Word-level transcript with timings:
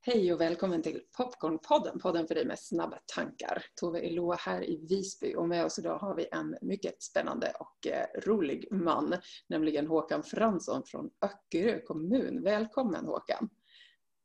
Hej 0.00 0.32
och 0.32 0.40
välkommen 0.40 0.82
till 0.82 1.00
Popcornpodden, 1.16 1.98
podden 1.98 2.26
för 2.26 2.34
dig 2.34 2.46
med 2.46 2.58
snabba 2.58 2.98
tankar. 3.14 3.64
Tove 3.80 4.00
Eloa 4.00 4.36
här 4.36 4.70
i 4.70 4.86
Visby 4.88 5.34
och 5.34 5.48
med 5.48 5.64
oss 5.64 5.78
idag 5.78 5.98
har 5.98 6.14
vi 6.14 6.28
en 6.32 6.56
mycket 6.62 7.02
spännande 7.02 7.52
och 7.60 7.86
eh, 7.86 8.20
rolig 8.26 8.68
man, 8.70 9.14
nämligen 9.48 9.86
Håkan 9.86 10.22
Fransson 10.22 10.82
från 10.86 11.10
Öckerö 11.20 11.80
kommun. 11.80 12.42
Välkommen 12.42 13.06
Håkan! 13.06 13.48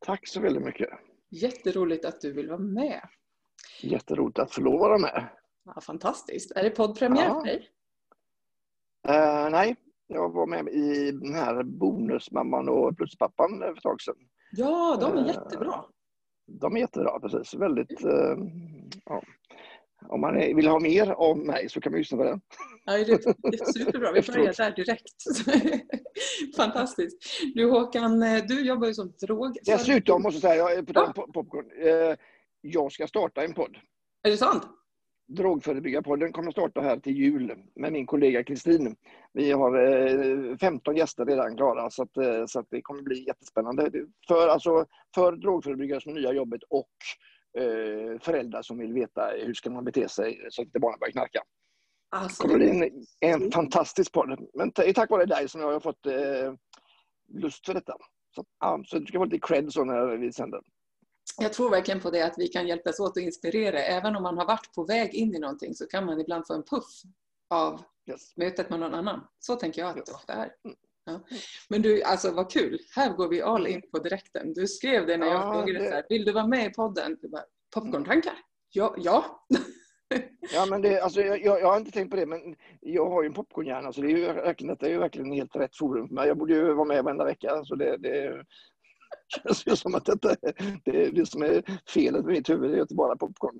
Tack 0.06 0.28
så 0.28 0.40
väldigt 0.40 0.64
mycket! 0.64 0.88
Jätteroligt 1.30 2.04
att 2.04 2.20
du 2.20 2.32
vill 2.32 2.48
vara 2.48 2.58
med. 2.58 3.00
Jätteroligt 3.82 4.38
att 4.38 4.54
få 4.54 4.60
lov 4.60 4.80
vara 4.80 4.98
med. 4.98 5.28
Ja, 5.64 5.80
fantastiskt! 5.80 6.52
Är 6.56 6.62
det 6.62 6.70
poddpremiär 6.70 7.24
ja. 7.24 7.40
för 7.40 7.46
dig? 7.46 7.68
Uh, 9.08 9.50
nej, 9.50 9.76
jag 10.06 10.32
var 10.32 10.46
med 10.46 10.68
i 10.68 11.10
den 11.12 11.34
här 11.34 11.62
Bonusmamman 11.62 12.68
och 12.68 12.96
Pluspappan 12.96 13.58
för 13.58 13.76
ett 13.76 13.82
tag 13.82 14.02
sedan. 14.02 14.16
Ja, 14.56 14.98
de 15.00 15.18
är 15.18 15.22
uh, 15.22 15.26
jättebra. 15.26 15.84
De 16.46 16.76
är 16.76 16.80
jättebra, 16.80 17.20
precis. 17.20 17.54
Väldigt... 17.54 18.04
Uh, 18.04 18.36
ja. 19.04 19.22
Om 20.08 20.20
man 20.20 20.34
vill 20.34 20.66
ha 20.66 20.80
mer 20.80 21.10
av 21.10 21.38
mig 21.38 21.68
så 21.68 21.80
kan 21.80 21.92
man 21.92 21.98
lyssna 21.98 22.18
på 22.18 22.24
den. 22.24 22.40
Ja, 22.84 22.92
det 22.92 23.12
är 23.12 23.72
superbra. 23.72 24.12
Vi 24.12 24.22
börjar 24.22 24.52
där 24.56 24.70
direkt. 24.70 25.14
Fantastiskt. 26.56 27.16
Du 27.54 27.70
Håkan, 27.70 28.20
du 28.20 28.66
jobbar 28.66 28.86
ju 28.86 28.94
som 28.94 29.12
drog... 29.26 29.56
Dessutom 29.64 30.22
måste 30.22 30.46
jag 30.46 30.68
säga, 30.68 30.82
på 30.82 30.92
ja. 30.94 31.12
popcorn, 31.34 32.16
jag 32.60 32.92
ska 32.92 33.06
starta 33.06 33.44
en 33.44 33.54
podd. 33.54 33.76
Är 34.22 34.30
det 34.30 34.36
sant? 34.36 34.62
Drogförebyggarpodden 35.26 36.32
kommer 36.32 36.48
att 36.48 36.54
starta 36.54 36.80
här 36.80 36.96
till 36.96 37.16
jul 37.16 37.54
med 37.74 37.92
min 37.92 38.06
kollega 38.06 38.44
Kristin. 38.44 38.96
Vi 39.32 39.52
har 39.52 40.56
15 40.56 40.96
gäster 40.96 41.24
redan 41.24 41.56
klara 41.56 41.90
så, 41.90 42.02
att, 42.02 42.50
så 42.50 42.58
att 42.58 42.66
det 42.70 42.82
kommer 42.82 43.02
bli 43.02 43.26
jättespännande. 43.26 43.90
För, 44.28 44.48
alltså, 44.48 44.86
för 45.14 45.32
drogförebyggare 45.32 46.00
som 46.00 46.14
nya 46.14 46.32
jobbet 46.32 46.62
och 46.68 46.90
eh, 47.58 48.20
föräldrar 48.20 48.62
som 48.62 48.78
vill 48.78 48.92
veta 48.92 49.30
hur 49.38 49.54
ska 49.54 49.70
man 49.70 49.84
bete 49.84 50.08
sig 50.08 50.46
så 50.50 50.62
att 50.62 50.66
inte 50.66 50.80
barnen 50.80 50.98
börjar 50.98 51.12
knarka. 51.12 51.42
Alltså, 52.10 52.46
det 52.48 52.68
är 52.68 52.84
en, 52.84 53.04
en 53.20 53.52
fantastisk 53.52 54.12
podd. 54.12 54.48
Men 54.54 54.70
tack 54.72 55.10
vare 55.10 55.26
dig 55.26 55.48
som 55.48 55.60
jag 55.60 55.72
har 55.72 55.80
fått 55.80 56.06
eh, 56.06 56.54
lust 57.28 57.66
för 57.66 57.74
detta. 57.74 57.96
Så, 58.34 58.44
ja, 58.60 58.82
så 58.86 58.98
du 58.98 59.06
ska 59.06 59.18
få 59.18 59.24
lite 59.24 59.46
cred 59.46 59.72
så 59.72 59.84
när 59.84 60.16
vi 60.16 60.32
sänder 60.32 60.60
jag 61.38 61.52
tror 61.52 61.70
verkligen 61.70 62.00
på 62.00 62.10
det 62.10 62.22
att 62.22 62.34
vi 62.38 62.48
kan 62.48 62.66
hjälpas 62.66 63.00
åt 63.00 63.16
och 63.16 63.22
inspirera. 63.22 63.78
Även 63.78 64.16
om 64.16 64.22
man 64.22 64.38
har 64.38 64.46
varit 64.46 64.72
på 64.74 64.84
väg 64.84 65.14
in 65.14 65.34
i 65.34 65.38
någonting 65.38 65.74
så 65.74 65.86
kan 65.86 66.06
man 66.06 66.20
ibland 66.20 66.46
få 66.46 66.54
en 66.54 66.62
puff 66.62 67.02
av 67.50 67.82
yes. 68.10 68.36
mötet 68.36 68.70
med 68.70 68.80
någon 68.80 68.94
annan. 68.94 69.26
Så 69.38 69.56
tänker 69.56 69.82
jag 69.82 69.90
att 69.90 69.96
yes. 69.96 70.06
det 70.06 70.14
ofta 70.14 70.32
är. 70.32 70.52
Mm. 70.64 70.76
Ja. 71.06 71.20
Men 71.68 71.82
du, 71.82 72.02
alltså 72.02 72.30
vad 72.30 72.50
kul. 72.50 72.78
Här 72.96 73.12
går 73.12 73.28
vi 73.28 73.42
all 73.42 73.66
in 73.66 73.82
på 73.92 73.98
direkten. 73.98 74.52
Du 74.52 74.66
skrev 74.66 75.06
det 75.06 75.16
när 75.16 75.26
jag 75.26 75.36
ja, 75.36 75.52
frågade 75.52 75.78
det... 75.78 75.88
så 75.88 75.94
här, 75.94 76.06
vill 76.08 76.24
du 76.24 76.32
vara 76.32 76.46
med 76.46 76.66
i 76.66 76.70
podden? 76.70 77.18
Du 77.22 77.28
bara, 77.28 77.44
popcorntankar? 77.74 78.34
Ja. 78.70 78.94
ja. 78.98 79.46
ja 80.54 80.66
men 80.66 80.82
det, 80.82 81.00
alltså, 81.00 81.20
jag, 81.20 81.40
jag, 81.40 81.70
har 81.70 81.76
inte 81.76 81.90
tänkt 81.90 82.10
på 82.10 82.16
det 82.16 82.26
men 82.26 82.56
jag 82.80 83.10
har 83.10 83.22
ju 83.22 83.26
en 83.26 83.34
popcornhjärna 83.34 83.92
så 83.92 84.00
det 84.00 84.06
är 84.06 84.16
ju 84.16 84.26
verkligen, 84.32 84.74
detta 84.74 84.86
är 84.86 84.90
ju 84.90 84.98
verkligen 84.98 85.32
helt 85.32 85.56
rätt 85.56 85.76
forum 85.76 86.08
för 86.08 86.14
mig. 86.14 86.28
Jag 86.28 86.38
borde 86.38 86.54
ju 86.54 86.72
vara 86.72 86.88
med 86.88 87.04
varenda 87.04 87.24
vecka. 87.24 87.64
Så 87.64 87.74
det, 87.74 87.96
det, 87.96 88.44
känns 89.42 89.66
ju 89.66 89.76
som 89.76 89.94
att 89.94 90.04
detta, 90.04 90.36
det 90.84 91.04
är 91.06 91.12
det 91.12 91.26
som 91.26 91.42
är 91.42 91.80
felet 91.88 92.24
med 92.24 92.32
mitt 92.32 92.48
huvud, 92.48 92.70
det 92.70 92.76
är 92.76 92.82
inte 92.82 92.94
bara 92.94 93.16
popcorn. 93.16 93.58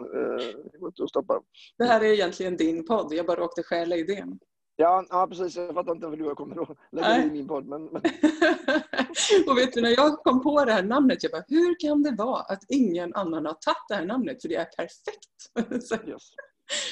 Det 0.72 0.78
går 0.78 0.88
inte 0.88 1.02
att 1.02 1.10
stoppa. 1.10 1.41
Det 1.78 1.84
här 1.84 2.00
är 2.00 2.12
egentligen 2.12 2.56
din 2.56 2.86
podd, 2.86 3.12
jag 3.12 3.27
bara 3.27 3.41
råkade 3.41 3.66
stjäla 3.66 3.97
idén. 3.97 4.38
Ja, 4.77 5.06
ja, 5.08 5.27
precis. 5.27 5.56
Jag 5.56 5.75
fattar 5.75 5.92
inte 5.92 6.06
varför 6.06 6.25
du 6.25 6.34
kommer 6.34 6.62
att 6.62 6.78
lägga 6.92 7.22
in 7.22 7.28
i 7.28 7.32
min 7.32 7.48
podd. 7.48 7.66
Men, 7.66 7.84
men... 7.84 8.02
och 9.48 9.58
vet 9.58 9.72
du, 9.72 9.80
när 9.80 9.91
jag 9.91 10.19
kom 10.19 10.42
på 10.42 10.64
det 10.64 10.72
här 10.72 10.82
namnet, 10.82 11.22
jag 11.22 11.32
bara, 11.32 11.44
hur 11.48 11.80
kan 11.80 12.02
det 12.02 12.14
vara 12.19 12.41
att 12.41 12.64
ingen 12.69 13.14
annan 13.14 13.47
har 13.47 13.52
tagit 13.52 13.88
det 13.88 13.94
här 13.94 14.06
namnet? 14.06 14.42
För 14.42 14.48
det 14.48 14.55
är 14.55 14.64
perfekt. 14.64 16.08
yes. 16.08 16.22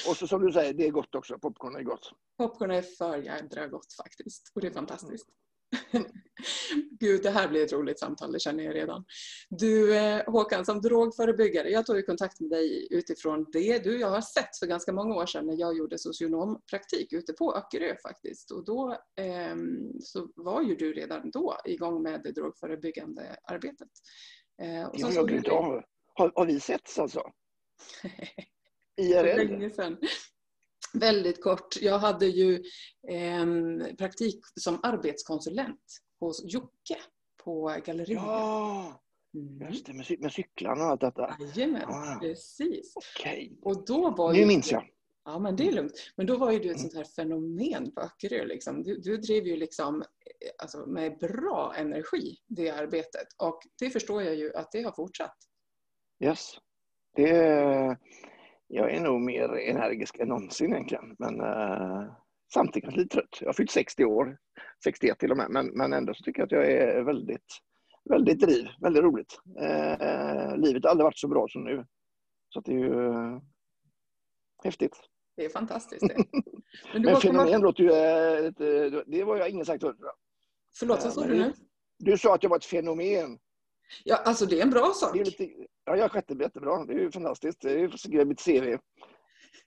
Och 0.07 0.17
så 0.17 0.27
som 0.27 0.45
du 0.45 0.51
säger, 0.51 0.73
det 0.73 0.87
är 0.87 0.91
gott 0.91 1.15
också. 1.15 1.37
Popcorn 1.39 1.75
är 1.75 1.83
gott. 1.83 2.11
Popcorn 2.37 2.71
är 2.71 2.81
för 2.81 3.17
jädra 3.17 3.67
gott 3.67 3.93
faktiskt. 3.93 4.51
Och 4.55 4.61
det 4.61 4.67
är 4.67 4.71
fantastiskt. 4.71 5.27
Gud, 6.99 7.23
det 7.23 7.29
här 7.29 7.47
blir 7.47 7.63
ett 7.63 7.73
roligt 7.73 7.99
samtal, 7.99 8.31
det 8.31 8.39
känner 8.39 8.63
jag 8.63 8.75
redan. 8.75 9.05
Du 9.49 9.97
eh, 9.97 10.31
Håkan, 10.31 10.65
som 10.65 10.81
drogförebyggare, 10.81 11.69
jag 11.69 11.85
tog 11.85 12.05
kontakt 12.05 12.39
med 12.39 12.49
dig 12.49 12.87
utifrån 12.91 13.45
det 13.51 13.83
du 13.83 13.99
jag 13.99 14.09
har 14.09 14.21
sett 14.21 14.57
för 14.59 14.67
ganska 14.67 14.93
många 14.93 15.15
år 15.15 15.25
sedan 15.25 15.45
när 15.45 15.59
jag 15.59 15.77
gjorde 15.77 15.97
socionompraktik 15.97 17.13
ute 17.13 17.33
på 17.33 17.55
Öckerö 17.55 17.95
faktiskt. 18.03 18.51
Och 18.51 18.65
då 18.65 18.91
eh, 19.15 19.55
så 19.99 20.29
var 20.35 20.61
ju 20.61 20.75
du 20.75 20.93
redan 20.93 21.31
då 21.31 21.57
igång 21.65 22.03
med 22.03 22.21
det 22.23 22.31
drogförebyggande 22.31 23.35
arbetet. 23.43 23.89
Eh, 24.61 24.85
och 24.85 24.95
ja, 24.97 25.11
jag 25.11 25.27
glömde 25.27 25.51
av. 25.51 25.83
Har, 26.13 26.31
har 26.35 26.45
vi 26.45 26.59
setts 26.59 26.99
alltså? 26.99 27.23
IRL? 29.01 29.47
länge 29.47 29.69
sedan. 29.69 29.97
Väldigt 30.93 31.43
kort. 31.43 31.81
Jag 31.81 31.99
hade 31.99 32.25
ju 32.25 32.63
eh, 33.07 33.45
praktik 33.97 34.41
som 34.59 34.79
arbetskonsulent 34.83 36.01
hos 36.19 36.43
Jocke 36.45 36.97
på 37.43 37.75
Galleriet. 37.85 38.21
Ja, 38.21 39.01
mm. 39.33 39.71
just 39.71 39.85
det, 39.85 39.93
med, 39.93 40.19
med 40.19 40.31
cyklarna 40.31 40.83
och 40.83 40.89
allt 40.89 41.01
detta. 41.01 41.37
Jajamän, 41.55 41.89
ah. 41.89 42.19
precis. 42.21 42.93
Okay. 42.95 43.51
Och 43.61 43.85
då 43.85 44.09
var 44.09 44.33
nu 44.33 44.39
ju, 44.39 44.45
minns 44.45 44.71
jag. 44.71 44.89
Ja, 45.25 45.39
men 45.39 45.55
det 45.55 45.67
är 45.67 45.71
lugnt. 45.71 46.11
Men 46.15 46.25
då 46.25 46.37
var 46.37 46.51
ju 46.51 46.59
du 46.59 46.71
ett 46.71 46.77
mm. 46.77 46.89
sånt 46.89 46.93
här 46.93 47.03
fenomen 47.03 47.91
på 47.91 48.01
Öckerö. 48.01 48.45
Liksom. 48.45 48.83
Du, 48.83 48.97
du 48.97 49.17
drev 49.17 49.47
ju 49.47 49.55
liksom 49.55 50.01
eh, 50.01 50.07
alltså, 50.57 50.85
med 50.85 51.17
bra 51.17 51.73
energi 51.77 52.37
det 52.47 52.69
arbetet. 52.69 53.27
Och 53.37 53.61
det 53.79 53.89
förstår 53.89 54.23
jag 54.23 54.35
ju 54.35 54.55
att 54.55 54.71
det 54.71 54.81
har 54.81 54.91
fortsatt. 54.91 55.37
Yes. 56.23 56.57
Det, 57.15 57.97
jag 58.73 58.91
är 58.91 58.99
nog 58.99 59.21
mer 59.21 59.49
energisk 59.57 60.19
än 60.19 60.27
någonsin 60.27 60.73
egentligen. 60.73 61.15
Men 61.19 61.41
uh, 61.41 62.11
samtidigt 62.53 62.95
lite 62.95 63.15
trött. 63.15 63.37
Jag 63.41 63.47
har 63.47 63.53
fyllt 63.53 63.71
60 63.71 64.05
år, 64.05 64.37
61 64.83 65.19
till 65.19 65.31
och 65.31 65.37
med. 65.37 65.49
Men, 65.49 65.67
men 65.67 65.93
ändå 65.93 66.13
så 66.13 66.23
tycker 66.23 66.39
jag 66.41 66.45
att 66.45 66.51
jag 66.51 66.71
är 66.71 67.03
väldigt, 67.03 67.45
väldigt 68.09 68.39
driv, 68.39 68.67
väldigt 68.81 69.03
roligt. 69.03 69.39
Uh, 69.61 70.57
livet 70.57 70.83
har 70.83 70.91
aldrig 70.91 71.03
varit 71.03 71.17
så 71.19 71.27
bra 71.27 71.47
som 71.49 71.63
nu. 71.63 71.85
Så 72.49 72.61
det 72.61 72.71
är 72.71 72.77
ju 72.77 72.93
uh, 72.93 73.39
häftigt. 74.63 74.97
Det 75.35 75.45
är 75.45 75.49
fantastiskt 75.49 76.07
det. 76.07 76.23
Men, 76.93 77.01
men 77.01 77.15
fenomen 77.15 77.45
komma... 77.45 77.57
låter 77.57 77.83
ju... 77.83 77.89
Uh, 77.89 79.03
det 79.07 79.23
var 79.23 79.37
jag 79.37 79.49
ingen 79.49 79.65
sagt 79.65 79.81
förut. 79.81 79.97
Förlåt, 80.79 81.03
vad 81.03 81.13
sa 81.13 81.27
du 81.27 81.37
nu? 81.37 81.53
Du 81.99 82.17
sa 82.17 82.35
att 82.35 82.43
jag 82.43 82.49
var 82.49 82.57
ett 82.57 82.65
fenomen. 82.65 83.39
Ja, 84.03 84.15
alltså 84.15 84.45
det 84.45 84.59
är 84.59 84.63
en 84.63 84.69
bra 84.69 84.93
sak. 84.95 85.15
Lite, 85.15 85.49
ja, 85.85 85.95
jag 85.95 86.11
skötte 86.11 86.33
det 86.33 86.43
jättebra. 86.43 86.85
Det 86.85 86.93
är 86.93 86.99
ju 86.99 87.11
fantastiskt. 87.11 87.61
Det 87.61 87.71
är 87.71 87.77
ju 87.77 87.89
för 87.89 88.25
mitt 88.25 88.45
CV. 88.45 88.77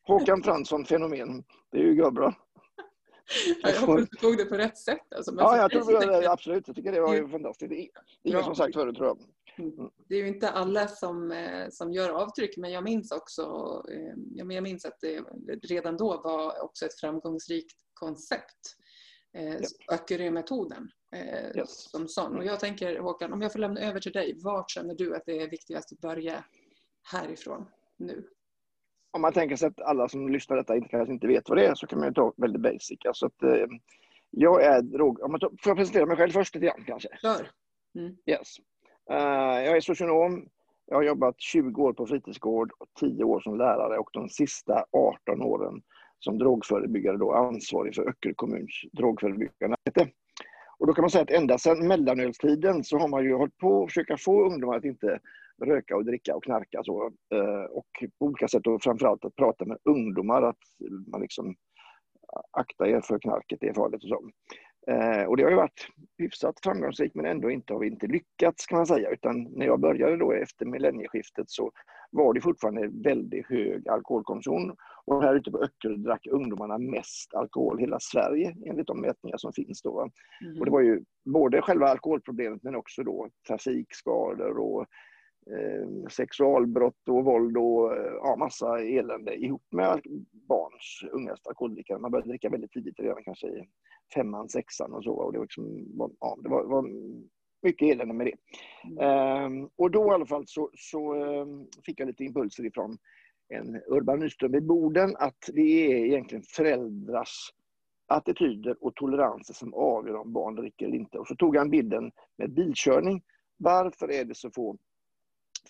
Håkan 0.06 0.42
Fransson, 0.42 0.84
fenomen. 0.84 1.44
Det 1.72 1.78
är 1.78 1.82
ju 1.82 2.10
bra. 2.10 2.34
Ja, 3.62 3.70
jag 3.70 3.80
hoppas 3.80 4.08
du 4.10 4.16
tog 4.16 4.36
det 4.36 4.44
på 4.44 4.56
rätt 4.56 4.78
sätt. 4.78 5.12
Alltså, 5.16 5.34
ja, 5.38 5.56
jag 5.56 5.70
tror 5.70 6.00
det, 6.00 6.20
det, 6.20 6.30
absolut. 6.30 6.66
Jag 6.66 6.76
tycker 6.76 6.92
det 6.92 7.00
var 7.00 7.14
ju 7.14 7.28
fantastiskt. 7.28 7.70
Det 7.70 7.80
är 7.80 7.88
ingen 8.22 8.44
som 8.44 8.54
sagt 8.54 8.74
förut, 8.74 8.96
tror 8.96 9.06
jag. 9.06 9.18
Mm. 9.58 9.90
Det 10.08 10.14
är 10.14 10.18
ju 10.18 10.28
inte 10.28 10.50
alla 10.50 10.88
som, 10.88 11.32
eh, 11.32 11.66
som 11.70 11.92
gör 11.92 12.10
avtryck, 12.10 12.56
men 12.56 12.70
jag 12.72 12.84
minns 12.84 13.12
också 13.12 13.42
eh, 13.90 14.14
jag 14.34 14.62
minns 14.62 14.84
att 14.84 15.00
det 15.00 15.24
redan 15.62 15.96
då 15.96 16.20
var 16.24 16.64
också 16.64 16.86
ett 16.86 17.00
framgångsrikt 17.00 17.76
koncept. 17.94 18.76
Eh, 19.36 19.60
Öckerö-metoden 19.92 20.90
eh, 21.12 21.56
yes. 21.56 21.90
som 21.90 22.08
sån. 22.08 22.36
Och 22.36 22.44
jag 22.44 22.60
tänker 22.60 22.98
Håkan, 22.98 23.32
om 23.32 23.42
jag 23.42 23.52
får 23.52 23.58
lämna 23.58 23.80
över 23.80 24.00
till 24.00 24.12
dig, 24.12 24.38
vart 24.44 24.70
känner 24.70 24.94
du 24.94 25.16
att 25.16 25.22
det 25.26 25.42
är 25.42 25.50
viktigast 25.50 25.92
att 25.92 26.00
börja 26.00 26.44
härifrån 27.12 27.68
nu? 27.96 28.28
Om 29.10 29.20
man 29.20 29.32
tänker 29.32 29.56
sig 29.56 29.68
att 29.68 29.80
alla 29.80 30.08
som 30.08 30.28
lyssnar 30.28 30.56
detta 30.56 30.76
inte, 30.76 30.88
kanske 30.88 31.12
inte 31.12 31.26
vet 31.26 31.48
vad 31.48 31.58
det 31.58 31.66
är 31.66 31.74
så 31.74 31.86
kan 31.86 31.98
man 31.98 32.08
ju 32.08 32.14
ta 32.14 32.32
väldigt 32.36 32.62
basic. 32.62 32.98
Alltså 33.04 33.26
att, 33.26 33.42
eh, 33.42 33.66
jag 34.30 34.64
är 34.64 34.82
drog... 34.82 35.22
Om 35.22 35.30
man 35.30 35.40
tar, 35.40 35.48
får 35.48 35.70
jag 35.70 35.76
presentera 35.76 36.06
mig 36.06 36.16
själv 36.16 36.30
först 36.30 36.54
lite 36.54 36.66
grann 36.66 36.84
kanske? 36.86 37.08
Kör! 37.22 37.50
Mm. 37.98 38.16
Yes. 38.26 38.56
Uh, 39.10 39.64
jag 39.64 39.76
är 39.76 39.80
socionom. 39.80 40.48
Jag 40.86 40.96
har 40.96 41.02
jobbat 41.02 41.34
20 41.38 41.82
år 41.82 41.92
på 41.92 42.06
fritidsgård 42.06 42.72
och 42.78 42.88
10 43.00 43.24
år 43.24 43.40
som 43.40 43.58
lärare 43.58 43.98
och 43.98 44.10
de 44.12 44.28
sista 44.28 44.84
18 44.92 45.42
åren 45.42 45.82
som 46.18 46.38
drogförebyggare 46.38 47.16
då 47.16 47.32
ansvarig 47.32 47.94
för 47.94 48.08
Öckerö 48.08 48.34
kommuns 48.34 48.82
drogförebyggande 48.92 49.76
arbete. 49.86 50.10
Och 50.78 50.86
då 50.86 50.92
kan 50.92 51.02
man 51.02 51.10
säga 51.10 51.22
att 51.22 51.30
ända 51.30 51.58
sedan 51.58 51.86
mellanölstiden 51.86 52.84
så 52.84 52.98
har 52.98 53.08
man 53.08 53.24
ju 53.24 53.34
hållit 53.34 53.56
på 53.56 53.82
att 53.82 53.90
försöka 53.90 54.16
få 54.16 54.46
ungdomar 54.46 54.76
att 54.76 54.84
inte 54.84 55.18
röka 55.64 55.96
och 55.96 56.04
dricka 56.04 56.36
och 56.36 56.44
knarka. 56.44 56.80
Så, 56.84 57.12
eh, 57.34 57.64
och 57.70 57.86
på 58.18 58.26
olika 58.26 58.48
sätt 58.48 58.66
och 58.66 58.82
framförallt 58.82 59.24
att 59.24 59.36
prata 59.36 59.64
med 59.64 59.78
ungdomar 59.84 60.42
att 60.42 60.58
man 61.06 61.20
liksom 61.20 61.54
akta 62.50 62.88
er 62.88 63.00
för 63.00 63.18
knarket, 63.18 63.58
det 63.60 63.68
är 63.68 63.74
farligt 63.74 64.02
och 64.02 64.08
så. 64.08 64.30
Eh, 64.90 65.24
och 65.24 65.36
det 65.36 65.42
har 65.42 65.50
ju 65.50 65.56
varit 65.56 65.88
hyfsat 66.18 66.60
framgångsrikt 66.62 67.14
men 67.14 67.26
ändå 67.26 67.50
inte 67.50 67.72
har 67.72 67.80
vi 67.80 67.86
inte 67.86 68.06
lyckats 68.06 68.66
kan 68.66 68.78
man 68.78 68.86
säga. 68.86 69.10
Utan 69.10 69.42
när 69.42 69.66
jag 69.66 69.80
började 69.80 70.16
då 70.16 70.32
efter 70.32 70.66
millennieskiftet 70.66 71.50
så 71.50 71.72
var 72.10 72.34
det 72.34 72.40
fortfarande 72.40 72.88
väldigt 72.88 73.46
hög 73.46 73.88
alkoholkonsumtion. 73.88 74.76
Och 75.04 75.22
här 75.22 75.34
ute 75.34 75.50
på 75.50 75.58
Öckerö 75.58 75.96
drack 75.96 76.26
ungdomarna 76.26 76.78
mest 76.78 77.34
alkohol 77.34 77.78
i 77.78 77.82
hela 77.82 78.00
Sverige 78.00 78.56
enligt 78.66 78.86
de 78.86 79.00
mätningar 79.00 79.36
som 79.36 79.52
finns 79.52 79.82
då. 79.82 80.10
Mm. 80.40 80.58
Och 80.58 80.64
det 80.64 80.70
var 80.70 80.80
ju 80.80 81.04
både 81.24 81.62
själva 81.62 81.88
alkoholproblemet 81.88 82.62
men 82.62 82.76
också 82.76 83.02
då 83.02 83.28
trafikskador 83.48 84.58
och 84.58 84.86
eh, 85.50 86.08
sexualbrott 86.10 87.08
och 87.08 87.24
våld 87.24 87.56
och 87.56 87.96
eh, 87.96 88.12
ja, 88.22 88.36
massa 88.38 88.78
elände 88.80 89.34
ihop 89.34 89.62
med 89.70 90.00
barns 90.48 91.04
unga 91.12 91.36
alkoholdrickare. 91.48 91.98
Man 91.98 92.10
började 92.10 92.28
dricka 92.28 92.48
väldigt 92.48 92.72
tidigt, 92.72 93.00
redan 93.00 93.24
kanske 93.24 93.46
i 93.46 93.68
femman, 94.14 94.48
sexan 94.48 94.92
och 94.92 95.04
så. 95.04 95.12
Och 95.12 95.32
det 95.32 95.38
var, 95.38 95.44
liksom, 95.44 95.86
ja, 96.20 96.38
det 96.42 96.48
var, 96.48 96.64
var 96.64 96.90
mycket 97.62 97.88
elände 97.88 98.14
med 98.14 98.26
det. 98.26 98.36
Um, 99.04 99.70
och 99.76 99.90
då 99.90 100.06
i 100.06 100.14
alla 100.14 100.26
fall 100.26 100.44
så, 100.46 100.70
så 100.74 101.14
um, 101.14 101.68
fick 101.86 102.00
jag 102.00 102.06
lite 102.06 102.24
impulser 102.24 102.66
ifrån 102.66 102.98
en 103.48 103.82
Urban 103.86 104.18
Nyström 104.18 104.54
i 104.54 104.60
Boden 104.60 105.16
att 105.18 105.50
det 105.52 105.92
är 105.92 106.04
egentligen 106.04 106.44
föräldrars 106.56 107.52
attityder 108.08 108.76
och 108.84 108.94
toleranser 108.94 109.54
som 109.54 109.74
avgör 109.74 110.16
om 110.16 110.32
barn 110.32 110.54
dricker 110.54 110.86
eller 110.86 110.96
inte. 110.96 111.18
Och 111.18 111.26
så 111.26 111.36
tog 111.36 111.56
han 111.56 111.70
bilden 111.70 112.12
med 112.38 112.54
bilkörning. 112.54 113.22
Varför 113.56 114.10
är 114.10 114.24
det 114.24 114.34
så 114.34 114.50
få 114.50 114.76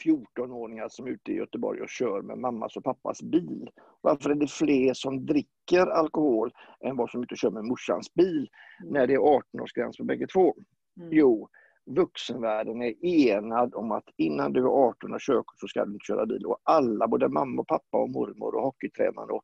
14-åringar 0.04 0.88
som 0.88 1.06
är 1.06 1.10
ute 1.10 1.32
i 1.32 1.34
Göteborg 1.34 1.80
och 1.80 1.88
kör 1.88 2.22
med 2.22 2.38
mammas 2.38 2.76
och 2.76 2.84
pappas 2.84 3.22
bil? 3.22 3.70
Varför 4.00 4.30
är 4.30 4.34
det 4.34 4.50
fler 4.50 4.94
som 4.94 5.26
dricker 5.26 5.86
alkohol 5.86 6.52
än 6.80 6.96
vad 6.96 7.10
som 7.10 7.20
är 7.20 7.24
ute 7.24 7.34
och 7.34 7.38
kör 7.38 7.50
med 7.50 7.64
morsans 7.64 8.14
bil 8.14 8.48
mm. 8.82 8.92
när 8.92 9.06
det 9.06 9.14
är 9.14 9.18
18-årsgräns 9.18 9.96
för 9.96 10.04
bägge 10.04 10.26
två? 10.26 10.54
Mm. 11.00 11.08
Jo, 11.12 11.48
vuxenvärlden 11.86 12.82
är 12.82 13.04
enad 13.04 13.74
om 13.74 13.92
att 13.92 14.04
innan 14.16 14.52
du 14.52 14.60
är 14.60 14.88
18 14.88 15.14
och 15.14 15.20
körkort 15.20 15.60
så 15.60 15.68
ska 15.68 15.84
du 15.84 15.92
inte 15.92 16.06
köra 16.06 16.26
bil. 16.26 16.46
Och 16.46 16.58
alla, 16.62 17.08
både 17.08 17.28
mamma, 17.28 17.60
och 17.60 17.68
pappa, 17.68 17.98
och 17.98 18.10
mormor 18.10 18.54
och 18.54 18.62
hockeytränare 18.62 19.32
och 19.32 19.42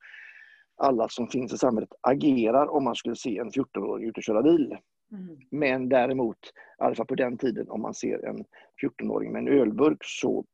alla 0.77 1.09
som 1.09 1.29
finns 1.29 1.53
i 1.53 1.59
samhället 1.59 1.93
agerar 2.01 2.67
om 2.67 2.85
man 2.85 2.95
skulle 2.95 3.17
se 3.17 3.39
en 3.39 3.51
14-åring 3.51 4.09
ute 4.09 4.19
och 4.19 4.25
köra 4.25 4.43
bil. 4.43 4.77
Mm. 5.13 5.39
Men 5.51 5.89
däremot, 5.89 6.39
i 6.47 6.83
alla 6.83 6.95
fall 6.95 7.07
på 7.07 7.15
den 7.15 7.39
tiden, 7.39 7.71
om 7.71 7.83
man 7.83 7.95
ser 7.95 8.25
en 8.25 8.45
14-åring 8.83 9.33
med 9.33 9.43
en 9.43 9.49
ölburk 9.49 9.99
så 10.01 10.45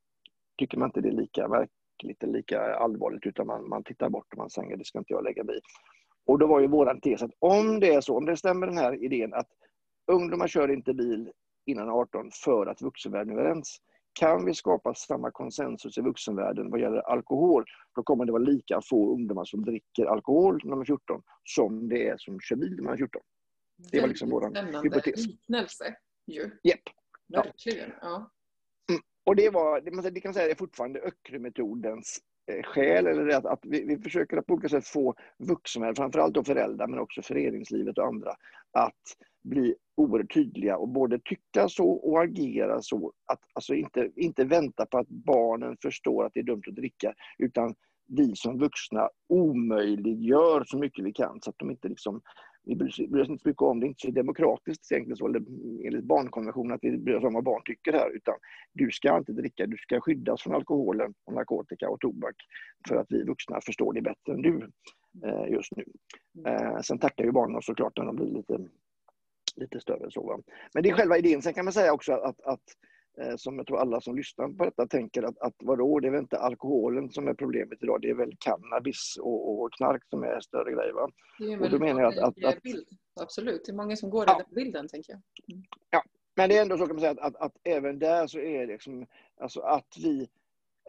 tycker 0.57 0.77
man 0.77 0.87
inte 0.87 1.01
det 1.01 1.09
är 1.09 1.13
lika 1.13 1.47
verkligt 1.47 2.23
eller 2.23 2.33
lika 2.33 2.75
allvarligt 2.75 3.25
utan 3.25 3.47
man, 3.47 3.69
man 3.69 3.83
tittar 3.83 4.09
bort 4.09 4.27
och 4.31 4.37
man 4.37 4.49
säger 4.49 4.77
det 4.77 4.85
ska 4.85 4.99
inte 4.99 5.13
jag 5.13 5.23
lägga 5.23 5.43
mig 5.43 5.57
i. 5.57 5.59
Och 6.25 6.39
då 6.39 6.47
var 6.47 6.59
ju 6.59 6.67
våran 6.67 7.01
tes 7.01 7.23
att 7.23 7.31
om 7.39 7.79
det 7.79 7.93
är 7.93 8.01
så, 8.01 8.17
om 8.17 8.25
det 8.25 8.37
stämmer 8.37 8.67
den 8.67 8.77
här 8.77 9.03
idén 9.03 9.33
att 9.33 9.47
ungdomar 10.11 10.47
kör 10.47 10.71
inte 10.71 10.93
bil 10.93 11.31
innan 11.65 11.89
18 11.89 12.29
för 12.43 12.65
att 12.65 12.81
vuxenvärlden 12.81 13.33
är 13.33 13.39
överens. 13.39 13.77
Kan 14.19 14.45
vi 14.45 14.53
skapa 14.53 14.93
samma 14.93 15.31
konsensus 15.31 15.97
i 15.97 16.01
vuxenvärlden 16.01 16.69
vad 16.69 16.79
gäller 16.79 16.99
alkohol, 16.99 17.65
då 17.95 18.03
kommer 18.03 18.25
det 18.25 18.31
vara 18.31 18.43
lika 18.43 18.81
få 18.89 19.13
ungdomar 19.13 19.45
som 19.45 19.65
dricker 19.65 20.05
alkohol 20.05 20.61
när 20.63 20.71
de 20.71 20.81
är 20.81 20.85
14 20.85 21.21
som 21.43 21.89
det 21.89 22.07
är 22.07 22.17
som 22.17 22.39
kör 22.39 22.55
bil 22.55 22.75
när 22.75 22.83
de 22.83 22.93
är 22.93 22.97
14. 22.97 23.21
Det 23.91 24.01
var 24.01 24.07
liksom 24.07 24.29
vår 24.29 24.83
hypotes. 24.83 25.27
liknelse 25.27 25.95
ju. 26.27 26.41
Yep. 26.41 26.79
Verkligen. 27.27 27.91
Ja. 28.01 28.31
Mm. 28.89 29.01
Och 29.23 29.35
det 29.35 29.49
var, 29.49 29.81
det, 29.81 30.09
det 30.09 30.21
kan 30.21 30.33
säga, 30.33 30.45
det 30.45 30.51
är 30.51 30.55
fortfarande 30.55 30.99
Öckerö-metodens 30.99 32.19
eh, 32.51 32.63
skäl, 32.63 33.07
eller 33.07 33.27
att, 33.27 33.45
att 33.45 33.59
vi, 33.63 33.85
vi, 33.85 33.97
försöker 33.97 34.41
på 34.41 34.53
olika 34.53 34.69
sätt 34.69 34.87
få 34.87 35.15
vuxna, 35.37 35.95
framförallt 35.95 36.33
då 36.33 36.43
föräldrar, 36.43 36.87
men 36.87 36.99
också 36.99 37.21
föreningslivet 37.21 37.97
och 37.97 38.05
andra, 38.05 38.35
att 38.71 39.03
bli 39.43 39.75
oerhört 39.95 40.33
tydliga 40.33 40.77
och 40.77 40.89
både 40.89 41.19
tycka 41.19 41.69
så 41.69 41.89
och 41.89 42.21
agera 42.23 42.81
så. 42.81 43.13
Att, 43.25 43.39
alltså 43.53 43.73
inte, 43.73 44.11
inte 44.15 44.43
vänta 44.43 44.85
på 44.85 44.97
att 44.97 45.07
barnen 45.07 45.77
förstår 45.81 46.25
att 46.25 46.33
det 46.33 46.39
är 46.39 46.43
dumt 46.43 46.63
att 46.67 46.75
dricka, 46.75 47.13
utan 47.37 47.75
vi 48.07 48.35
som 48.35 48.59
vuxna 48.59 49.09
omöjliggör 49.29 50.63
så 50.65 50.77
mycket 50.77 51.05
vi 51.05 51.13
kan 51.13 51.41
så 51.41 51.49
att 51.49 51.57
de 51.57 51.71
inte 51.71 51.87
liksom 51.87 52.21
vi 52.69 53.07
bryr 53.07 53.21
oss 53.21 53.29
inte 53.29 53.43
så 53.43 53.49
mycket 53.49 53.61
om 53.61 53.79
det, 53.79 53.85
är 53.85 53.87
inte 53.87 54.07
så 54.07 54.11
demokratiskt 54.11 54.91
egentligen 54.91 55.17
så, 55.17 55.27
eller 55.27 55.43
enligt 55.85 56.03
barnkonventionen 56.03 56.71
att 56.71 56.83
vi 56.83 56.97
bryr 56.97 57.15
oss 57.15 57.23
om 57.23 57.33
vad 57.33 57.43
barn 57.43 57.61
tycker 57.65 57.93
här, 57.93 58.15
utan 58.15 58.35
du 58.73 58.91
ska 58.91 59.17
inte 59.17 59.31
dricka, 59.31 59.65
du 59.65 59.77
ska 59.77 60.01
skyddas 60.01 60.41
från 60.41 60.55
alkoholen, 60.55 61.13
och 61.25 61.33
narkotika 61.33 61.89
och 61.89 61.99
tobak 61.99 62.35
för 62.87 62.95
att 62.95 63.07
vi 63.09 63.23
vuxna 63.23 63.61
förstår 63.61 63.93
det 63.93 64.01
bättre 64.01 64.33
än 64.33 64.41
du 64.41 64.69
eh, 65.25 65.51
just 65.51 65.71
nu. 65.75 65.83
Eh, 66.47 66.79
sen 66.81 66.99
tackar 66.99 67.23
ju 67.23 67.31
barnen 67.31 67.61
såklart 67.61 67.97
när 67.97 68.05
de 68.05 68.15
blir 68.15 68.25
lite 68.25 68.69
lite 69.55 69.79
större. 69.79 70.11
Så, 70.11 70.23
va? 70.23 70.39
Men 70.73 70.83
det 70.83 70.89
är 70.89 70.93
själva 70.93 71.17
idén. 71.17 71.41
Sen 71.41 71.53
kan 71.53 71.65
man 71.65 71.73
säga 71.73 71.93
också 71.93 72.13
att, 72.13 72.41
att 72.41 72.63
som 73.37 73.57
jag 73.57 73.67
tror 73.67 73.79
alla 73.79 74.01
som 74.01 74.15
lyssnar 74.15 74.47
på 74.47 74.65
detta 74.65 74.87
tänker 74.87 75.23
att, 75.23 75.37
att 75.39 75.55
vadå, 75.59 75.99
det 75.99 76.07
är 76.07 76.11
väl 76.11 76.19
inte 76.19 76.39
alkoholen 76.39 77.09
som 77.09 77.27
är 77.27 77.33
problemet 77.33 77.83
idag, 77.83 78.01
det 78.01 78.09
är 78.09 78.15
väl 78.15 78.35
cannabis 78.39 79.17
och, 79.21 79.61
och 79.61 79.73
knark 79.73 80.03
som 80.09 80.23
är 80.23 80.39
större 80.39 80.71
grejer. 80.71 80.93
Va? 80.93 81.09
Det 81.39 81.45
är 81.45 81.53
en 81.53 81.59
väldigt 81.59 81.81
menar 81.81 82.01
jag 82.01 82.19
att, 82.19 82.43
att, 82.43 82.61
bild. 82.61 82.87
Absolut, 83.21 83.65
det 83.65 83.71
är 83.71 83.75
många 83.75 83.95
som 83.95 84.09
går 84.09 84.25
ja. 84.27 84.37
den 84.37 84.55
bilden 84.55 84.87
tänker 84.87 85.13
jag. 85.13 85.21
Mm. 85.55 85.63
Ja, 85.89 86.03
men 86.35 86.49
det 86.49 86.57
är 86.57 86.61
ändå 86.61 86.77
så 86.77 86.85
kan 86.85 86.95
man 86.95 86.99
säga 86.99 87.11
att, 87.11 87.19
att, 87.19 87.35
att 87.35 87.53
även 87.63 87.99
där 87.99 88.27
så 88.27 88.39
är 88.39 88.59
det 88.59 88.73
liksom, 88.73 89.05
alltså 89.37 89.59
att 89.59 89.97
vi 90.03 90.29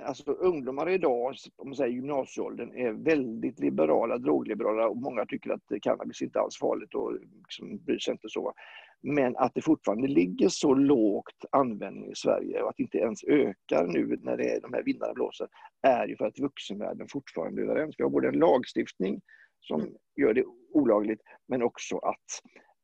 alltså 0.04 0.32
ungdomar 0.32 0.88
idag, 0.88 1.34
om 1.56 1.68
man 1.68 1.76
säger 1.76 1.92
gymnasieåldern, 1.92 2.74
är 2.74 2.92
väldigt 2.92 3.60
liberala, 3.60 4.18
drogliberala 4.18 4.88
och 4.88 4.96
många 4.96 5.26
tycker 5.26 5.50
att 5.50 5.82
cannabis 5.82 6.22
inte 6.22 6.40
alls 6.40 6.58
farligt 6.58 6.94
och 6.94 7.12
liksom 7.38 7.78
bryr 7.84 7.98
sig 7.98 8.12
inte 8.12 8.28
så. 8.28 8.54
Men 9.02 9.37
att 9.37 9.55
det 9.55 9.62
fortfarande 9.62 10.08
ligger 10.08 10.49
så 10.49 10.75
lågt 10.75 11.44
användning 11.52 12.11
i 12.11 12.14
Sverige 12.14 12.62
och 12.62 12.69
att 12.69 12.76
det 12.76 12.82
inte 12.82 12.99
ens 12.99 13.25
ökar 13.25 13.87
nu 13.87 14.19
när 14.23 14.37
det 14.37 14.50
är 14.50 14.61
de 14.61 14.73
här 14.73 14.82
vindarna 14.82 15.14
blåser, 15.14 15.49
är 15.82 16.06
ju 16.06 16.17
för 16.17 16.26
att 16.26 16.38
vuxenvärlden 16.38 17.08
fortfarande 17.08 17.62
är 17.62 17.64
överens. 17.64 17.94
Vi 17.99 18.02
har 18.02 18.11
både 18.11 18.29
en 18.29 18.38
lagstiftning 18.38 19.20
som 19.61 19.97
gör 20.17 20.35
det 20.35 20.44
olagligt, 20.73 21.20
men 21.49 21.62
också 21.62 21.99
att 21.99 22.26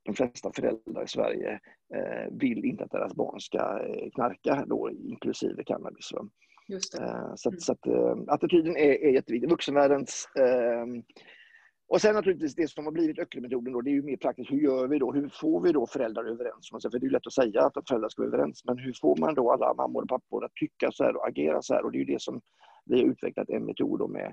de 0.02 0.14
flesta 0.14 0.52
föräldrar 0.52 1.04
i 1.04 1.08
Sverige 1.08 1.60
eh, 1.94 2.32
vill 2.32 2.64
inte 2.64 2.84
att 2.84 2.90
deras 2.90 3.14
barn 3.14 3.40
ska 3.40 3.58
eh, 3.58 4.10
knarka, 4.14 4.64
då, 4.66 4.90
inklusive 4.90 5.64
cannabis. 5.64 6.12
Eh, 6.12 7.34
så, 7.36 7.48
mm. 7.48 7.60
så 7.60 7.72
att, 7.72 7.86
attityden 8.28 8.76
är, 8.76 9.04
är 9.04 9.10
jätteviktig. 9.10 9.50
Vuxenvärldens 9.50 10.28
eh, 10.38 10.86
och 11.88 12.00
sen 12.00 12.14
naturligtvis 12.14 12.54
det 12.54 12.68
som 12.68 12.84
har 12.84 12.92
blivit 12.92 13.18
Öckelmetoden, 13.18 13.72
då, 13.72 13.80
det 13.80 13.90
är 13.90 13.94
ju 13.94 14.02
mer 14.02 14.16
praktiskt. 14.16 14.52
Hur 14.52 14.60
gör 14.60 14.88
vi 14.88 14.98
då? 14.98 15.12
Hur 15.12 15.28
får 15.28 15.60
vi 15.60 15.72
då 15.72 15.86
föräldrar 15.86 16.24
överens? 16.24 16.68
För 16.70 16.90
det 16.90 16.96
är 16.96 17.00
ju 17.00 17.10
lätt 17.10 17.26
att 17.26 17.32
säga 17.32 17.62
att 17.62 17.88
föräldrar 17.88 18.08
ska 18.08 18.22
vara 18.22 18.34
överens, 18.34 18.64
men 18.64 18.78
hur 18.78 18.92
får 19.00 19.16
man 19.16 19.34
då 19.34 19.52
alla 19.52 19.74
mammor 19.74 20.02
och 20.02 20.08
pappor 20.08 20.44
att 20.44 20.54
tycka 20.54 20.92
så 20.92 21.04
här 21.04 21.16
och 21.16 21.28
agera 21.28 21.62
så 21.62 21.74
här? 21.74 21.84
Och 21.84 21.92
det 21.92 21.98
är 21.98 22.04
ju 22.04 22.12
det 22.12 22.22
som 22.22 22.40
vi 22.84 23.00
har 23.00 23.08
utvecklat 23.08 23.50
en 23.50 23.64
metod 23.64 24.10
med 24.10 24.32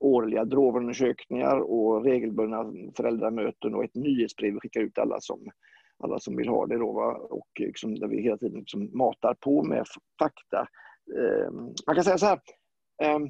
årliga 0.00 0.44
drogundersökningar 0.44 1.56
och 1.58 2.04
regelbundna 2.04 2.64
föräldramöten 2.96 3.74
och 3.74 3.84
ett 3.84 3.94
nyhetsbrev 3.94 4.52
vi 4.54 4.60
skickar 4.60 4.80
ut 4.80 4.98
alla 4.98 5.20
som, 5.20 5.50
alla 5.98 6.18
som 6.18 6.36
vill 6.36 6.48
ha 6.48 6.66
det 6.66 6.78
då, 6.78 6.92
va? 6.92 7.12
och 7.14 7.48
liksom, 7.60 7.94
där 7.94 8.08
vi 8.08 8.22
hela 8.22 8.36
tiden 8.36 8.58
liksom 8.58 8.90
matar 8.98 9.34
på 9.40 9.62
med 9.62 9.84
fakta 10.18 10.68
ehm, 11.18 11.74
man 11.86 11.94
kan 11.94 12.04
säga 12.04 12.18
så 12.18 12.26
här. 12.26 12.40
Ehm, 13.02 13.28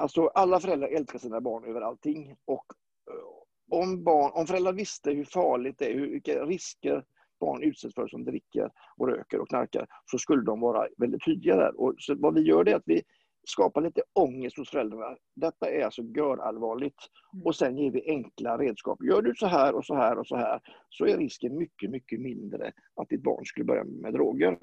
Alltså 0.00 0.26
alla 0.26 0.60
föräldrar 0.60 0.88
älskar 0.88 1.18
sina 1.18 1.40
barn 1.40 1.64
över 1.64 1.80
allting. 1.80 2.36
Och 2.44 2.66
eh, 3.10 3.78
om, 3.78 4.04
barn, 4.04 4.30
om 4.34 4.46
föräldrar 4.46 4.72
visste 4.72 5.10
hur 5.10 5.24
farligt 5.24 5.78
det 5.78 5.92
är, 5.92 5.96
vilka 5.96 6.44
risker 6.44 7.04
barn 7.40 7.62
utsätts 7.62 7.94
för 7.94 8.08
som 8.08 8.24
dricker 8.24 8.70
och 8.96 9.08
röker 9.08 9.40
och 9.40 9.48
knarkar, 9.48 9.86
så 10.04 10.18
skulle 10.18 10.42
de 10.42 10.60
vara 10.60 10.88
väldigt 10.96 11.24
tydliga 11.24 11.56
där. 11.56 11.80
Och 11.80 11.94
så 11.98 12.14
vad 12.14 12.34
vi 12.34 12.40
gör 12.40 12.68
är 12.68 12.74
att 12.74 12.82
vi 12.86 13.02
skapar 13.44 13.80
lite 13.80 14.02
ångest 14.12 14.58
hos 14.58 14.70
föräldrarna. 14.70 15.16
Detta 15.34 15.70
är 15.70 15.84
alltså 15.84 16.02
görallvarligt. 16.02 16.98
Mm. 17.34 17.46
Och 17.46 17.56
sen 17.56 17.78
ger 17.78 17.90
vi 17.90 18.10
enkla 18.10 18.58
redskap. 18.58 19.02
Gör 19.02 19.22
du 19.22 19.34
så 19.34 19.46
här 19.46 19.74
och 19.74 19.84
så 19.84 19.94
här 19.94 20.18
och 20.18 20.26
så 20.26 20.36
här, 20.36 20.60
så 20.88 21.06
är 21.06 21.18
risken 21.18 21.58
mycket, 21.58 21.90
mycket 21.90 22.20
mindre 22.20 22.72
att 22.94 23.08
ditt 23.08 23.22
barn 23.22 23.44
skulle 23.44 23.64
börja 23.64 23.84
med 23.84 24.12
droger. 24.12 24.58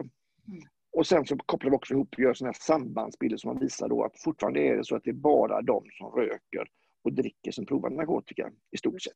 Och 0.98 1.08
sen 1.08 1.26
så 1.26 1.38
kopplar 1.38 1.70
vi 1.72 1.78
också 1.78 1.94
ihop 1.94 2.14
och 2.14 2.20
gör 2.20 2.34
sådana 2.34 2.50
här 2.50 2.60
sambandsbilder 2.62 3.38
som 3.38 3.48
man 3.48 3.60
visar 3.60 3.90
då 3.90 4.04
att 4.04 4.20
fortfarande 4.20 4.60
är 4.60 4.78
det 4.78 4.84
så 4.84 4.96
att 4.96 5.04
det 5.04 5.10
är 5.10 5.14
bara 5.14 5.62
de 5.62 5.84
som 5.92 6.12
röker 6.12 6.68
och 7.04 7.14
dricker 7.14 7.52
som 7.52 7.66
provar 7.66 7.90
narkotika 7.90 8.52
i 8.72 8.78
stort 8.78 9.02
sett. 9.02 9.14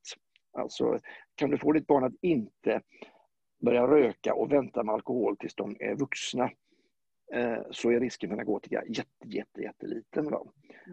Alltså 0.53 0.99
kan 1.35 1.49
du 1.49 1.57
få 1.57 1.71
ditt 1.71 1.87
barn 1.87 2.03
att 2.03 2.13
inte 2.21 2.81
börja 3.65 3.87
röka 3.87 4.33
och 4.33 4.51
vänta 4.51 4.83
med 4.83 4.93
alkohol 4.93 5.37
tills 5.37 5.55
de 5.55 5.75
är 5.79 5.95
vuxna 5.95 6.51
eh, 7.33 7.59
så 7.71 7.91
är 7.91 7.99
risken 7.99 8.29
för 8.29 8.37
narkotika 8.37 8.83
jätte, 8.87 9.27
jätte, 9.27 9.61
jätteliten. 9.61 10.29
Va? 10.29 10.43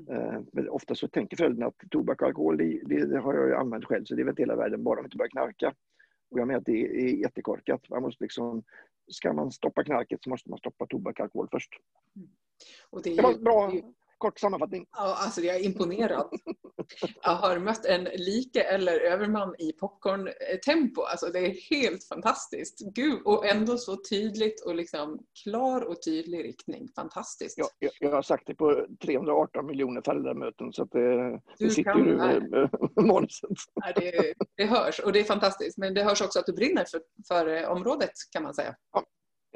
Mm. 0.09 0.47
Men 0.52 0.68
ofta 0.68 0.95
så 0.95 1.09
tänker 1.09 1.37
föräldrarna 1.37 1.66
att 1.66 1.90
tobak 1.90 2.23
och 2.23 2.28
alkohol, 2.28 2.57
det, 2.57 2.80
det, 2.85 3.18
har 3.18 3.35
jag 3.35 3.49
ju 3.49 3.54
använt 3.54 3.85
själv, 3.85 4.04
så 4.04 4.14
det 4.14 4.23
är 4.23 4.26
väl 4.26 4.37
hela 4.37 4.57
världen, 4.57 4.85
bara 4.85 4.97
de 4.97 5.04
inte 5.04 5.16
börjar 5.16 5.30
knarka. 5.30 5.75
Och 6.30 6.38
jag 6.40 6.47
menar 6.47 6.61
att 6.61 6.66
det 6.66 7.02
är 7.02 7.16
jättekorkat. 7.16 7.88
Man 7.88 8.02
måste 8.02 8.25
liksom 8.25 8.62
ska 9.09 9.33
man 9.33 9.53
stoppa 9.53 9.85
knarket 9.85 10.23
så 10.23 10.31
måste 10.31 10.50
man 10.50 10.59
stoppa 10.59 10.87
tobak 10.87 11.19
och 11.19 11.25
alkohol 11.25 11.49
först. 11.50 11.71
Mm. 12.17 12.29
Och 12.91 13.03
det, 13.03 13.17
det 13.17 13.23
var 13.23 13.38
bra 13.38 13.73
kort 14.19 14.39
sammanfattning. 14.39 14.87
Ja, 14.91 15.17
alltså 15.19 15.41
jag 15.41 15.57
är 15.57 15.65
imponerad. 15.65 16.29
Jag 17.23 17.35
har 17.35 17.59
mött 17.59 17.85
en 17.85 18.05
like 18.05 18.61
eller 18.61 19.01
överman 19.01 19.55
i 19.59 19.73
popcorn-tempo. 19.73 21.03
Alltså 21.03 21.27
det 21.27 21.39
är 21.39 21.55
helt 21.71 22.05
fantastiskt. 22.05 22.81
Gud, 22.95 23.23
och 23.25 23.47
ändå 23.47 23.79
så 23.79 23.97
tydligt 24.11 24.65
och 24.67 24.75
liksom 24.75 25.19
klar 25.45 25.81
och 25.81 26.03
tydlig 26.03 26.45
riktning. 26.45 26.89
Fantastiskt. 26.97 27.59
Ja, 27.59 27.69
jag, 27.79 27.91
jag 28.01 28.11
har 28.11 28.23
sagt 28.23 28.47
det 28.47 28.55
på 28.55 28.87
318 29.03 29.67
miljoner 29.67 30.03
föräldramöten 30.03 30.73
så 30.73 30.83
att 30.83 30.91
det, 30.91 31.41
det 31.59 31.71
sitter 31.71 31.99
ju 31.99 32.17
med 32.17 32.71
manuset. 32.97 33.51
Det, 33.97 34.35
det 34.57 34.67
hörs 34.67 35.01
och 35.01 35.13
det 35.13 35.21
är 35.21 35.25
fantastiskt. 35.25 35.79
Men 35.79 35.95
det 35.95 36.03
hörs 36.03 36.23
också 36.23 36.39
att 36.39 36.47
du 36.47 36.53
brinner 36.53 36.85
för, 36.85 37.01
för 37.29 37.67
området 37.67 38.13
kan 38.33 38.43
man 38.43 38.55
säga. 38.55 38.77
Ja. 38.93 39.05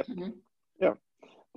Mm. 0.09 0.33
ja. 0.79 0.97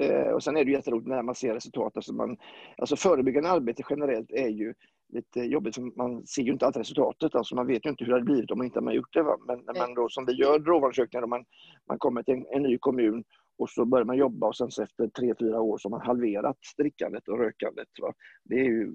Eh, 0.02 0.34
och 0.34 0.44
sen 0.44 0.58
är 0.58 0.66
det 0.66 0.72
jätteroligt 0.72 1.08
när 1.08 1.22
man 1.22 1.36
ser 1.36 1.54
resultat. 1.54 1.96
Alltså, 1.96 2.14
man, 2.14 2.38
alltså 2.78 2.96
förebyggande 2.96 3.50
arbete 3.50 3.84
generellt 3.90 4.32
är 4.32 4.48
ju 4.48 4.74
lite 5.14 5.40
jobbigt, 5.40 5.75
för 5.75 5.98
man 5.98 6.28
ser 6.28 6.42
ju 6.42 6.52
inte 6.52 6.66
alltid 6.66 6.80
resultatet. 6.80 7.36
Alltså 7.36 7.56
man 7.56 7.68
vet 7.68 7.86
ju 7.86 7.90
inte 7.90 8.04
hur 8.04 8.12
det 8.12 8.16
hade 8.16 8.25
blivit 8.25 8.52
om 8.52 8.58
man 8.58 8.66
inte 8.66 8.80
hade 8.80 8.96
gjort 8.96 9.14
det. 9.14 9.24
Va? 9.24 9.38
Men 9.48 9.60
när 9.66 9.80
man 9.80 9.94
då, 9.94 10.10
som 10.10 10.25
vi 10.25 10.34
gör 10.34 10.60
drogundersökningar, 10.60 11.28
man, 11.28 11.46
man 11.88 12.00
kommer 12.00 12.24
till 12.24 12.34
en, 12.34 12.46
en, 12.52 12.64
ny 12.64 12.78
kommun 12.78 13.24
och 13.58 13.70
så 13.70 13.86
börjar 13.86 14.06
man 14.06 14.18
jobba 14.18 14.48
och 14.48 14.58
sen 14.58 14.72
så 14.72 14.84
efter 14.84 15.08
tre, 15.08 15.34
fyra 15.40 15.62
år 15.62 15.78
så 15.78 15.90
har 15.90 15.92
man 15.98 16.08
halverat 16.08 16.58
drickandet 16.78 17.28
och 17.28 17.40
rökandet. 17.40 17.88
Va? 18.02 18.14
Det 18.44 18.56
är 18.56 18.64
ju 18.64 18.92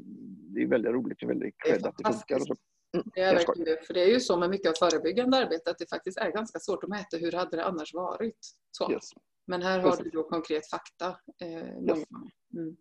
det 0.54 0.62
är 0.62 0.66
väldigt 0.66 0.92
roligt 0.92 1.23
och 1.23 1.30
väldigt 1.30 1.54
cred 1.59 1.87
att 1.87 1.95
det 1.99 2.04
funkar. 2.04 2.37
Och 2.37 2.47
så. 2.47 2.54
Mm, 2.95 3.07
det 3.14 3.21
är 3.21 3.35
verkligen 3.35 3.64
det. 3.64 3.87
För 3.87 3.95
det 3.95 4.02
är 4.02 4.09
ju 4.09 4.21
så 4.21 4.37
med 4.37 4.50
mycket 4.50 4.69
av 4.69 4.88
förebyggande 4.88 5.37
arbete 5.37 5.71
att 5.71 5.78
det 5.78 5.90
faktiskt 5.90 6.19
är 6.19 6.30
ganska 6.30 6.59
svårt 6.59 6.85
att 6.85 6.90
mäta 6.90 7.16
hur 7.16 7.33
hade 7.33 7.57
det 7.57 7.64
annars 7.64 7.95
varit. 7.95 8.38
Så. 8.71 8.92
Yes. 8.92 9.11
Men 9.50 9.62
här 9.62 9.80
har 9.80 9.97
du 9.97 10.11
då 10.11 10.23
konkret 10.23 10.71
fakta. 10.71 11.16
Eh, 11.42 11.49
yes. 11.49 12.04
mm. 12.54 12.76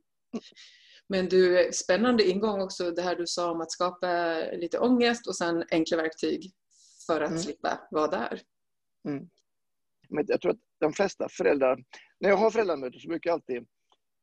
Men 1.08 1.26
du, 1.30 1.70
spännande 1.74 2.30
ingång 2.30 2.62
också 2.62 2.92
det 2.92 3.02
här 3.02 3.16
du 3.16 3.28
sa 3.28 3.52
om 3.52 3.62
att 3.62 3.72
skapa 3.72 4.40
lite 4.52 4.80
ångest 4.80 5.28
och 5.28 5.36
sen 5.36 5.64
enkla 5.72 5.98
verktyg 5.98 6.52
för 7.08 7.22
att 7.22 7.30
mm. 7.30 7.42
slippa 7.42 7.88
vara 7.92 8.08
där. 8.08 8.42
Mm. 9.08 9.30
Men 10.10 10.26
jag 10.28 10.42
tror 10.42 10.52
att 10.52 10.60
de 10.80 10.94
flesta 10.94 11.30
föräldrar, 11.30 11.84
när 12.20 12.30
jag 12.30 12.38
har 12.38 12.52
föräldramöten 12.52 13.00
så 13.00 13.08
brukar 13.08 13.30
jag 13.30 13.36
alltid 13.36 13.68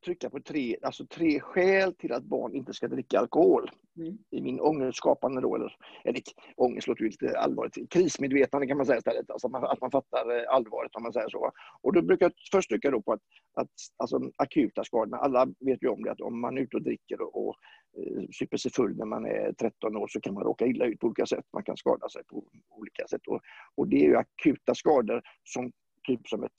trycka 0.04 0.30
på 0.30 0.40
tre, 0.40 0.76
alltså 0.82 1.06
tre 1.06 1.40
skäl 1.40 1.94
till 1.94 2.12
att 2.12 2.24
barn 2.24 2.54
inte 2.54 2.74
ska 2.74 2.88
dricka 2.88 3.18
alkohol. 3.18 3.70
Mm. 3.98 4.18
Ångestskapande 4.66 5.40
då, 5.40 5.54
eller, 5.54 5.76
eller 6.04 6.22
ångest 6.56 6.88
låter 6.88 7.02
ju 7.02 7.08
lite 7.08 7.38
allvarligt, 7.38 7.92
krismedvetande 7.92 8.66
kan 8.66 8.76
man 8.76 8.86
säga 8.86 8.98
istället. 8.98 9.30
Alltså 9.30 9.46
att, 9.46 9.52
man, 9.52 9.64
att 9.64 9.80
man 9.80 9.90
fattar 9.90 10.38
eh, 10.38 10.54
allvaret 10.54 10.96
om 10.96 11.02
man 11.02 11.12
säger 11.12 11.28
så. 11.28 11.52
Och 11.82 11.92
då 11.92 12.02
brukar 12.02 12.26
jag 12.26 12.32
först 12.52 12.70
trycka 12.70 12.90
då 12.90 13.02
på 13.02 13.12
att, 13.12 13.20
att 13.54 13.68
alltså, 13.96 14.20
akuta 14.36 14.84
skadorna, 14.84 15.16
alla 15.16 15.46
vet 15.60 15.82
ju 15.82 15.88
om 15.88 16.02
det 16.02 16.12
att 16.12 16.20
om 16.20 16.40
man 16.40 16.58
är 16.58 16.62
ute 16.62 16.76
och 16.76 16.82
dricker 16.82 17.20
och, 17.20 17.48
och 17.48 17.56
eh, 17.98 18.22
super 18.38 18.56
sig 18.56 18.72
full 18.72 18.96
när 18.96 19.06
man 19.06 19.26
är 19.26 19.52
13 19.52 19.96
år 19.96 20.08
så 20.08 20.20
kan 20.20 20.34
man 20.34 20.44
råka 20.44 20.66
illa 20.66 20.84
ut 20.84 21.00
på 21.00 21.06
olika 21.06 21.26
sätt. 21.26 21.44
Man 21.52 21.62
kan 21.62 21.76
skada 21.76 22.08
sig 22.08 22.24
på 22.24 22.44
olika 22.70 23.06
sätt. 23.06 23.26
Och, 23.26 23.40
och 23.74 23.88
det 23.88 23.96
är 23.96 24.08
ju 24.08 24.16
akuta 24.16 24.74
skador 24.74 25.22
som 25.44 25.72
typ 26.06 26.28
som 26.28 26.44
ett 26.44 26.52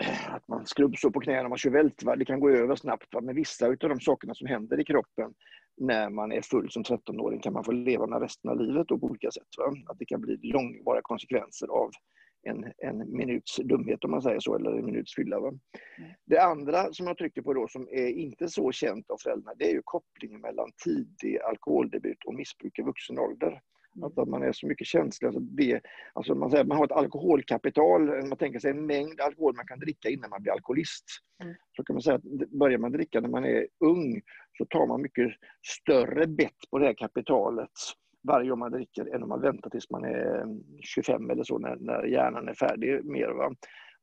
eh, 0.00 0.34
att 0.34 0.48
man 0.48 0.66
skrubbsår 0.66 1.10
på 1.10 1.20
knäna, 1.20 1.48
man 1.48 1.58
kör 1.58 1.70
vältvarv, 1.70 2.18
det 2.18 2.24
kan 2.24 2.40
gå 2.40 2.50
över 2.50 2.76
snabbt. 2.76 3.14
Va? 3.14 3.20
Men 3.20 3.34
vissa 3.34 3.66
av 3.66 3.76
de 3.76 4.00
sakerna 4.00 4.34
som 4.34 4.46
händer 4.46 4.80
i 4.80 4.84
kroppen 4.84 5.34
när 5.76 6.10
man 6.10 6.32
är 6.32 6.42
full 6.42 6.70
som 6.70 6.82
13-åring 6.82 7.40
kan 7.40 7.52
man 7.52 7.64
få 7.64 7.72
leva 7.72 8.06
med 8.06 8.22
resten 8.22 8.50
av 8.50 8.60
livet 8.60 8.86
på 8.86 8.94
olika 9.02 9.30
sätt. 9.30 9.48
Va? 9.58 9.74
Att 9.86 9.98
det 9.98 10.04
kan 10.04 10.20
bli 10.20 10.36
långvariga 10.42 11.02
konsekvenser 11.02 11.66
av 11.66 11.90
en, 12.42 12.72
en 12.78 13.16
minuts 13.16 13.56
dumhet 13.56 14.04
om 14.04 14.10
man 14.10 14.22
säger 14.22 14.40
så, 14.40 14.54
eller 14.54 14.70
en 14.70 14.84
minuts 14.84 15.14
fylla. 15.14 15.40
Va? 15.40 15.48
Mm. 15.48 15.60
Det 16.26 16.38
andra 16.38 16.92
som 16.92 17.06
jag 17.06 17.16
trycker 17.18 17.42
på 17.42 17.54
då 17.54 17.68
som 17.68 17.88
är 17.90 18.08
inte 18.08 18.48
så 18.48 18.72
känt 18.72 19.10
av 19.10 19.16
föräldrarna, 19.22 19.54
det 19.58 19.70
är 19.70 19.74
ju 19.74 19.82
kopplingen 19.84 20.40
mellan 20.40 20.70
tidig 20.84 21.38
alkoholdebut 21.38 22.24
och 22.26 22.34
missbruk 22.34 22.78
i 22.78 22.82
vuxen 22.82 23.18
ålder. 23.18 23.60
Att 24.02 24.28
man 24.28 24.42
är 24.42 24.52
så 24.52 24.66
mycket 24.66 24.86
känslig. 24.86 25.28
Alltså 25.28 25.40
det, 25.40 25.80
alltså 26.12 26.34
man, 26.34 26.50
säger, 26.50 26.64
man 26.64 26.76
har 26.76 26.84
ett 26.84 26.92
alkoholkapital, 26.92 28.26
man 28.28 28.38
tänker 28.38 28.58
sig 28.58 28.70
en 28.70 28.86
mängd 28.86 29.20
alkohol 29.20 29.56
man 29.56 29.66
kan 29.66 29.78
dricka 29.78 30.08
innan 30.08 30.30
man 30.30 30.42
blir 30.42 30.52
alkoholist. 30.52 31.04
Mm. 31.42 31.54
Så 31.76 31.84
kan 31.84 31.94
man 31.94 32.02
säga 32.02 32.16
att 32.16 32.50
börjar 32.50 32.78
man 32.78 32.92
dricka 32.92 33.20
när 33.20 33.28
man 33.28 33.44
är 33.44 33.66
ung 33.84 34.20
så 34.58 34.64
tar 34.64 34.86
man 34.86 35.02
mycket 35.02 35.32
större 35.66 36.26
bett 36.26 36.70
på 36.70 36.78
det 36.78 36.86
här 36.86 36.94
kapitalet 36.94 37.70
varje 38.28 38.50
gång 38.50 38.58
man 38.58 38.72
dricker 38.72 39.14
än 39.14 39.22
om 39.22 39.28
man 39.28 39.40
väntar 39.40 39.70
tills 39.70 39.90
man 39.90 40.04
är 40.04 40.46
25 40.80 41.30
eller 41.30 41.44
så 41.44 41.58
när, 41.58 41.76
när 41.76 42.04
hjärnan 42.04 42.48
är 42.48 42.54
färdig 42.54 43.04
mer. 43.04 43.28
Va? 43.28 43.54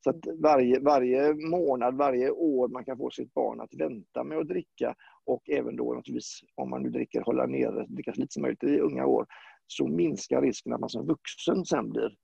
Så 0.03 0.09
att 0.09 0.27
varje, 0.41 0.79
varje 0.79 1.33
månad, 1.33 1.97
varje 1.97 2.29
år 2.29 2.67
man 2.67 2.85
kan 2.85 2.97
få 2.97 3.09
sitt 3.09 3.33
barn 3.33 3.61
att 3.61 3.73
vänta 3.73 4.23
med 4.23 4.37
att 4.37 4.47
dricka 4.47 4.95
och 5.25 5.49
även 5.49 5.75
då 5.75 5.93
naturligtvis 5.93 6.39
om 6.55 6.69
man 6.69 6.83
nu 6.83 6.89
dricker 6.89 7.21
hålla 7.21 7.45
nere, 7.45 7.85
dricka 7.85 8.13
så 8.13 8.21
lite 8.21 8.33
som 8.33 8.41
möjligt 8.41 8.63
i 8.63 8.79
unga 8.79 9.05
år 9.05 9.25
så 9.71 9.87
minskar 9.87 10.41
risken 10.41 10.73
att 10.73 10.79
man 10.79 10.89
som 10.89 11.07
vuxen 11.07 11.65
sen 11.65 11.89
blir 11.89 12.15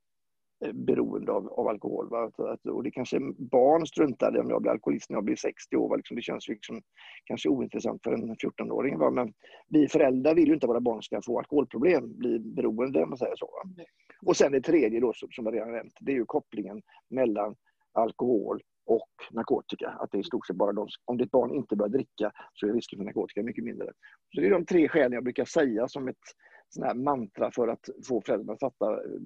eh, 0.64 0.72
beroende 0.72 1.32
av, 1.32 1.48
av 1.48 1.68
alkohol. 1.68 2.08
Va? 2.10 2.30
Och 2.72 2.82
det 2.82 2.90
kanske 2.90 3.20
barn 3.38 3.86
struntar 3.86 4.36
i 4.36 4.40
om 4.40 4.50
jag 4.50 4.62
blir 4.62 4.72
alkoholist 4.72 5.10
när 5.10 5.16
jag 5.16 5.24
blir 5.24 5.36
60 5.36 5.76
år. 5.76 5.88
Va? 5.88 5.96
Liksom, 5.96 6.16
det 6.16 6.22
känns 6.22 6.48
liksom, 6.48 6.82
kanske 7.24 7.48
ointressant 7.48 8.02
för 8.04 8.12
en 8.12 8.36
14-åring. 8.36 8.98
Va? 8.98 9.10
Men 9.10 9.32
vi 9.68 9.88
föräldrar 9.88 10.34
vill 10.34 10.48
ju 10.48 10.54
inte 10.54 10.66
att 10.66 10.70
våra 10.70 10.80
barn 10.80 11.02
ska 11.02 11.22
få 11.22 11.38
alkoholproblem, 11.38 12.18
bli 12.18 12.38
beroende 12.38 13.02
om 13.02 13.08
man 13.08 13.18
säger 13.18 13.36
så. 13.36 13.46
Va? 13.46 13.84
Och 14.26 14.36
sen 14.36 14.52
det 14.52 14.60
tredje 14.60 15.00
då, 15.00 15.12
som, 15.14 15.28
som 15.30 15.44
jag 15.44 15.54
redan 15.54 15.72
nämnt, 15.72 15.94
det 16.00 16.12
är 16.12 16.16
ju 16.16 16.24
kopplingen 16.24 16.82
mellan 17.10 17.54
alkohol 17.92 18.62
och 18.86 19.10
narkotika. 19.30 19.88
Att 19.88 20.10
det 20.12 20.18
är 20.18 20.20
i 20.20 20.24
stort 20.24 20.46
sett 20.46 20.56
bara 20.56 20.72
de, 20.72 20.88
om 21.04 21.16
ditt 21.16 21.30
barn 21.30 21.54
inte 21.54 21.76
börjar 21.76 21.90
dricka 21.90 22.32
så 22.54 22.68
är 22.68 22.72
risken 22.72 22.98
för 22.98 23.04
narkotika 23.04 23.42
mycket 23.42 23.64
mindre. 23.64 23.86
Så 24.34 24.40
det 24.40 24.46
är 24.46 24.50
de 24.50 24.66
tre 24.66 24.88
skälen 24.88 25.12
jag 25.12 25.24
brukar 25.24 25.44
säga 25.44 25.88
som 25.88 26.08
ett 26.08 26.26
sån 26.68 26.82
här 26.82 26.94
mantra 26.94 27.50
för 27.50 27.68
att 27.68 27.88
få 28.08 28.20
föräldrarna 28.20 28.52
att 28.52 28.60
fatta 28.60 28.92
eh, 28.92 29.20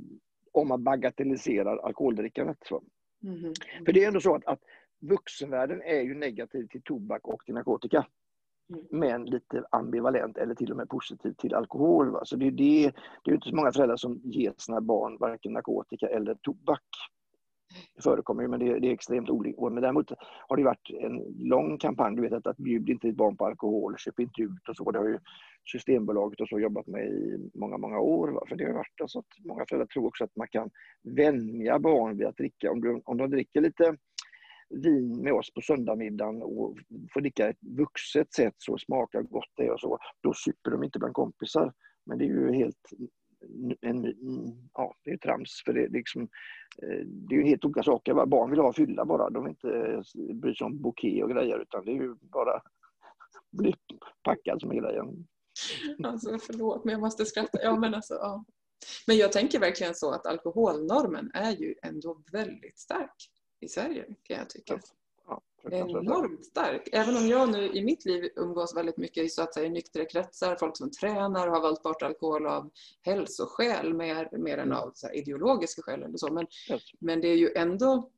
om 0.52 0.68
man 0.68 0.84
bagatelliserar 0.84 1.76
alkoholdrickandet. 1.76 2.58
Mm. 3.22 3.54
För 3.86 3.92
det 3.92 4.04
är 4.04 4.08
ändå 4.08 4.20
så 4.20 4.34
att, 4.34 4.46
att 4.46 4.60
vuxenvärlden 5.00 5.82
är 5.82 6.00
ju 6.00 6.14
negativ 6.14 6.66
till 6.66 6.82
tobak 6.82 7.28
och 7.28 7.44
till 7.44 7.54
narkotika. 7.54 8.06
Mm. 8.72 8.86
Men 8.90 9.24
lite 9.24 9.64
ambivalent 9.70 10.36
eller 10.36 10.54
till 10.54 10.70
och 10.70 10.76
med 10.76 10.88
positiv 10.88 11.32
till 11.32 11.54
alkohol. 11.54 12.10
Va? 12.10 12.24
Så 12.24 12.36
det 12.36 12.46
är, 12.46 12.50
det, 12.50 12.92
det 13.24 13.30
är 13.30 13.34
inte 13.34 13.48
så 13.48 13.56
många 13.56 13.72
föräldrar 13.72 13.96
som 13.96 14.20
ger 14.24 14.54
sina 14.58 14.80
barn 14.80 15.16
varken 15.20 15.52
narkotika 15.52 16.06
eller 16.08 16.34
tobak. 16.34 16.82
Det 17.94 18.02
förekommer 18.02 18.42
ju, 18.42 18.48
men 18.48 18.60
det, 18.60 18.78
det 18.78 18.88
är 18.88 18.92
extremt 18.92 19.30
olika. 19.30 19.70
Men 19.70 19.82
däremot 19.82 20.12
har 20.48 20.56
det 20.56 20.64
varit 20.64 20.90
en 20.90 21.48
lång 21.48 21.78
kampanj, 21.78 22.16
du 22.16 22.22
vet 22.22 22.32
att, 22.32 22.46
att 22.46 22.56
bjud 22.56 22.88
inte 22.88 23.06
ditt 23.06 23.16
barn 23.16 23.36
på 23.36 23.46
alkohol, 23.46 23.94
köp 23.98 24.20
inte 24.20 24.42
ut 24.42 24.68
och 24.68 24.76
så. 24.76 24.90
Det 24.90 24.98
har 24.98 25.08
ju 25.08 25.18
Systembolaget 25.72 26.40
och 26.40 26.48
så 26.48 26.60
jobbat 26.60 26.86
med 26.86 27.06
i 27.06 27.50
många, 27.54 27.78
många 27.78 27.98
år. 27.98 28.28
Va? 28.28 28.42
För 28.48 28.56
det 28.56 28.64
har 28.64 28.72
varit 28.72 29.00
alltså 29.00 29.18
att 29.18 29.44
många 29.44 29.64
föräldrar 29.68 29.86
tror 29.86 30.06
också 30.06 30.24
att 30.24 30.36
man 30.36 30.48
kan 30.50 30.70
vänja 31.02 31.78
barn 31.78 32.16
vid 32.16 32.26
att 32.26 32.36
dricka. 32.36 32.70
Om, 32.70 32.80
du, 32.80 33.02
om 33.04 33.16
de 33.16 33.30
dricker 33.30 33.60
lite 33.60 33.96
vin 34.70 35.22
med 35.22 35.32
oss 35.32 35.54
på 35.54 35.60
söndagsmiddagen 35.60 36.42
och 36.42 36.76
får 37.12 37.20
dricka 37.20 37.48
ett 37.48 37.62
vuxet 37.76 38.32
sätt 38.32 38.54
så 38.58 38.78
smakar 38.78 39.22
gott 39.22 39.52
det 39.56 39.70
och 39.70 39.80
så, 39.80 39.98
då 40.22 40.32
super 40.34 40.70
de 40.70 40.84
inte 40.84 40.98
bland 40.98 41.14
kompisar. 41.14 41.72
Men 42.06 42.18
det 42.18 42.24
är 42.24 42.28
ju 42.28 42.52
helt 42.52 42.90
en, 43.80 44.14
ja, 44.74 44.96
det 45.04 45.10
är 45.10 45.16
trams. 45.16 45.62
För 45.64 45.72
det, 45.72 45.88
liksom, 45.88 46.22
eh, 46.82 47.06
det 47.06 47.34
är 47.34 47.38
ju 47.38 47.44
helt 47.44 47.64
olika 47.64 47.82
saker. 47.82 48.26
Barn 48.26 48.50
vill 48.50 48.60
ha 48.60 48.72
fylla 48.72 49.04
bara. 49.04 49.30
De 49.30 49.44
vill 49.44 49.50
inte 49.50 50.02
bry 50.34 50.54
sig 50.54 50.64
om 50.64 50.82
bouquet 50.82 51.24
och 51.24 51.30
grejer 51.30 51.58
utan 51.58 51.84
det 51.84 51.90
är 51.90 52.02
ju 52.02 52.14
bara 52.14 52.62
bli 53.50 53.74
packad 54.22 54.60
som 54.60 54.70
är 54.70 54.80
grejen. 54.80 55.26
Alltså 56.04 56.38
förlåt 56.38 56.84
men 56.84 56.92
jag 56.92 57.00
måste 57.00 57.24
skratta. 57.24 57.62
Ja, 57.62 57.76
men, 57.76 57.94
alltså, 57.94 58.14
ja. 58.14 58.44
men 59.06 59.16
jag 59.16 59.32
tänker 59.32 59.60
verkligen 59.60 59.94
så 59.94 60.10
att 60.10 60.26
alkoholnormen 60.26 61.30
är 61.34 61.52
ju 61.52 61.74
ändå 61.82 62.22
väldigt 62.32 62.78
stark 62.78 63.30
i 63.60 63.68
Sverige 63.68 64.04
kan 64.22 64.36
jag 64.36 64.50
tycka. 64.50 64.74
Ja, 64.74 64.80
enormt 65.72 66.44
stark. 66.44 66.88
Även 66.92 67.16
om 67.16 67.28
jag 67.28 67.52
nu 67.52 67.72
i 67.72 67.84
mitt 67.84 68.04
liv 68.04 68.30
umgås 68.36 68.76
väldigt 68.76 68.96
mycket 68.96 69.24
i 69.24 69.28
så 69.28 69.42
att 69.42 69.54
säga 69.54 69.70
nyktra 69.70 70.04
kretsar, 70.04 70.56
folk 70.56 70.76
som 70.76 70.90
tränar 70.90 71.48
och 71.48 71.54
har 71.54 71.62
valt 71.62 71.82
bort 71.82 72.02
alkohol 72.02 72.46
av 72.46 72.70
hälsoskäl 73.02 73.94
mer, 73.94 74.28
mer 74.38 74.58
än 74.58 74.72
av 74.72 74.92
så 74.94 75.10
ideologiska 75.10 75.82
skäl. 75.82 76.02
Eller 76.02 76.18
så. 76.18 76.32
Men, 76.32 76.46
yes. 76.70 76.82
men 77.00 77.20
det 77.20 77.28
är 77.28 77.36
ju 77.36 77.52
ändå 77.56 78.10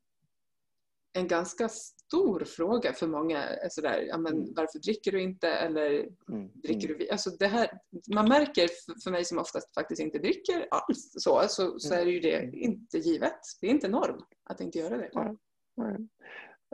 en 1.13 1.29
ganska 1.29 1.69
stor 1.69 2.45
fråga 2.45 2.93
för 2.93 3.07
många. 3.07 3.45
Sådär, 3.71 4.05
ja, 4.09 4.19
men 4.19 4.33
mm. 4.33 4.53
varför 4.57 4.79
dricker 4.79 5.13
du 5.13 5.23
inte? 5.23 5.49
Eller 5.49 5.91
mm. 6.29 6.51
dricker 6.55 6.89
du 6.89 7.09
alltså 7.11 7.31
det 7.31 7.47
här, 7.47 7.71
Man 8.15 8.29
märker 8.29 8.69
för 9.05 9.11
mig 9.11 9.25
som 9.25 9.39
oftast 9.39 9.75
faktiskt 9.75 10.01
inte 10.01 10.19
dricker 10.19 10.69
alls 10.71 11.13
så, 11.13 11.43
så, 11.49 11.79
så 11.79 11.95
är 11.95 12.05
det 12.05 12.11
ju 12.11 12.21
det 12.21 12.37
mm. 12.37 12.55
inte 12.55 12.99
givet. 12.99 13.41
Det 13.61 13.67
är 13.67 13.71
inte 13.71 13.89
norm 13.89 14.23
att 14.45 14.61
inte 14.61 14.79
göra 14.79 14.97
det. 14.97 15.11
Nej. 15.15 15.37
Nej. 15.77 16.09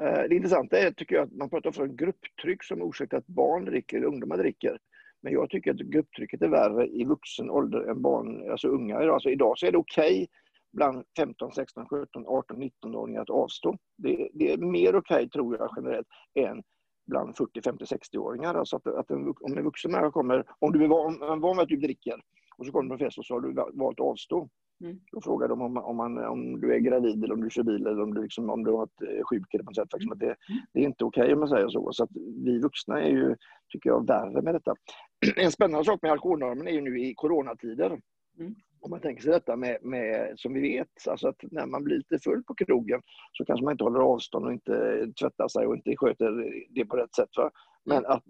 Eh, 0.01 0.23
det 0.29 0.35
intressanta 0.37 0.79
är 0.79 0.91
tycker 0.91 1.15
jag 1.15 1.25
att 1.25 1.33
man 1.33 1.51
pratar 1.51 1.83
om 1.83 1.97
grupptryck 1.97 2.65
som 2.65 2.83
orsak 2.83 3.09
till 3.09 3.19
att 3.19 3.27
barn 3.27 3.65
dricker, 3.65 4.05
ungdomar 4.05 4.39
dricker. 4.39 4.79
Men 5.23 5.33
jag 5.33 5.51
tycker 5.51 5.71
att 5.71 5.77
grupptrycket 5.77 6.43
är 6.43 6.49
värre 6.49 6.87
i 6.87 7.05
vuxen 7.05 7.51
ålder 7.51 7.91
än 7.91 8.03
barn, 8.03 8.51
alltså 8.51 8.69
unga. 8.69 8.99
Alltså 8.99 9.31
idag 9.31 9.59
så 9.59 9.67
är 9.67 9.73
det 9.73 9.79
okej 9.79 10.15
okay 10.15 10.27
bland 10.73 11.05
15, 11.17 11.53
16, 11.53 11.89
17, 11.89 12.27
18, 12.27 12.63
19-åringar 12.63 13.23
att 13.23 13.31
avstå. 13.31 13.77
Det, 13.97 14.29
det 14.33 14.53
är 14.53 14.59
mer 14.59 14.97
okej, 14.97 15.17
okay, 15.17 15.29
tror 15.29 15.57
jag, 15.59 15.71
generellt 15.77 16.07
än 16.35 16.63
bland 17.07 17.37
40, 17.37 17.63
50, 17.63 17.85
60-åringar. 17.85 18.55
Alltså 18.55 18.77
att, 18.77 18.87
att 18.87 19.11
en, 19.11 19.35
om 19.41 19.59
en 19.59 19.65
vuxen 19.65 19.91
människa 19.91 20.11
kommer, 20.11 20.45
om 20.59 20.73
du 20.73 20.85
är 20.85 20.89
van, 20.89 21.41
van 21.41 21.57
vid 21.57 21.63
att 21.63 21.69
du 21.69 21.77
dricker 21.77 22.21
och 22.57 22.67
så 22.67 22.73
kommer 22.73 22.91
du 22.91 22.99
på 22.99 23.05
fest 23.05 23.19
och 23.19 23.27
så 23.27 23.35
har 23.35 23.41
du 23.41 23.53
valt 23.53 24.01
att 24.01 24.07
avstå. 24.07 24.49
Mm. 24.81 25.01
Då 25.13 25.21
frågar 25.21 25.49
de 25.49 25.63
om, 25.63 25.77
om, 25.77 25.97
man, 25.97 26.19
om 26.19 26.61
du 26.61 26.75
är 26.75 26.79
gravid 26.79 27.25
eller 27.25 27.35
om 27.35 27.41
du 27.41 27.51
kör 27.51 27.63
bil 27.63 27.87
eller 27.87 28.03
om 28.03 28.15
du, 28.15 28.23
liksom, 28.23 28.51
om 28.51 28.65
du 28.65 28.71
har 28.71 28.85
ett 28.85 29.03
eh, 29.03 29.25
sjuk 29.25 29.55
eller 29.55 29.65
på 29.65 29.71
något 29.71 29.77
sätt. 29.77 29.93
Liksom, 29.93 30.13
att 30.13 30.19
det, 30.19 30.27
mm. 30.27 30.63
det 30.73 30.81
är 30.81 30.85
inte 30.85 31.05
okej 31.05 31.23
okay, 31.23 31.35
om 31.35 31.41
man 31.41 31.49
säger 31.49 31.69
så. 31.69 31.93
Så 31.93 32.05
att 32.05 32.11
vi 32.45 32.59
vuxna 32.59 33.03
är 33.03 33.11
ju, 33.11 33.37
tycker 33.73 33.91
jag, 33.91 34.07
värre 34.07 34.43
med 34.43 34.55
detta. 34.55 34.75
En 35.37 35.53
spännande 35.53 35.85
sak 35.85 36.03
med 36.03 36.13
alkoholnormen 36.13 36.69
är 36.69 36.73
ju 36.73 36.81
nu 36.81 37.01
i 37.01 37.15
coronatider. 37.15 38.01
Mm. 38.39 38.55
om 38.81 38.91
man 38.91 39.01
tänker 39.01 39.23
sig 39.23 39.33
detta 39.33 39.57
med, 39.57 39.79
med, 39.83 40.33
som 40.37 40.55
vi 40.55 40.61
vet, 40.61 41.09
alltså 41.09 41.29
att 41.29 41.37
när 41.51 41.67
man 41.67 41.85
blir 41.85 41.97
lite 41.97 42.19
full 42.19 42.45
på 42.45 42.55
krogen 42.55 43.01
så 43.33 43.45
kanske 43.45 43.65
man 43.65 43.73
inte 43.73 43.85
håller 43.85 44.01
avstånd 44.01 44.47
och 44.47 44.53
inte 44.53 45.07
tvättar 45.21 45.49
sig 45.49 45.67
och 45.67 45.77
inte 45.77 45.97
sköter 45.97 46.53
det 46.71 46.85
på 46.85 46.97
rätt 46.97 47.15
sätt. 47.15 47.29
Va? 47.37 47.51
Men 47.89 48.07
att, 48.07 48.23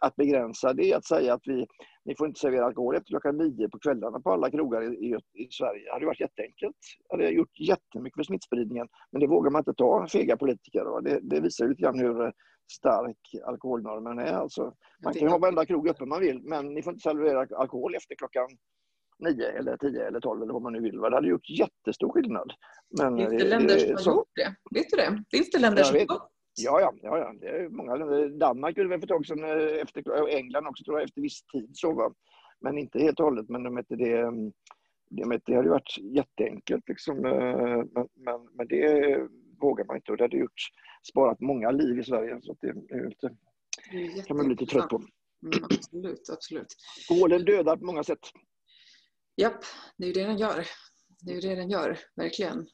att 0.00 0.16
begränsa 0.16 0.72
det, 0.72 0.94
att 0.94 1.06
säga 1.06 1.34
att 1.34 1.42
vi, 1.44 1.66
ni 2.04 2.14
får 2.16 2.26
inte 2.26 2.40
servera 2.40 2.64
alkohol 2.64 2.96
efter 2.96 3.08
klockan 3.08 3.36
nio 3.36 3.68
på 3.68 3.78
kvällarna 3.78 4.20
på 4.20 4.32
alla 4.32 4.50
krogar 4.50 4.82
i, 4.82 4.86
i, 4.86 5.16
i 5.44 5.48
Sverige. 5.50 5.84
Det 5.84 5.92
hade 5.92 6.06
varit 6.06 6.20
jätteenkelt. 6.20 6.76
Det 7.08 7.16
hade 7.16 7.30
gjort 7.30 7.60
jättemycket 7.60 8.16
för 8.16 8.22
smittspridningen. 8.22 8.88
Men 9.12 9.20
det 9.20 9.26
vågar 9.26 9.50
man 9.50 9.60
inte 9.60 9.74
ta, 9.74 10.06
fega 10.12 10.36
politiker. 10.36 11.02
Det, 11.02 11.20
det, 11.22 11.40
visar 11.40 11.68
lite 11.68 11.82
grann 11.82 11.98
hur 11.98 12.32
stark 12.72 13.44
alkoholnormen 13.44 14.18
är. 14.18 14.32
Alltså, 14.32 14.74
man 15.04 15.12
kan 15.12 15.22
ju 15.22 15.28
ha 15.28 15.38
varenda 15.38 15.66
krog 15.66 15.88
öppen 15.88 16.08
man 16.08 16.20
vill, 16.20 16.42
men 16.42 16.74
ni 16.74 16.82
får 16.82 16.92
inte 16.92 17.02
servera 17.02 17.46
alkohol 17.56 17.94
efter 17.94 18.14
klockan 18.14 18.48
nio 19.18 19.48
eller 19.58 19.76
tio 19.76 20.06
eller 20.06 20.20
tolv 20.20 20.42
eller 20.42 20.52
vad 20.52 20.62
man 20.62 20.72
nu 20.72 20.80
vill. 20.80 20.96
Det 20.96 21.14
hade 21.14 21.28
gjort 21.28 21.50
jättestor 21.50 22.12
skillnad. 22.12 22.52
Men, 22.98 23.16
Finns 23.16 23.42
det 23.42 23.48
länder 23.48 23.96
som 23.96 24.12
har 24.12 24.18
gjort 24.18 24.32
det? 24.34 24.78
Vet 24.78 24.90
du 24.90 24.96
det? 24.96 25.24
Finns 25.30 25.50
det 25.50 25.58
länder 25.58 25.82
som 25.82 25.96
har 26.08 26.20
Ja, 26.54 26.80
ja, 26.80 26.94
ja, 27.02 27.18
ja. 27.18 27.34
Det 27.40 27.48
är 27.48 27.68
många 27.68 27.94
länder. 27.94 28.28
Danmark 28.28 28.76
gjorde 28.76 28.90
det 28.90 28.98
för 28.98 29.06
ett 29.06 29.08
tag 29.08 29.26
sedan, 29.26 29.44
eh, 29.44 29.82
efter, 29.82 30.28
England 30.28 30.66
också 30.66 30.84
tror 30.84 30.98
jag, 30.98 31.04
efter 31.04 31.20
viss 31.20 31.42
tid. 31.42 31.70
Så, 31.72 31.92
va? 31.92 32.14
Men 32.60 32.78
inte 32.78 32.98
helt 32.98 33.20
och 33.20 33.24
hållet. 33.24 33.48
Men 33.48 33.62
de 33.62 33.76
hette 33.76 33.96
det, 33.96 34.18
mm, 34.20 34.52
det, 35.10 35.40
det 35.46 35.54
hade 35.54 35.70
varit 35.70 35.98
jätteenkelt. 35.98 36.88
Liksom. 36.88 37.24
Eh, 37.24 37.84
men, 37.94 38.08
men, 38.14 38.48
men 38.54 38.68
det 38.68 39.28
vågar 39.60 39.84
man 39.84 39.96
inte 39.96 40.12
och 40.12 40.18
det 40.18 40.24
hade 40.24 40.36
gjort, 40.36 40.60
sparat 41.10 41.40
många 41.40 41.70
liv 41.70 41.98
i 41.98 42.04
Sverige. 42.04 42.38
Så 42.42 42.56
det 42.60 42.66
är 42.66 43.06
inte, 43.06 43.36
det 43.92 44.26
kan 44.26 44.36
man 44.36 44.46
bli 44.46 44.54
lite 44.54 44.72
trött 44.72 44.88
på. 44.88 44.96
Mm, 44.96 45.64
absolut, 45.64 46.30
absolut. 46.32 46.76
Alkoholen 47.10 47.44
dödar 47.44 47.76
på 47.76 47.84
många 47.84 48.04
sätt. 48.04 48.18
Japp, 49.36 49.64
det 49.96 50.04
är 50.04 50.08
ju 50.08 50.12
det 50.12 50.26
den 50.26 50.38
gör. 50.38 50.66
Det 51.20 51.30
är 51.30 51.34
ju 51.34 51.40
det 51.40 51.54
den 51.54 51.70
gör, 51.70 51.98
verkligen. 52.16 52.66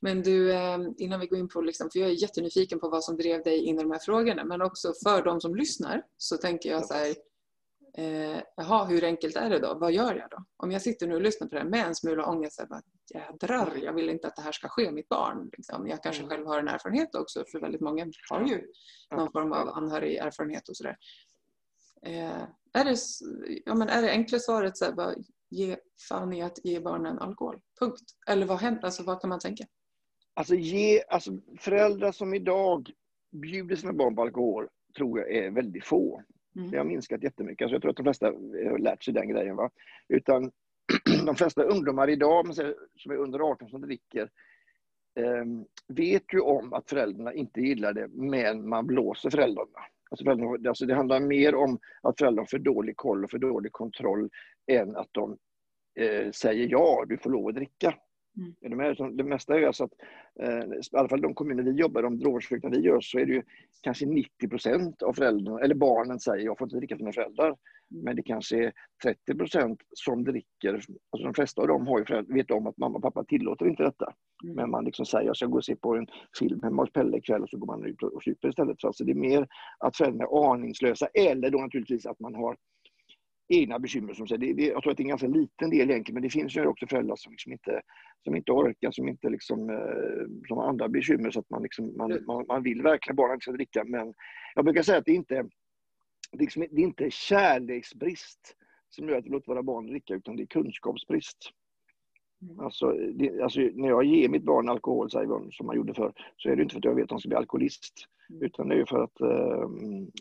Men 0.00 0.22
du, 0.22 0.52
eh, 0.52 0.78
innan 0.98 1.20
vi 1.20 1.26
går 1.26 1.38
in 1.38 1.48
på, 1.48 1.60
liksom, 1.60 1.90
för 1.90 1.98
jag 1.98 2.08
är 2.08 2.22
jättenyfiken 2.22 2.80
på 2.80 2.88
vad 2.88 3.04
som 3.04 3.16
drev 3.16 3.42
dig 3.42 3.58
in 3.58 3.78
i 3.78 3.82
de 3.82 3.90
här 3.90 3.98
frågorna, 3.98 4.44
men 4.44 4.62
också 4.62 4.92
för 5.04 5.22
de 5.22 5.40
som 5.40 5.54
lyssnar 5.54 6.02
så 6.16 6.36
tänker 6.36 6.70
jag 6.70 6.86
så 6.86 6.94
här, 6.94 7.14
eh, 7.98 8.40
jaha, 8.56 8.84
hur 8.84 9.04
enkelt 9.04 9.36
är 9.36 9.50
det 9.50 9.58
då? 9.58 9.74
Vad 9.74 9.92
gör 9.92 10.14
jag 10.14 10.30
då? 10.30 10.44
Om 10.56 10.70
jag 10.70 10.82
sitter 10.82 11.06
nu 11.06 11.14
och 11.14 11.22
lyssnar 11.22 11.48
på 11.48 11.54
det 11.54 11.60
här 11.60 11.68
med 11.68 11.86
en 11.86 11.94
smula 11.94 12.26
ångest, 12.26 12.56
så 12.56 12.66
bara, 12.66 12.82
jädrar, 13.14 13.76
jag 13.82 13.92
vill 13.92 14.08
inte 14.08 14.28
att 14.28 14.36
det 14.36 14.42
här 14.42 14.52
ska 14.52 14.68
ske 14.68 14.90
mitt 14.90 15.08
barn. 15.08 15.50
Liksom. 15.52 15.88
Jag 15.88 16.02
kanske 16.02 16.22
mm. 16.22 16.30
själv 16.30 16.46
har 16.46 16.58
en 16.58 16.68
erfarenhet 16.68 17.14
också, 17.14 17.44
för 17.52 17.60
väldigt 17.60 17.80
många 17.80 18.06
har 18.30 18.46
ju 18.46 18.62
någon 19.10 19.32
form 19.32 19.52
av 19.52 19.68
anhörig 19.68 20.16
erfarenhet 20.16 20.68
och 20.68 20.76
sådär. 20.76 20.96
Eh, 22.06 22.42
är, 22.72 22.84
det, 22.84 22.96
ja, 23.64 23.74
men 23.74 23.88
är 23.88 24.02
det 24.02 24.10
enkla 24.10 24.38
svaret 24.38 24.76
så 24.76 24.84
här, 24.84 24.92
bara, 24.92 25.14
ge 25.54 25.76
fan 26.08 26.32
i 26.32 26.42
att 26.42 26.64
ge 26.64 26.80
barnen 26.80 27.18
alkohol. 27.18 27.60
Punkt. 27.80 28.02
Eller 28.30 28.46
vad 28.46 28.58
händer? 28.58 28.84
Alltså, 28.84 29.02
vad 29.02 29.20
kan 29.20 29.30
man 29.30 29.38
tänka? 29.40 29.64
Alltså, 30.34 30.54
ge, 30.54 31.02
alltså 31.08 31.30
föräldrar 31.58 32.12
som 32.12 32.34
idag 32.34 32.90
bjuder 33.32 33.76
sina 33.76 33.92
barn 33.92 34.16
på 34.16 34.22
alkohol 34.22 34.68
tror 34.96 35.18
jag 35.18 35.32
är 35.32 35.50
väldigt 35.50 35.84
få. 35.84 36.22
Mm. 36.56 36.70
Det 36.70 36.78
har 36.78 36.84
minskat 36.84 37.22
jättemycket. 37.22 37.64
Alltså 37.64 37.74
jag 37.74 37.82
tror 37.82 37.90
att 37.90 37.96
de 37.96 38.02
flesta 38.02 38.26
har 38.70 38.78
lärt 38.78 39.04
sig 39.04 39.14
den 39.14 39.28
grejen. 39.28 39.56
Va? 39.56 39.70
Utan 40.08 40.50
de 41.26 41.34
flesta 41.34 41.62
ungdomar 41.62 42.10
idag 42.10 42.54
som 42.96 43.12
är 43.12 43.16
under 43.16 43.38
18 43.40 43.68
som 43.68 43.80
dricker 43.80 44.30
eh, 45.20 45.44
vet 45.88 46.32
ju 46.32 46.40
om 46.40 46.72
att 46.72 46.90
föräldrarna 46.90 47.34
inte 47.34 47.60
gillar 47.60 47.92
det, 47.92 48.08
men 48.08 48.68
man 48.68 48.86
blåser 48.86 49.30
föräldrarna. 49.30 49.78
Alltså, 50.10 50.24
föräldrarna, 50.24 50.68
alltså 50.68 50.86
det 50.86 50.94
handlar 50.94 51.20
mer 51.20 51.54
om 51.54 51.78
att 52.02 52.18
föräldrarna 52.18 52.42
har 52.42 52.46
för 52.46 52.58
dålig 52.58 52.96
koll 52.96 53.24
och 53.24 53.30
för 53.30 53.38
dålig 53.38 53.72
kontroll 53.72 54.30
än 54.66 54.96
att 54.96 55.08
de 55.12 55.38
eh, 56.00 56.30
säger 56.30 56.68
ja, 56.70 57.04
du 57.08 57.18
får 57.18 57.30
lov 57.30 57.48
att 57.48 57.54
dricka. 57.54 57.94
Mm. 58.36 58.94
Det, 58.94 59.16
det 59.16 59.24
mesta 59.24 59.58
är 59.58 59.66
alltså 59.66 59.84
att, 59.84 59.92
eh, 60.40 60.58
i 60.58 60.80
alla 60.92 61.08
fall 61.08 61.20
de 61.20 61.34
kommuner 61.34 61.62
vi 61.62 61.70
jobbar 61.70 62.02
de 62.02 62.18
drogförsöken 62.18 62.70
vi 62.70 62.80
gör, 62.80 63.00
så 63.00 63.18
är 63.18 63.26
det 63.26 63.32
ju 63.32 63.42
kanske 63.80 64.06
90 64.06 64.48
procent 64.48 65.02
av 65.02 65.12
föräldrarna, 65.12 65.60
eller 65.60 65.74
barnen 65.74 66.20
säger 66.20 66.44
jag 66.44 66.58
får 66.58 66.66
inte 66.66 66.76
dricka 66.76 66.96
för 66.96 67.04
mina 67.04 67.12
föräldrar. 67.12 67.46
Mm. 67.46 68.04
Men 68.04 68.16
det 68.16 68.22
kanske 68.22 68.64
är 68.64 68.72
30 69.02 69.34
procent 69.34 69.80
som 69.92 70.24
dricker. 70.24 70.74
Alltså 70.74 71.24
de 71.24 71.34
flesta 71.34 71.62
av 71.62 71.68
dem 71.68 71.86
har 71.86 71.98
ju 71.98 72.04
föräldrar, 72.04 72.34
vet 72.34 72.50
om 72.50 72.66
att 72.66 72.78
mamma 72.78 72.96
och 72.96 73.02
pappa 73.02 73.24
tillåter 73.24 73.66
inte 73.66 73.82
detta. 73.82 74.14
Mm. 74.44 74.56
Men 74.56 74.70
man 74.70 74.84
liksom 74.84 75.06
säger 75.06 75.26
jag 75.26 75.36
ska 75.36 75.46
gå 75.46 75.56
och 75.56 75.64
se 75.64 75.76
på 75.76 75.96
en 75.96 76.06
film 76.38 76.60
hemma 76.62 76.82
hos 76.82 76.92
Pelle 76.92 77.16
ikväll 77.16 77.42
och 77.42 77.48
så 77.48 77.58
går 77.58 77.66
man 77.66 77.84
ut 77.84 78.02
och 78.02 78.22
super 78.22 78.48
istället. 78.48 78.80
Så 78.80 78.86
alltså 78.86 79.04
det 79.04 79.12
är 79.12 79.16
mer 79.16 79.46
att 79.78 79.96
föräldrarna 79.96 80.24
är 80.24 80.52
aningslösa 80.52 81.06
eller 81.06 81.50
då 81.50 81.58
naturligtvis 81.58 82.06
att 82.06 82.20
man 82.20 82.34
har 82.34 82.56
egna 83.48 83.78
bekymmer. 83.78 84.14
Som 84.14 84.26
det, 84.26 84.36
det, 84.36 84.66
jag 84.66 84.82
tror 84.82 84.90
att 84.90 84.96
det 84.96 85.00
är 85.00 85.04
en 85.04 85.08
ganska 85.08 85.26
liten 85.26 85.70
del 85.70 85.90
egentligen, 85.90 86.14
men 86.14 86.22
det 86.22 86.30
finns 86.30 86.56
ju 86.56 86.66
också 86.66 86.86
föräldrar 86.86 87.16
som, 87.16 87.32
liksom 87.32 87.52
inte, 87.52 87.80
som 88.24 88.36
inte 88.36 88.52
orkar, 88.52 88.90
som 88.90 89.08
inte 89.08 89.30
liksom, 89.30 89.70
eh, 89.70 90.46
som 90.48 90.58
har 90.58 90.68
andra 90.68 90.88
bekymmer 90.88 91.30
så 91.30 91.40
att 91.40 91.50
man, 91.50 91.62
liksom, 91.62 91.96
man, 91.96 92.12
mm. 92.12 92.24
man, 92.26 92.44
man 92.48 92.62
vill 92.62 92.82
verkligen 92.82 93.16
barnen 93.16 93.40
ska 93.40 93.52
dricka. 93.52 93.84
Men 93.84 94.14
jag 94.54 94.64
brukar 94.64 94.82
säga 94.82 94.98
att 94.98 95.04
det 95.04 95.12
inte 95.12 95.34
det 96.32 96.38
är, 96.38 96.40
liksom, 96.40 96.66
det 96.70 96.80
är 96.80 96.84
inte 96.84 97.10
kärleksbrist 97.10 98.56
som 98.90 99.08
gör 99.08 99.18
att 99.18 99.26
vi 99.26 99.30
låter 99.30 99.48
våra 99.48 99.62
barn 99.62 99.86
dricka, 99.86 100.14
utan 100.14 100.36
det 100.36 100.42
är 100.42 100.46
kunskapsbrist. 100.46 101.50
Mm. 102.42 102.60
Alltså, 102.60 102.92
det, 102.92 103.40
alltså, 103.40 103.60
när 103.60 103.88
jag 103.88 104.04
ger 104.04 104.28
mitt 104.28 104.44
barn 104.44 104.68
alkohol, 104.68 105.10
säger 105.10 105.50
som 105.50 105.66
man 105.66 105.76
gjorde 105.76 105.94
förr, 105.94 106.12
så 106.36 106.48
är 106.48 106.56
det 106.56 106.62
inte 106.62 106.72
för 106.72 106.78
att 106.78 106.84
jag 106.84 106.94
vet 106.94 107.02
att 107.02 107.08
de 107.08 107.20
ska 107.20 107.28
bli 107.28 107.36
alkoholist. 107.36 107.94
Mm. 108.30 108.42
Utan 108.42 108.68
det 108.68 108.80
är 108.80 108.84
för 108.84 109.02
att, 109.02 109.20
äh, 109.20 109.68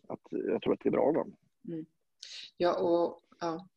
att 0.07 0.21
jag 0.29 0.61
tror 0.61 0.73
att 0.73 0.79
det 0.79 0.89
är 0.89 0.91
bra. 0.91 1.25
Mm. 1.67 1.85
Ja, 2.57 2.79
och 2.79 3.21
ja. 3.39 3.67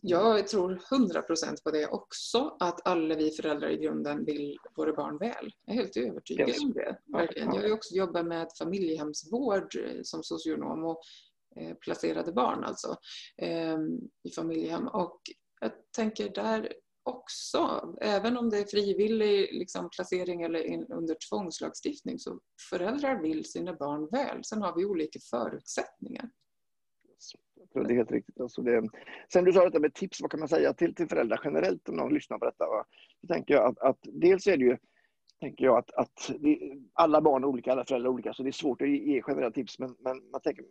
Jag 0.00 0.48
tror 0.48 0.82
100 0.92 1.22
procent 1.22 1.64
på 1.64 1.70
det 1.70 1.86
också, 1.86 2.56
att 2.60 2.86
alla 2.86 3.14
vi 3.14 3.30
föräldrar 3.30 3.68
i 3.68 3.76
grunden 3.76 4.24
vill 4.24 4.56
våra 4.76 4.92
barn 4.92 5.18
väl. 5.18 5.52
Jag 5.64 5.76
är 5.76 5.80
helt 5.80 5.96
övertygad 5.96 6.48
yes. 6.48 6.62
om 6.62 6.72
det. 6.72 6.98
Verkligen. 7.06 7.54
Jag 7.54 7.62
har 7.62 7.72
också 7.72 7.94
jobbat 7.94 8.26
med 8.26 8.48
familjehemsvård 8.58 9.76
eh, 9.76 10.00
som 10.02 10.22
socionom 10.22 10.84
och 10.84 11.00
eh, 11.56 11.74
placerade 11.74 12.32
barn 12.32 12.64
alltså 12.64 12.96
eh, 13.36 13.78
i 14.22 14.30
familjehem. 14.34 14.88
Och 14.88 15.20
jag 15.60 15.72
tänker 15.96 16.28
där 16.28 16.72
också, 17.02 17.94
även 18.00 18.36
om 18.36 18.50
det 18.50 18.58
är 18.58 18.64
frivillig 18.64 19.48
liksom, 19.52 19.90
placering 19.90 20.42
eller 20.42 20.92
under 20.92 21.16
tvångslagstiftning, 21.28 22.18
så 22.18 22.40
föräldrar 22.70 23.22
vill 23.22 23.44
sina 23.44 23.74
barn 23.74 24.08
väl. 24.10 24.44
Sen 24.44 24.62
har 24.62 24.76
vi 24.76 24.84
olika 24.84 25.18
förutsättningar. 25.30 26.30
Det 27.74 27.80
är 27.80 27.96
helt 27.96 28.12
riktigt. 28.12 28.40
Alltså 28.40 28.62
det, 28.62 28.88
sen 29.32 29.44
du 29.44 29.52
sa 29.52 29.64
detta 29.64 29.80
med 29.80 29.94
tips, 29.94 30.20
vad 30.20 30.30
kan 30.30 30.40
man 30.40 30.48
säga 30.48 30.72
till, 30.72 30.94
till 30.94 31.08
föräldrar 31.08 31.40
generellt 31.44 31.88
om 31.88 31.96
någon 31.96 32.14
lyssnar 32.14 32.38
på 32.38 32.44
detta? 32.44 32.66
Va? 32.66 32.84
Då 33.22 33.34
tänker 33.34 33.54
jag 33.54 33.64
att, 33.64 33.78
att 33.78 33.98
dels 34.02 34.46
är 34.46 34.56
det 34.56 34.64
ju 34.64 34.76
tänker 35.40 35.64
jag 35.64 35.78
att, 35.78 35.90
att 35.94 36.30
det, 36.40 36.58
alla 36.92 37.20
barn 37.20 37.44
är 37.44 37.48
olika, 37.48 37.72
alla 37.72 37.84
föräldrar 37.84 38.10
är 38.10 38.14
olika, 38.14 38.32
så 38.32 38.42
det 38.42 38.50
är 38.50 38.52
svårt 38.52 38.82
att 38.82 38.88
ge 38.88 39.22
generella 39.22 39.50
tips. 39.50 39.78
Men, 39.78 39.96
men 40.00 40.30
man 40.30 40.40
tänker, 40.40 40.64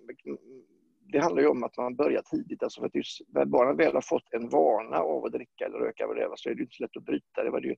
det 1.12 1.20
handlar 1.20 1.42
ju 1.42 1.48
om 1.48 1.64
att 1.64 1.78
man 1.78 1.96
börjar 1.96 2.22
tidigt. 2.22 2.64
Alltså 2.64 2.82
för 2.82 2.88
att 2.88 2.96
just, 2.96 3.22
när 3.28 3.46
barnen 3.46 3.78
väl 3.78 3.94
har 3.94 4.02
fått 4.02 4.34
en 4.34 4.50
vana 4.50 4.98
av 4.98 5.26
att 5.26 5.32
dricka 5.32 5.66
eller 5.66 5.80
röka, 5.80 6.08
det 6.08 6.30
så 6.36 6.50
är 6.50 6.56
det 6.56 6.62
inte 6.62 6.76
så 6.76 6.84
lätt 6.84 6.98
att 6.98 7.04
bryta 7.04 7.44
det. 7.44 7.50
Var 7.50 7.62
det 7.62 7.68
ju 7.68 7.76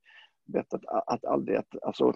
bättre 0.51 0.79
att, 0.87 1.03
att 1.13 1.25
aldrig... 1.25 1.57
Att, 1.57 1.83
alltså, 1.83 2.13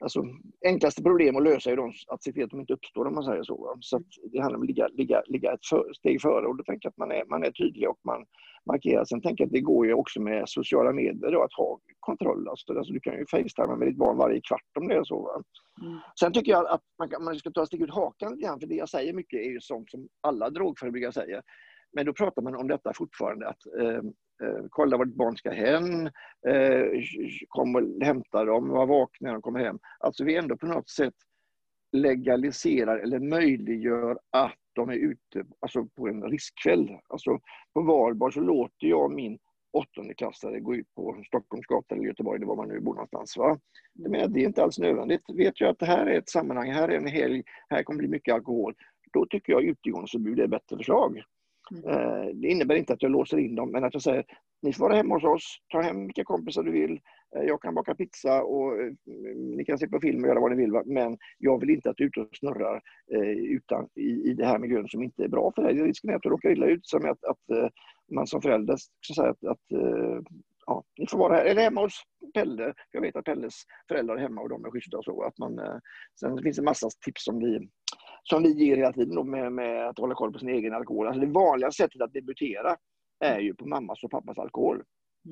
alltså, 0.00 0.22
enklaste 0.66 1.02
problem 1.02 1.36
att 1.36 1.42
lösa 1.42 1.70
är 1.70 1.76
de, 1.76 1.92
att 2.08 2.22
se 2.22 2.32
till 2.32 2.44
att 2.44 2.50
de 2.50 2.60
inte 2.60 2.72
uppstår, 2.72 3.06
om 3.06 3.14
man 3.14 3.24
säger 3.24 3.42
så. 3.42 3.76
Så 3.80 4.00
det 4.32 4.40
handlar 4.40 4.56
om 4.56 4.62
att 4.62 4.68
ligga, 4.68 4.88
ligga, 4.88 5.22
ligga 5.26 5.52
ett 5.52 5.66
för, 5.66 5.92
steg 5.92 6.22
före 6.22 6.46
och 6.46 6.56
då 6.56 6.64
tänker 6.64 6.86
jag 6.86 6.90
att 6.90 6.96
man 6.96 7.12
är, 7.12 7.24
man 7.24 7.44
är 7.44 7.50
tydlig 7.50 7.88
och 7.88 8.00
man 8.04 8.24
markerar. 8.66 9.04
Sen 9.04 9.20
tänker 9.20 9.44
jag 9.44 9.48
att 9.48 9.52
det 9.52 9.60
går 9.60 9.86
ju 9.86 9.94
också 9.94 10.20
med 10.20 10.42
sociala 10.46 10.92
medier 10.92 11.32
då, 11.32 11.42
att 11.42 11.52
ha 11.52 11.78
kontroll. 12.00 12.48
Alltså, 12.48 12.78
alltså, 12.78 12.92
du 12.92 13.00
kan 13.00 13.14
ju 13.18 13.26
facetima 13.26 13.76
med 13.76 13.88
ditt 13.88 13.96
barn 13.96 14.16
varje 14.16 14.40
kvart 14.40 14.76
om 14.78 14.88
det 14.88 14.94
är 14.94 15.04
så. 15.04 15.42
Mm. 15.82 15.98
Sen 16.20 16.32
tycker 16.32 16.52
jag 16.52 16.66
att 16.66 16.82
man, 16.98 17.24
man 17.24 17.38
ska 17.38 17.50
ta 17.50 17.66
steg 17.66 17.82
ut 17.82 17.94
hakan 17.94 18.32
lite 18.32 18.46
grann, 18.46 18.60
för 18.60 18.66
det 18.66 18.74
jag 18.74 18.88
säger 18.88 19.12
mycket 19.12 19.40
är 19.40 19.50
ju 19.50 19.60
sånt 19.60 19.90
som 19.90 20.08
alla 20.20 20.50
drogförebyggare 20.50 21.12
säger. 21.12 21.42
Men 21.92 22.06
då 22.06 22.12
pratar 22.12 22.42
man 22.42 22.56
om 22.56 22.68
detta 22.68 22.92
fortfarande, 22.94 23.48
att 23.48 23.66
Eh, 23.80 24.02
Eh, 24.42 24.64
kolla 24.70 24.96
vart 24.96 25.08
barn 25.08 25.36
ska 25.36 25.50
hem, 25.50 26.06
eh, 26.48 27.02
kom 27.48 27.76
och 27.76 28.06
hämta 28.06 28.44
dem, 28.44 28.68
var 28.68 28.86
vakna 28.86 29.28
när 29.28 29.32
de 29.32 29.42
kommer 29.42 29.64
hem. 29.64 29.78
Alltså 30.00 30.24
vi 30.24 30.36
ändå 30.36 30.56
på 30.56 30.66
något 30.66 30.90
sätt 30.90 31.14
legaliserar 31.92 32.98
eller 32.98 33.18
möjliggör 33.18 34.18
att 34.30 34.58
de 34.72 34.88
är 34.88 34.94
ute 34.94 35.44
alltså 35.60 35.86
på 35.96 36.08
en 36.08 36.22
riskkväll. 36.22 36.98
Alltså 37.08 37.40
på 37.74 37.80
valbar 37.80 38.30
så 38.30 38.40
låter 38.40 38.86
jag 38.86 39.12
min 39.12 39.38
åttondeklassare 39.72 40.60
gå 40.60 40.74
ut 40.74 40.94
på 40.94 41.22
Stockholms 41.26 41.66
gata 41.66 41.94
eller 41.94 42.04
Göteborg, 42.04 42.36
eller 42.36 42.46
var 42.46 42.56
man 42.56 42.68
nu 42.68 42.80
bor 42.80 42.94
någonstans. 42.94 43.36
Va? 43.36 43.58
Det 43.94 44.18
är 44.18 44.38
inte 44.38 44.62
alls 44.62 44.78
nödvändigt. 44.78 45.22
Vet 45.34 45.60
jag 45.60 45.70
att 45.70 45.78
det 45.78 45.86
här 45.86 46.06
är 46.06 46.18
ett 46.18 46.28
sammanhang, 46.28 46.72
här 46.72 46.88
är 46.88 46.96
en 46.96 47.06
helg, 47.06 47.42
här 47.68 47.82
kommer 47.82 47.98
bli 47.98 48.08
mycket 48.08 48.34
alkohol, 48.34 48.74
då 49.12 49.26
tycker 49.26 49.52
jag 49.52 49.62
utegångsförbud 49.62 50.40
är 50.40 50.44
ett 50.44 50.50
bättre 50.50 50.76
förslag. 50.76 51.22
Mm. 51.70 51.90
Eh, 51.90 52.26
det 52.34 52.48
innebär 52.48 52.74
inte 52.74 52.92
att 52.92 53.02
jag 53.02 53.12
låser 53.12 53.38
in 53.38 53.54
dem, 53.54 53.70
men 53.70 53.84
att 53.84 53.94
jag 53.94 54.02
säger 54.02 54.24
ni 54.62 54.72
får 54.72 54.84
vara 54.84 54.94
hemma 54.94 55.14
hos 55.14 55.24
oss, 55.24 55.58
ta 55.68 55.80
hem 55.80 56.06
vilka 56.06 56.24
kompisar 56.24 56.62
du 56.62 56.70
vill, 56.70 57.00
eh, 57.36 57.42
jag 57.42 57.62
kan 57.62 57.74
baka 57.74 57.94
pizza 57.94 58.42
och 58.42 58.80
eh, 58.80 58.92
mm, 59.06 59.50
ni 59.56 59.64
kan 59.64 59.78
se 59.78 59.88
på 59.88 60.00
film 60.00 60.22
och 60.22 60.28
göra 60.28 60.40
vad 60.40 60.50
ni 60.50 60.56
vill, 60.56 60.82
men 60.86 61.18
jag 61.38 61.60
vill 61.60 61.70
inte 61.70 61.90
att 61.90 61.96
du 61.96 62.04
är 62.04 62.08
ute 62.08 62.20
och 62.20 62.36
snurrar 62.36 62.82
utan, 63.36 63.88
i, 63.94 64.30
i 64.30 64.34
det 64.34 64.46
här 64.46 64.58
miljön 64.58 64.88
som 64.88 65.02
inte 65.02 65.24
är 65.24 65.28
bra 65.28 65.52
för 65.54 65.62
dig. 65.62 65.74
Risken 65.74 66.10
är 66.10 66.14
att 66.14 66.22
du 66.22 66.28
råkar 66.28 66.50
illa 66.50 66.66
ut, 66.66 66.86
som 66.86 67.04
att, 67.04 67.24
att 67.24 67.72
man 68.12 68.26
som 68.26 68.42
förälder 68.42 68.76
ska 68.76 69.14
säga 69.14 69.30
att, 69.30 69.44
att 69.44 69.80
ja, 70.66 70.84
ni 70.98 71.06
får 71.06 71.18
vara 71.18 71.36
här, 71.36 71.44
eller 71.44 71.62
hemma 71.62 71.80
hos 71.80 72.02
Pelle. 72.34 72.74
Jag 72.90 73.00
vet 73.00 73.16
att 73.16 73.24
Pelles 73.24 73.54
föräldrar 73.88 74.16
är 74.16 74.20
hemma 74.20 74.40
och 74.40 74.48
de 74.48 74.64
är 74.64 74.70
schyssta 74.70 74.98
och 74.98 75.04
så. 75.04 75.22
Att 75.22 75.38
man, 75.38 75.60
sen 76.20 76.42
finns 76.42 76.56
det 76.56 76.62
massa 76.62 76.88
tips 77.04 77.24
som 77.24 77.38
vi, 77.38 77.68
som 78.22 78.42
vi 78.42 78.52
ger 78.52 78.76
hela 78.76 78.92
tiden 78.92 79.14
då 79.14 79.24
med, 79.24 79.52
med 79.52 79.88
att 79.88 79.98
hålla 79.98 80.14
koll 80.14 80.32
på 80.32 80.38
sin 80.38 80.48
egen 80.48 80.74
alkohol. 80.74 81.06
Alltså 81.06 81.20
det 81.20 81.32
vanliga 81.32 81.70
sättet 81.70 82.02
att 82.02 82.12
debutera 82.12 82.76
är 83.24 83.38
ju 83.38 83.54
på 83.54 83.66
mammas 83.66 84.04
och 84.04 84.10
pappas 84.10 84.38
alkohol. 84.38 84.82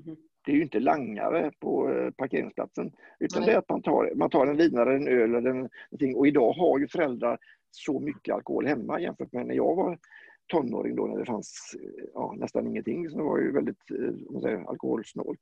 Mm. 0.05 0.17
Det 0.45 0.53
är 0.53 0.57
ju 0.57 0.63
inte 0.63 0.81
langare 0.81 1.51
på 1.61 1.91
eh, 1.91 2.11
parkeringsplatsen. 2.11 2.93
Utan 3.21 3.41
Nej. 3.41 3.51
det 3.51 3.55
är 3.55 3.59
att 3.59 3.69
man 3.69 3.83
tar, 3.83 4.13
man 4.15 4.31
tar 4.31 4.47
en 4.47 4.57
vinare, 4.57 4.97
en 4.97 5.09
öl 5.09 5.35
eller 5.35 5.51
en, 5.51 5.69
någonting. 5.91 6.17
Och 6.17 6.27
idag 6.27 6.53
har 6.53 6.79
ju 6.79 6.89
föräldrar 6.89 7.39
så 7.71 8.01
mycket 8.01 8.35
alkohol 8.35 8.67
hemma 8.67 9.01
jämfört 9.01 9.33
med 9.33 9.47
när 9.47 9.55
jag 9.55 9.77
var 9.77 9.99
tonåring 10.47 10.97
då 10.97 11.07
när 11.07 11.19
det 11.19 11.25
fanns 11.25 11.77
ja, 12.15 12.35
nästan 12.37 12.67
ingenting. 12.67 13.11
Så 13.11 13.17
det 13.17 13.23
var 13.23 13.39
ju 13.39 13.53
väldigt 13.53 13.91
eh, 13.91 14.41
säger, 14.41 14.69
alkoholsnålt. 14.69 15.41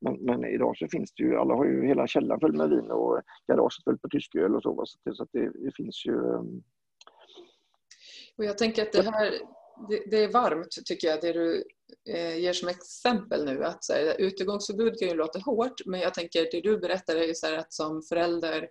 Men, 0.00 0.14
men, 0.14 0.44
idag 0.44 0.76
så 0.76 0.88
finns 0.88 1.12
det 1.12 1.22
ju, 1.22 1.36
alla 1.36 1.54
har 1.54 1.64
ju 1.64 1.86
hela 1.86 2.06
källaren 2.06 2.40
full 2.40 2.56
med 2.56 2.70
vin 2.70 2.90
och 2.90 3.20
garaget 3.46 3.84
fullt 3.84 4.02
på 4.02 4.08
tysköl 4.08 4.56
och 4.56 4.62
så. 4.62 4.86
Så, 4.86 4.98
det, 5.04 5.14
så 5.14 5.26
det, 5.32 5.50
det, 5.64 5.76
finns 5.76 6.06
ju... 6.06 6.14
Och 8.38 8.44
jag 8.44 8.58
tänker 8.58 8.82
att 8.82 8.92
det 8.92 9.02
här 9.02 9.40
det, 9.88 10.02
det, 10.10 10.24
är 10.24 10.32
varmt 10.32 10.78
tycker 10.84 11.08
jag, 11.08 11.20
det 11.20 11.32
du 11.32 11.64
eh, 12.10 12.38
ger 12.38 12.52
som 12.52 12.68
exempel 12.68 13.44
nu. 13.44 13.64
Att 13.64 13.84
så 13.84 13.92
här, 13.92 14.20
utegångsförbud 14.20 14.98
kan 14.98 15.08
ju 15.08 15.14
låta 15.14 15.38
hårt, 15.38 15.86
men 15.86 16.00
jag 16.00 16.14
tänker 16.14 16.48
det 16.52 16.60
du 16.60 16.78
berättar 16.78 17.16
är 17.16 17.26
ju 17.26 17.34
så 17.34 17.54
att 17.54 17.72
som 17.72 18.02
förälder 18.02 18.68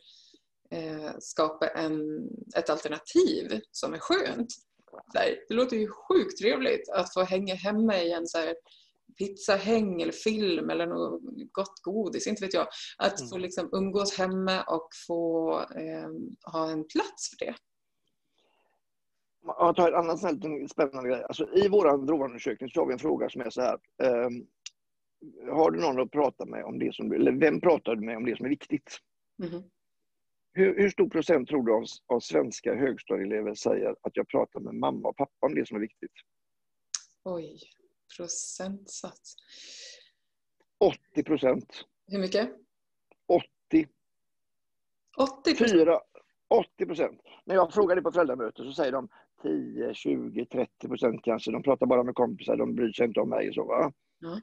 eh, 0.72 1.12
skapa 1.20 1.68
en, 1.68 2.28
ett 2.58 2.70
alternativ 2.70 3.62
som 3.72 3.94
är 3.94 4.00
skönt. 4.00 4.48
Här, 5.14 5.40
det 5.48 5.54
låter 5.54 5.78
ju 5.78 5.88
sjukt 5.88 6.38
trevligt 6.38 6.90
att 6.90 7.14
få 7.14 7.24
hänga 7.24 7.56
hemma 7.56 8.02
i 8.02 8.12
en 8.12 8.28
så 8.28 8.38
här, 8.38 8.56
pizzahäng 9.18 10.02
eller 10.02 10.12
film 10.12 10.70
eller 10.70 10.88
något 10.88 11.22
gott 11.52 11.82
godis, 11.82 12.28
inte 12.28 12.46
vet 12.46 12.54
jag. 12.54 12.68
Att 12.98 13.20
mm. 13.20 13.30
få 13.30 13.38
liksom 13.38 13.70
umgås 13.72 14.18
hemma 14.18 14.64
och 14.64 14.90
få 15.08 15.52
eh, 15.60 16.10
ha 16.52 16.70
en 16.70 16.88
plats 16.88 17.30
för 17.30 17.46
det. 17.46 17.56
Jag 19.48 19.76
tar 19.76 19.88
en 19.88 19.96
annan 19.96 20.18
sån 20.18 20.70
spännande 20.70 21.10
grej. 21.10 21.24
Alltså, 21.24 21.54
I 21.54 21.68
vår 21.68 22.06
drogundersökning 22.06 22.70
så 22.70 22.80
har 22.80 22.88
vi 22.88 22.94
en 22.94 23.00
fråga 23.00 23.30
som 23.30 23.42
är 23.42 23.50
så 23.50 23.62
här. 23.62 23.80
Um, 24.26 24.48
har 25.50 25.72
du 25.72 25.80
någon 25.80 26.00
att 26.00 26.12
prata 26.12 26.46
med 26.46 26.64
om 26.64 26.80
det 26.80 26.96
som, 26.96 27.12
eller 27.12 27.32
vem 27.32 27.62
pratar 27.62 27.96
du 27.96 28.06
med 28.06 28.18
om 28.18 28.26
det 28.26 28.38
som 28.38 28.46
är 28.46 28.50
viktigt? 28.50 29.00
Mm. 29.44 29.64
Hur, 30.54 30.78
hur, 30.78 30.90
stor 30.90 31.10
procent 31.10 31.50
tror 31.50 31.64
du 31.64 31.74
av, 31.74 31.84
av 32.08 32.20
svenska 32.20 32.76
högstadieelever 32.76 33.54
säger 33.54 33.96
att 34.02 34.18
jag 34.18 34.28
pratar 34.28 34.60
med 34.60 34.74
mamma 34.76 35.10
och 35.10 35.18
pappa 35.18 35.46
om 35.46 35.56
det 35.56 35.68
som 35.68 35.78
är 35.78 35.82
viktigt? 35.82 36.12
Oj, 37.24 37.60
procentsats. 38.18 39.36
80 40.80 41.24
procent. 41.24 41.86
Hur 42.08 42.20
mycket? 42.20 42.50
80. 43.28 43.88
80 45.18 45.56
procent? 45.56 46.02
80 46.50 46.86
procent. 46.86 47.22
När 47.46 47.56
jag 47.56 47.74
frågar 47.74 47.96
det 47.96 48.02
på 48.02 48.12
föräldramöte 48.12 48.64
så 48.64 48.72
säger 48.72 48.92
de 48.92 49.10
10, 49.42 49.94
20, 49.94 50.46
30 50.46 50.88
procent 50.88 51.22
kanske. 51.24 51.52
De 51.52 51.64
pratar 51.64 51.86
bara 51.86 52.04
med 52.04 52.16
kompisar, 52.16 52.58
de 52.58 52.76
bryr 52.76 52.92
sig 52.92 53.08
inte 53.08 53.20
om 53.20 53.30
mig. 53.30 53.54
Så, 53.54 53.64
va? 53.64 53.92
Mm. 54.26 54.40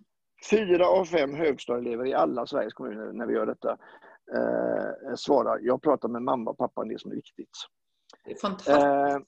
Fyra 0.50 0.86
av 0.86 1.04
fem 1.04 1.34
högstadieelever 1.34 2.06
i 2.06 2.14
alla 2.14 2.46
Sveriges 2.46 2.74
kommuner 2.74 3.12
när 3.12 3.26
vi 3.26 3.34
gör 3.34 3.46
detta 3.46 3.78
eh, 4.34 5.14
svarar 5.16 5.58
jag 5.62 5.82
pratar 5.82 6.08
med 6.08 6.22
mamma 6.22 6.50
och 6.50 6.58
pappa 6.58 6.80
om 6.80 6.88
det 6.88 7.00
som 7.00 7.10
är 7.10 7.14
viktigt. 7.14 7.50
Det 8.24 8.30
är 8.30 8.36
fantastiskt. 8.36 8.78
Eh, 8.78 9.18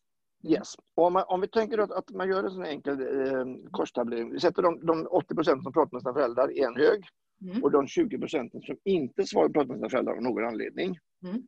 yes. 0.52 0.74
om, 0.94 1.12
man, 1.12 1.24
om 1.28 1.40
vi 1.40 1.48
tänker 1.48 1.78
att, 1.78 1.90
att 1.90 2.10
man 2.10 2.28
gör 2.28 2.44
en 2.44 2.50
sån 2.50 2.64
enkel 2.64 3.00
eh, 3.00 3.44
korstabulering. 3.70 4.32
Vi 4.32 4.40
sätter 4.40 4.62
de, 4.62 4.86
de 4.86 5.06
80 5.10 5.34
procent 5.34 5.62
som 5.62 5.72
pratar 5.72 5.92
med 5.92 6.02
sina 6.02 6.14
föräldrar 6.14 6.58
i 6.58 6.60
en 6.60 6.76
hög 6.76 7.04
mm. 7.42 7.62
och 7.62 7.70
de 7.70 7.86
20 7.86 8.18
procenten 8.18 8.62
som 8.62 8.76
inte 8.84 9.26
svarar 9.26 9.48
pratar 9.48 9.68
med 9.68 9.76
sina 9.76 9.90
föräldrar 9.90 10.16
av 10.16 10.22
någon 10.22 10.44
anledning. 10.44 10.98
Mm. 11.24 11.42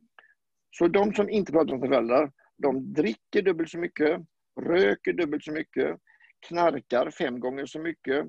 Så 0.71 0.87
de 0.87 1.13
som 1.13 1.29
inte 1.29 1.51
pratar 1.51 1.71
med 1.71 1.81
sina 1.81 1.95
föräldrar, 1.95 2.31
de 2.59 2.93
dricker 2.93 3.41
dubbelt 3.41 3.69
så 3.69 3.77
mycket, 3.77 4.21
röker 4.61 5.13
dubbelt 5.13 5.43
så 5.43 5.51
mycket, 5.51 5.99
knarkar 6.47 7.11
fem 7.11 7.39
gånger 7.39 7.65
så 7.65 7.79
mycket, 7.79 8.25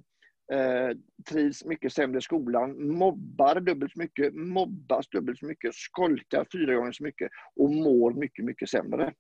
eh, 0.53 0.91
trivs 1.29 1.65
mycket 1.65 1.93
sämre 1.93 2.19
i 2.19 2.23
skolan, 2.23 2.89
mobbar 2.89 3.61
dubbelt 3.61 3.93
så 3.93 3.99
mycket, 3.99 4.35
mobbas 4.35 5.09
dubbelt 5.09 5.39
så 5.39 5.47
mycket, 5.47 5.75
skolkar 5.75 6.47
fyra 6.53 6.75
gånger 6.75 6.93
så 6.93 7.05
mycket 7.05 7.31
och 7.57 7.71
mår 7.71 8.13
mycket, 8.13 8.45
mycket 8.45 8.69
sämre. 8.69 9.15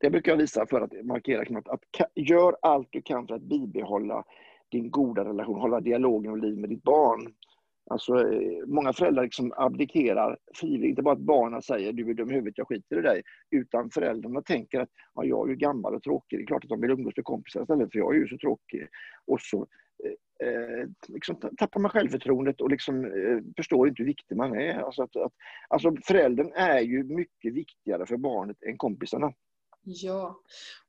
Det 0.00 0.10
brukar 0.10 0.32
jag 0.32 0.38
visa 0.38 0.66
för 0.66 0.80
att 0.80 1.06
markera 1.06 1.58
att, 1.58 1.68
att 1.68 2.10
gör 2.14 2.56
allt 2.62 2.88
du 2.90 3.02
kan 3.02 3.26
för 3.26 3.34
att 3.34 3.42
bibehålla 3.42 4.24
din 4.68 4.90
goda 4.90 5.24
relation, 5.24 5.60
hålla 5.60 5.80
dialogen 5.80 6.30
och 6.32 6.38
liv 6.38 6.58
med 6.58 6.70
ditt 6.70 6.82
barn. 6.82 7.34
Alltså, 7.90 8.32
eh, 8.32 8.66
många 8.66 8.92
föräldrar 8.92 9.22
liksom 9.22 9.52
abdikerar 9.56 10.38
frivilligt. 10.54 10.88
Inte 10.88 11.02
bara 11.02 11.14
att 11.14 11.20
barnen 11.20 11.62
säger 11.62 11.92
du 11.92 12.10
är 12.10 12.14
dum 12.14 12.30
i 12.30 12.34
huvudet, 12.34 12.58
jag 12.58 12.68
skiter 12.68 12.98
i 12.98 13.02
dig. 13.02 13.22
Utan 13.50 13.90
föräldrarna 13.90 14.42
tänker 14.42 14.80
att 14.80 14.88
ja, 15.14 15.24
jag 15.24 15.46
är 15.46 15.50
ju 15.50 15.56
gammal 15.56 15.94
och 15.94 16.02
tråkig. 16.02 16.38
Det 16.38 16.42
är 16.42 16.46
klart 16.46 16.64
att 16.64 16.70
de 16.70 16.80
vill 16.80 16.90
umgås 16.90 17.16
med 17.16 17.24
kompisar 17.24 17.62
istället 17.62 17.92
för 17.92 17.98
jag 17.98 18.14
är 18.14 18.18
ju 18.18 18.28
så 18.28 18.38
tråkig. 18.38 18.88
Och 19.26 19.40
så 19.40 19.66
eh, 20.04 20.48
eh 20.48 20.88
liksom, 21.08 21.36
tappar 21.58 21.80
man 21.80 21.90
självförtroendet 21.90 22.60
och 22.60 22.70
liksom, 22.70 23.04
eh, 23.04 23.38
förstår 23.56 23.88
inte 23.88 24.02
hur 24.02 24.08
viktig 24.08 24.36
man 24.36 24.54
är. 24.54 24.78
Alltså, 24.78 25.02
att, 25.02 25.16
att, 25.16 25.32
alltså 25.68 25.96
föräldern 26.04 26.52
är 26.54 26.80
ju 26.80 27.04
mycket 27.04 27.54
viktigare 27.54 28.06
för 28.06 28.16
barnet 28.16 28.62
än 28.62 28.76
kompisarna. 28.76 29.32
Ja. 29.88 30.40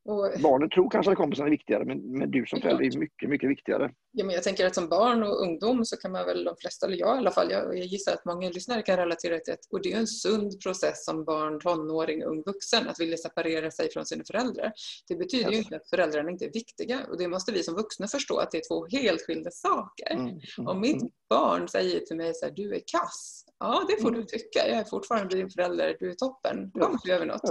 Och... 0.05 0.41
Barnen 0.41 0.69
tror 0.69 0.89
kanske 0.89 1.12
att 1.12 1.17
kompisarna 1.17 1.47
är 1.47 1.51
viktigare, 1.51 1.86
men, 1.86 2.17
men 2.17 2.31
du 2.31 2.45
som 2.45 2.62
förälder 2.62 2.86
är 2.86 2.97
mycket, 2.97 3.29
mycket 3.29 3.49
viktigare. 3.49 3.91
Ja, 4.12 4.25
men 4.25 4.36
jag 4.36 4.43
tänker 4.43 4.65
att 4.65 4.75
som 4.75 4.89
barn 4.89 5.23
och 5.23 5.41
ungdom 5.41 5.86
så 5.86 5.97
kan 5.97 6.12
man 6.12 6.25
väl, 6.25 6.43
de 6.43 6.55
flesta, 6.60 6.86
eller 6.86 6.97
jag 6.97 7.15
i 7.15 7.17
alla 7.17 7.31
fall, 7.31 7.51
jag, 7.51 7.77
jag 7.77 7.86
gissar 7.86 8.13
att 8.13 8.25
många 8.25 8.49
lyssnare 8.49 8.81
kan 8.81 8.97
relatera 8.97 9.39
till 9.39 9.53
det, 9.53 9.57
och 9.71 9.81
det 9.81 9.93
är 9.93 9.97
en 9.97 10.07
sund 10.07 10.62
process 10.63 11.05
som 11.05 11.25
barn, 11.25 11.60
tonåring, 11.60 12.23
ung 12.23 12.43
vuxen, 12.45 12.88
att 12.88 12.99
vilja 12.99 13.17
separera 13.17 13.71
sig 13.71 13.89
från 13.91 14.05
sina 14.05 14.23
föräldrar. 14.23 14.71
Det 15.07 15.15
betyder 15.15 15.45
alltså. 15.45 15.57
ju 15.57 15.63
inte 15.63 15.75
att 15.75 15.89
föräldrarna 15.89 16.31
inte 16.31 16.45
är 16.45 16.53
viktiga, 16.53 16.99
och 17.10 17.17
det 17.17 17.27
måste 17.27 17.51
vi 17.51 17.63
som 17.63 17.75
vuxna 17.75 18.07
förstå, 18.07 18.38
att 18.38 18.51
det 18.51 18.57
är 18.57 18.67
två 18.69 18.88
helt 18.88 19.21
skilda 19.21 19.51
saker. 19.51 20.13
Mm, 20.13 20.27
mm, 20.27 20.67
Om 20.67 20.81
mitt 20.81 21.01
mm. 21.01 21.12
barn 21.29 21.67
säger 21.67 21.99
till 21.99 22.17
mig 22.17 22.33
så 22.33 22.45
här, 22.45 22.53
du 22.53 22.75
är 22.75 22.81
kass, 22.91 23.45
ja 23.60 23.86
det 23.89 24.01
får 24.01 24.12
du 24.12 24.17
mm. 24.17 24.27
tycka, 24.27 24.67
jag 24.67 24.77
är 24.77 24.83
fortfarande 24.83 25.36
din 25.36 25.49
förälder, 25.49 25.97
du 25.99 26.12
är 26.12 26.15
toppen, 26.15 26.71
då 26.73 26.89
måste 26.89 27.07
vi 27.07 27.12
göra 27.12 27.25
något. 27.25 27.41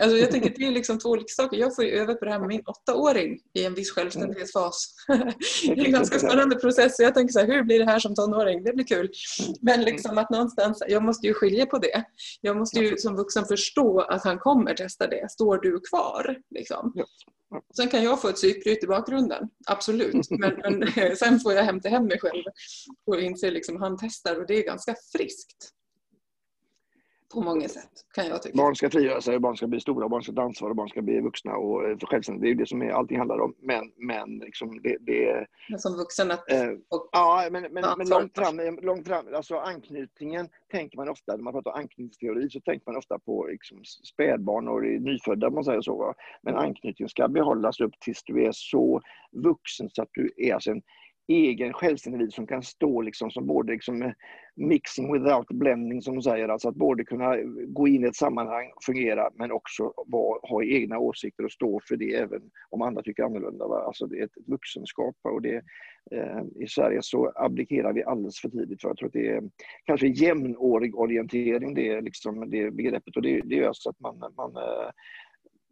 Alltså 0.00 0.16
jag 0.16 0.30
tänker 0.30 0.50
att 0.50 0.56
det 0.56 0.66
är 0.66 0.70
liksom 0.70 0.98
två 0.98 1.08
olika 1.08 1.28
saker. 1.28 1.56
Jag 1.56 1.74
får 1.74 1.84
ju 1.84 1.90
öva 1.90 2.14
på 2.14 2.24
det 2.24 2.30
här 2.30 2.38
med 2.38 2.48
min 2.48 2.62
åttaåring 2.66 3.38
i 3.54 3.64
en 3.64 3.74
viss 3.74 3.90
självständighetsfas. 3.90 4.94
Det 5.66 5.80
är 5.80 5.84
en 5.84 5.92
ganska 5.92 6.18
spännande 6.18 6.56
process. 6.56 6.96
Så 6.96 7.02
jag 7.02 7.14
tänker 7.14 7.32
så 7.32 7.38
här, 7.38 7.46
hur 7.46 7.62
blir 7.62 7.78
det 7.78 7.84
här 7.84 7.98
som 7.98 8.14
tonåring? 8.14 8.64
Det 8.64 8.72
blir 8.72 8.84
kul. 8.84 9.10
Men 9.60 9.82
liksom 9.82 10.18
att 10.18 10.30
någonstans, 10.30 10.82
jag 10.88 11.02
måste 11.02 11.26
ju 11.26 11.34
skilja 11.34 11.66
på 11.66 11.78
det. 11.78 12.04
Jag 12.40 12.56
måste 12.56 12.80
ju 12.80 12.96
som 12.96 13.16
vuxen 13.16 13.44
förstå 13.44 14.00
att 14.00 14.24
han 14.24 14.38
kommer 14.38 14.74
testa 14.74 15.06
det. 15.06 15.30
Står 15.30 15.58
du 15.58 15.80
kvar? 15.80 16.36
Liksom. 16.50 16.94
Sen 17.76 17.88
kan 17.88 18.04
jag 18.04 18.20
få 18.20 18.28
ett 18.28 18.34
psykbryt 18.34 18.84
i 18.84 18.86
bakgrunden, 18.86 19.48
absolut. 19.66 20.30
Men, 20.30 20.54
men 20.54 21.16
sen 21.16 21.40
får 21.40 21.52
jag 21.52 21.64
hämta 21.64 21.88
hem 21.88 22.06
mig 22.06 22.18
själv 22.20 22.42
och 23.06 23.20
inse 23.20 23.50
liksom 23.50 23.82
han 23.82 23.98
testar 24.00 24.40
och 24.40 24.46
det 24.46 24.54
är 24.54 24.66
ganska 24.66 24.94
friskt 25.12 25.70
på 27.34 27.40
många 27.40 27.68
sätt, 27.68 27.90
kan 28.14 28.26
jag 28.26 28.42
tycka. 28.42 28.56
Barn 28.56 28.76
ska 28.76 28.90
frigöra 28.90 29.20
sig, 29.20 29.38
barn 29.38 29.56
ska 29.56 29.66
bli 29.66 29.80
stora, 29.80 30.08
barn 30.08 30.22
ska 30.22 30.32
ta 30.32 30.42
ansvar, 30.42 30.74
barn 30.74 30.88
ska 30.88 31.02
bli 31.02 31.20
vuxna 31.20 31.56
och 31.56 31.88
eh, 31.88 31.98
självständiga. 31.98 32.42
Det 32.42 32.50
är 32.50 32.58
det 32.58 32.68
som 32.68 32.82
är, 32.82 32.90
allting 32.90 33.18
handlar 33.18 33.40
om. 33.40 33.54
Men, 33.62 33.92
men 33.96 34.38
liksom 34.38 34.82
det, 34.82 34.96
det 35.00 35.46
men 35.68 35.78
som 35.78 35.96
vuxen 35.96 36.30
att... 36.30 36.50
Eh, 36.50 36.70
ja, 37.12 37.48
men, 37.50 37.62
men, 37.62 37.84
men 37.98 38.08
långt, 38.08 38.38
fram, 38.38 38.78
långt 38.82 39.08
fram, 39.08 39.34
alltså 39.34 39.56
anknytningen 39.56 40.48
tänker 40.70 40.96
man 40.96 41.08
ofta, 41.08 41.36
när 41.36 41.42
man 41.42 41.52
pratar 41.52 41.72
anknytningsteori, 41.72 42.50
så 42.50 42.60
tänker 42.60 42.86
man 42.86 42.96
ofta 42.96 43.18
på 43.18 43.46
liksom 43.46 43.84
spädbarn 43.84 44.68
och 44.68 44.82
nyfödda, 44.82 45.46
om 45.46 45.54
man 45.54 45.64
säger 45.64 45.80
så. 45.80 45.96
Va? 45.96 46.14
Men 46.42 46.56
anknytningen 46.56 47.08
ska 47.08 47.28
behållas 47.28 47.80
upp 47.80 47.92
tills 48.00 48.22
du 48.24 48.44
är 48.44 48.52
så 48.52 49.00
vuxen 49.32 49.90
så 49.92 50.02
att 50.02 50.10
du 50.12 50.32
är 50.36 50.54
alltså 50.54 50.70
en 50.70 50.82
egen 51.30 51.72
självständig 51.72 52.16
individ 52.16 52.32
som 52.32 52.46
kan 52.46 52.62
stå 52.62 53.02
liksom 53.02 53.30
som 53.30 53.46
både 53.46 53.72
liksom 53.72 54.02
eh, 54.02 54.12
mixing 54.56 55.12
without 55.12 55.48
blending 55.48 56.02
som 56.02 56.14
de 56.14 56.22
säger, 56.22 56.48
alltså 56.48 56.68
att 56.68 56.74
både 56.74 57.04
kunna 57.04 57.36
eh, 57.36 57.44
gå 57.68 57.88
in 57.88 58.04
i 58.04 58.08
ett 58.08 58.16
sammanhang 58.16 58.72
och 58.76 58.84
fungera 58.84 59.30
men 59.34 59.52
också 59.52 59.92
vara, 60.06 60.38
ha 60.42 60.64
egna 60.64 60.98
åsikter 60.98 61.44
och 61.44 61.52
stå 61.52 61.80
för 61.88 61.96
det 61.96 62.14
även 62.14 62.42
om 62.70 62.82
andra 62.82 63.02
tycker 63.02 63.22
annorlunda. 63.22 63.68
Va? 63.68 63.82
Alltså 63.86 64.06
det 64.06 64.18
är 64.18 64.24
ett 64.24 64.46
vuxenskap 64.46 65.16
och 65.22 65.42
det, 65.42 65.62
eh, 66.10 66.42
i 66.56 66.66
Sverige 66.68 66.98
så 67.02 67.32
abdikerar 67.34 67.92
vi 67.92 68.04
alldeles 68.04 68.40
för 68.40 68.48
tidigt 68.48 68.80
för 68.80 68.88
jag 68.88 68.96
tror 68.96 69.06
att 69.06 69.12
det 69.12 69.28
är 69.28 69.42
kanske 69.84 70.06
jämnårig 70.06 70.98
orientering 70.98 71.74
det 71.74 71.88
är 71.88 72.02
liksom 72.02 72.50
det 72.50 72.70
begreppet 72.70 73.16
och 73.16 73.22
det, 73.22 73.40
det 73.40 73.54
gör 73.54 73.62
så 73.62 73.68
alltså 73.68 73.90
att 73.90 74.00
man, 74.00 74.32
man 74.36 74.56
eh, 74.56 74.90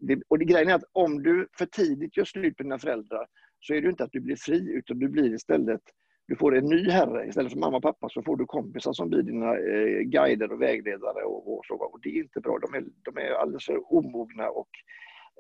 det, 0.00 0.22
och 0.28 0.38
det, 0.38 0.44
grejen 0.44 0.68
är 0.68 0.74
att 0.74 0.90
om 0.92 1.22
du 1.22 1.48
för 1.58 1.66
tidigt 1.66 2.16
gör 2.16 2.24
slut 2.24 2.58
med 2.58 2.66
dina 2.66 2.78
föräldrar 2.78 3.26
så 3.60 3.74
är 3.74 3.82
det 3.82 3.88
inte 3.88 4.04
att 4.04 4.12
du 4.12 4.20
blir 4.20 4.36
fri, 4.36 4.72
utan 4.72 4.98
du 4.98 5.08
blir 5.08 5.34
istället 5.34 5.82
du 6.28 6.36
får 6.36 6.56
en 6.56 6.64
ny 6.64 6.90
herre. 6.90 7.26
Istället 7.26 7.52
för 7.52 7.58
mamma 7.58 7.76
och 7.76 7.82
pappa 7.82 8.08
så 8.08 8.22
får 8.22 8.36
du 8.36 8.46
kompisar 8.46 8.92
som 8.92 9.08
blir 9.08 9.22
dina 9.22 9.58
eh, 9.58 10.00
guider 10.00 10.52
och 10.52 10.62
vägledare. 10.62 11.24
Och, 11.24 11.52
och, 11.52 11.66
så. 11.66 11.74
och 11.74 12.00
det 12.02 12.08
är 12.08 12.22
inte 12.22 12.40
bra. 12.40 12.58
De 12.58 12.74
är, 12.74 12.84
de 13.02 13.20
är 13.20 13.30
alldeles 13.30 13.66
för 13.66 13.92
omogna 13.92 14.48
och 14.48 14.68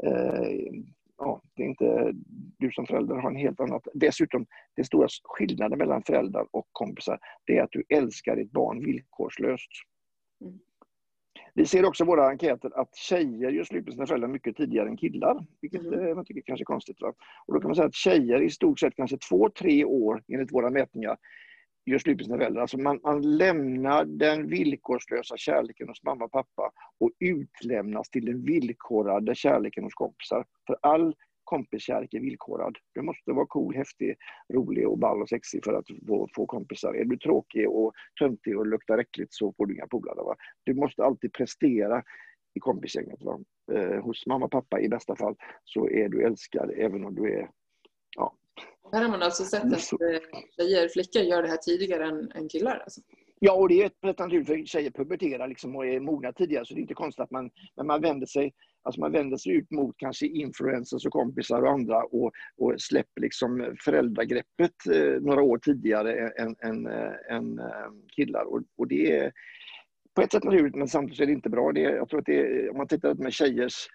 eh, 0.06 0.72
ja, 1.18 1.42
det 1.56 1.62
är 1.62 1.66
inte, 1.66 2.12
du 2.58 2.70
som 2.72 2.86
förälder 2.86 3.14
har 3.14 3.30
en 3.30 3.36
helt 3.36 3.60
annan... 3.60 3.80
Dessutom, 3.94 4.46
den 4.76 4.84
stora 4.84 5.08
skillnaden 5.24 5.78
mellan 5.78 6.02
föräldrar 6.02 6.46
och 6.50 6.68
kompisar, 6.72 7.18
det 7.44 7.58
är 7.58 7.62
att 7.62 7.72
du 7.72 7.84
älskar 7.88 8.36
ditt 8.36 8.52
barn 8.52 8.84
villkorslöst. 8.84 9.70
Mm. 10.40 10.58
Vi 11.58 11.66
ser 11.66 11.84
också 11.84 12.04
i 12.04 12.06
våra 12.06 12.28
enkäter 12.28 12.80
att 12.80 12.96
tjejer 12.96 13.50
gör 13.50 13.64
slut 13.64 13.84
med 13.84 13.94
sina 13.94 14.06
föräldrar 14.06 14.28
mycket 14.28 14.56
tidigare 14.56 14.88
än 14.88 14.96
killar, 14.96 15.46
vilket 15.60 15.80
mm. 15.80 16.14
man 16.16 16.24
tycker 16.24 16.40
kanske 16.40 16.62
är 16.62 16.64
konstigt. 16.64 17.00
Va? 17.00 17.12
Och 17.46 17.54
då 17.54 17.60
kan 17.60 17.68
man 17.68 17.74
säga 17.74 17.86
att 17.86 17.94
tjejer 17.94 18.42
i 18.42 18.50
stort 18.50 18.80
sett 18.80 18.96
kanske 18.96 19.16
två, 19.28 19.50
tre 19.50 19.84
år 19.84 20.22
enligt 20.28 20.52
våra 20.52 20.70
mätningar 20.70 21.16
gör 21.86 21.98
slut 21.98 22.16
med 22.16 22.26
sina 22.26 22.38
föräldrar. 22.38 22.62
Alltså 22.62 22.78
man, 22.78 23.00
man 23.02 23.36
lämnar 23.36 24.04
den 24.04 24.48
villkorslösa 24.48 25.36
kärleken 25.36 25.88
hos 25.88 26.02
mamma 26.02 26.24
och 26.24 26.32
pappa 26.32 26.70
och 27.00 27.10
utlämnas 27.18 28.10
till 28.10 28.24
den 28.24 28.44
villkorade 28.44 29.34
kärleken 29.34 29.84
hos 29.84 29.94
kompisar. 29.94 30.44
För 30.66 30.76
all 30.82 31.14
kompiskärlek 31.48 32.14
är 32.14 32.20
villkorad. 32.20 32.76
Du 32.94 33.02
måste 33.02 33.32
vara 33.32 33.46
cool, 33.46 33.74
häftig, 33.74 34.16
rolig 34.54 34.88
och 34.88 34.98
ball 34.98 35.22
och 35.22 35.28
sexig 35.28 35.64
för 35.64 35.72
att 35.72 35.86
få, 36.06 36.28
få 36.36 36.46
kompisar. 36.46 36.94
Är 36.94 37.04
du 37.04 37.16
tråkig 37.16 37.68
och 37.70 37.92
töntig 38.20 38.58
och 38.58 38.66
luktar 38.66 38.98
äckligt 38.98 39.34
så 39.34 39.52
får 39.52 39.66
du 39.66 39.74
inga 39.74 39.86
polare. 39.86 40.36
Du 40.64 40.74
måste 40.74 41.04
alltid 41.04 41.32
prestera 41.32 42.02
i 42.54 42.60
kompisgänget. 42.60 43.22
Va? 43.22 43.40
Eh, 43.72 44.00
hos 44.04 44.26
mamma 44.26 44.44
och 44.44 44.50
pappa 44.50 44.80
i 44.80 44.88
bästa 44.88 45.16
fall 45.16 45.36
så 45.64 45.88
är 45.90 46.08
du 46.08 46.26
älskad 46.26 46.70
även 46.76 47.04
om 47.04 47.14
du 47.14 47.32
är 47.32 47.50
ja, 48.16 48.34
här 48.92 49.02
har 49.02 49.08
man 49.08 49.22
alltså 49.22 49.44
sett 49.44 49.64
att 49.64 49.72
eh, 49.72 50.20
tjejer, 50.56 50.88
flickor 50.88 51.22
gör 51.22 51.42
det 51.42 51.48
här 51.48 51.56
tidigare 51.56 52.06
än, 52.06 52.32
än 52.32 52.48
killar? 52.48 52.82
Alltså. 52.84 53.00
Ja, 53.40 53.52
och 53.52 53.68
det 53.68 53.82
är 53.82 53.90
rätt 54.02 54.18
naturligt 54.18 54.46
för 54.46 54.64
tjejer 54.64 54.90
puberterar 54.90 55.48
liksom 55.48 55.76
och 55.76 55.86
är 55.86 56.00
mogna 56.00 56.32
tidigare 56.32 56.64
så 56.64 56.74
det 56.74 56.80
är 56.80 56.82
inte 56.82 56.94
konstigt 56.94 57.22
att 57.22 57.30
man, 57.30 57.50
men 57.76 57.86
man 57.86 58.00
vänder 58.00 58.26
sig 58.26 58.52
Alltså 58.82 59.00
man 59.00 59.12
vänder 59.12 59.36
sig 59.36 59.52
ut 59.52 59.70
mot 59.70 59.94
kanske 59.98 60.26
influencers 60.26 61.06
och 61.06 61.12
kompisar 61.12 61.62
och 61.62 61.70
andra 61.70 62.02
och, 62.02 62.32
och 62.56 62.80
släpper 62.80 63.20
liksom 63.20 63.76
föräldragreppet 63.84 64.86
eh, 64.94 65.20
några 65.20 65.42
år 65.42 65.58
tidigare 65.58 66.28
än, 66.28 66.56
än, 66.58 66.86
äh, 66.86 67.36
än 67.36 67.58
äh, 67.58 67.64
killar. 68.16 68.44
Och, 68.44 68.62
och, 68.76 68.88
det 68.88 69.16
är 69.16 69.32
på 70.14 70.22
ett 70.22 70.32
sätt 70.32 70.44
naturligt 70.44 70.76
men 70.76 70.88
samtidigt 70.88 71.20
är 71.20 71.26
det 71.26 71.32
inte 71.32 71.50
bra. 71.50 71.72
Det, 71.72 71.80
jag 71.80 72.08
tror 72.08 72.20
att 72.20 72.26
det, 72.26 72.70
om 72.70 72.76
man 72.76 72.88
tittar 72.88 73.14
med 73.14 73.32
tjejers 73.32 73.88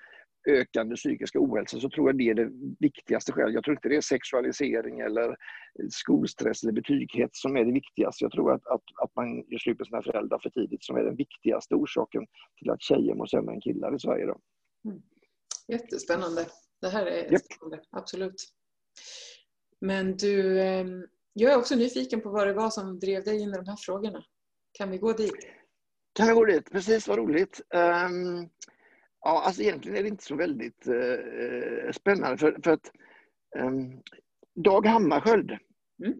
ökande 0.47 0.95
psykiska 0.95 1.39
ohälsa 1.39 1.79
så 1.79 1.89
tror 1.89 2.09
jag 2.09 2.17
det 2.17 2.29
är 2.29 2.33
det 2.33 2.49
viktigaste 2.79 3.31
skälet. 3.31 3.53
Jag 3.53 3.63
tror 3.63 3.75
inte 3.75 3.89
det 3.89 3.95
är 3.95 4.01
sexualisering 4.01 4.99
eller 4.99 5.35
skolstress 5.89 6.63
eller 6.63 6.73
betyghet 6.73 7.29
som 7.33 7.55
är 7.57 7.65
det 7.65 7.71
viktigaste. 7.71 8.23
Jag 8.25 8.31
tror 8.31 8.51
att, 8.53 8.67
att, 8.67 8.83
att 9.03 9.15
man 9.15 9.35
gör 9.35 9.59
slut 9.59 9.79
med 9.79 9.87
sina 9.87 10.01
föräldrar 10.01 10.39
för 10.43 10.49
tidigt 10.49 10.83
som 10.83 10.95
är 10.95 11.03
den 11.03 11.15
viktigaste 11.15 11.75
orsaken 11.75 12.25
till 12.57 12.69
att 12.69 12.81
tjejer 12.81 13.15
mår 13.15 13.25
sämre 13.25 13.53
än 13.53 13.61
killar 13.61 13.95
i 13.95 13.99
Sverige. 13.99 14.25
Då. 14.25 14.39
Mm. 14.89 15.01
Jättespännande. 15.67 16.45
Det 16.81 16.89
här 16.89 17.05
är 17.05 17.31
yep. 17.31 17.41
spännande, 17.41 17.83
absolut. 17.89 18.35
Men 19.81 20.17
du, 20.17 20.61
ehm, 20.61 21.05
jag 21.33 21.53
är 21.53 21.57
också 21.57 21.75
nyfiken 21.75 22.21
på 22.21 22.29
vad 22.29 22.47
det 22.47 22.53
var 22.53 22.69
som 22.69 22.99
drev 22.99 23.23
dig 23.23 23.41
in 23.41 23.49
i 23.49 23.57
de 23.57 23.67
här 23.67 23.77
frågorna. 23.79 24.23
Kan 24.71 24.91
vi 24.91 24.97
gå 24.97 25.13
dit? 25.13 25.47
Kan 26.13 26.27
vi 26.27 26.33
gå 26.33 26.45
dit? 26.45 26.71
Precis, 26.71 27.07
vad 27.07 27.17
roligt. 27.17 27.61
Um, 27.75 28.49
Ja, 29.25 29.43
alltså 29.45 29.61
egentligen 29.61 29.97
är 29.97 30.03
det 30.03 30.09
inte 30.09 30.23
så 30.23 30.35
väldigt 30.35 30.87
eh, 30.87 31.91
spännande 31.91 32.37
för, 32.37 32.59
för 32.63 32.71
att 32.71 32.91
eh, 33.57 33.71
Dag 34.55 34.85
Hammarskjöld, 34.85 35.51
mm. 36.05 36.19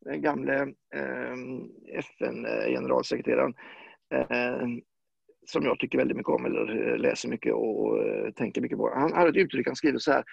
den 0.00 0.22
gamle 0.22 0.60
eh, 0.94 1.34
FN-generalsekreteraren, 1.98 3.54
eh, 4.14 4.66
som 5.46 5.64
jag 5.64 5.78
tycker 5.78 5.98
väldigt 5.98 6.16
mycket 6.16 6.32
om 6.32 6.44
eller 6.44 6.92
eh, 6.92 6.98
läser 6.98 7.28
mycket 7.28 7.52
och, 7.54 7.80
och 7.80 8.06
eh, 8.06 8.30
tänker 8.30 8.60
mycket 8.60 8.78
på. 8.78 8.94
Han 8.94 9.12
hade 9.12 9.30
ett 9.30 9.44
uttryck, 9.44 9.66
han 9.66 9.76
skriver 9.76 9.98
så 9.98 10.12
här, 10.12 10.24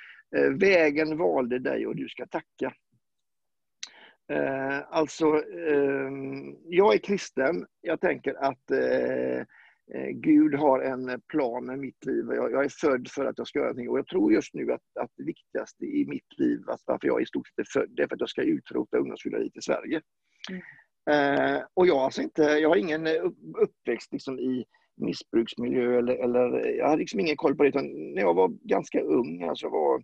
vägen 0.60 1.18
valde 1.18 1.60
dig 1.60 1.88
och 1.88 1.96
du 1.96 2.10
ska 2.10 2.26
tacka. 2.26 2.74
alltså, 4.90 5.26
ehm, 5.70 6.56
jag 6.64 6.94
är 6.94 6.98
kristen, 6.98 7.66
jag 7.82 8.02
tänker 8.02 8.34
att 8.34 8.72
Eh, 8.72 9.46
Gud 10.14 10.56
har 10.56 10.80
en 10.80 11.22
plan 11.28 11.66
med 11.66 11.80
mitt 11.80 12.06
liv. 12.06 12.26
Jag, 12.28 12.52
jag, 12.52 12.66
är 12.66 12.70
född 12.70 13.08
för 13.08 13.26
att 13.26 13.38
jag 13.38 13.48
ska 13.48 13.60
göra 13.60 13.68
någonting. 13.68 13.90
Och 13.90 13.98
jag 13.98 14.08
tror 14.08 14.34
just 14.34 14.54
nu 14.54 14.72
att, 14.72 14.82
att 15.00 15.12
det 15.18 15.24
viktigaste 15.24 15.86
i 15.86 16.06
mitt 16.08 16.40
liv, 16.40 16.60
att 16.68 16.82
varför 16.86 17.08
jag 17.08 17.22
i 17.22 17.26
stort 17.26 17.48
sett 17.48 17.60
är 17.60 17.80
född, 17.80 17.90
det 17.90 18.04
är 18.04 18.08
för 18.08 18.16
att 18.16 18.20
jag 18.20 18.30
ska 18.30 18.42
utrota 18.42 18.98
ungdomsfylleriet 18.98 19.58
i 19.58 19.62
Sverige. 19.62 20.02
Mm. 20.50 20.62
Eh, 21.10 21.64
och 21.74 21.88
jag, 21.88 21.98
alltså 21.98 22.22
inte, 22.22 22.42
jag 22.42 22.70
har 22.70 22.76
ingen 22.76 23.08
uppväxt 23.58 24.14
liksom 24.14 24.40
i 24.40 24.66
missbruksmiljö 24.96 25.98
eller, 25.98 26.16
eller 26.16 26.78
jag 26.78 26.88
har 26.88 26.98
liksom 26.98 27.20
ingen 27.20 27.38
koll 27.38 27.56
på 27.56 27.64
det. 27.64 27.70
Utan 27.70 28.14
när 28.14 28.22
jag 28.22 28.34
var 28.34 28.50
ganska 28.50 29.02
ung, 29.02 29.44
alltså 29.44 29.66
jag 29.66 29.72
var 29.72 30.04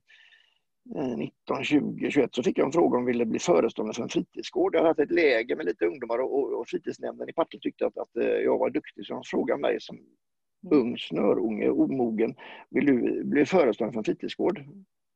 19, 0.95 1.63
20, 1.63 2.11
21 2.11 2.35
så 2.35 2.43
fick 2.43 2.57
jag 2.57 2.65
en 2.65 2.71
fråga 2.71 2.97
om 2.97 3.03
jag 3.03 3.13
ville 3.13 3.25
bli 3.25 3.39
föreståndare 3.39 3.93
för 3.93 4.03
en 4.03 4.09
fritidsgård. 4.09 4.75
Jag 4.75 4.79
hade 4.79 4.89
haft 4.89 4.99
ett 4.99 5.11
läger 5.11 5.55
med 5.55 5.65
lite 5.65 5.85
ungdomar 5.85 6.19
och, 6.19 6.59
och 6.59 6.67
fritidsnämnden 6.67 7.29
i 7.29 7.33
Partille 7.33 7.61
tyckte 7.61 7.85
att, 7.85 7.97
att 7.97 8.17
eh, 8.17 8.27
jag 8.27 8.57
var 8.57 8.69
duktig 8.69 9.05
så 9.05 9.13
de 9.13 9.23
frågade 9.25 9.61
mig 9.61 9.77
som 9.79 9.97
mm. 9.97 10.79
ung 10.79 10.97
snörunge, 10.97 11.69
omogen, 11.69 12.35
vill 12.69 12.85
du 12.85 13.23
bli 13.23 13.45
föreståndare 13.45 13.93
för 13.93 13.99
en 13.99 14.03
fritidsgård? 14.03 14.65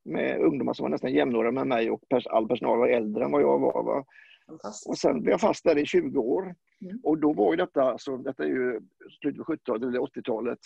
Med 0.06 0.40
ungdomar 0.40 0.74
som 0.74 0.84
var 0.84 0.90
nästan 0.90 1.14
jämnåriga 1.14 1.52
med 1.52 1.68
mig 1.68 1.92
och 1.92 2.04
all 2.30 2.48
personal 2.48 2.78
var 2.78 2.88
äldre 2.88 3.26
än 3.26 3.32
vad 3.32 3.42
jag 3.42 3.60
var. 3.60 3.84
Va? 3.84 4.06
Och 4.88 4.98
sen 4.98 5.22
blev 5.22 5.32
jag 5.32 5.42
fast 5.42 5.64
där 5.64 5.78
i 5.78 5.86
20 5.86 6.20
år. 6.20 6.56
Mm. 6.82 7.00
Och 7.04 7.18
då 7.18 7.34
var 7.34 7.54
ju 7.54 7.58
detta, 7.58 7.84
alltså, 7.84 8.18
detta 8.18 8.44
är 8.44 8.48
ju 8.48 8.82
slutet 9.22 9.46
på 9.46 9.54
70-talet 9.54 9.84
eller 9.84 10.00
80-talet, 10.00 10.60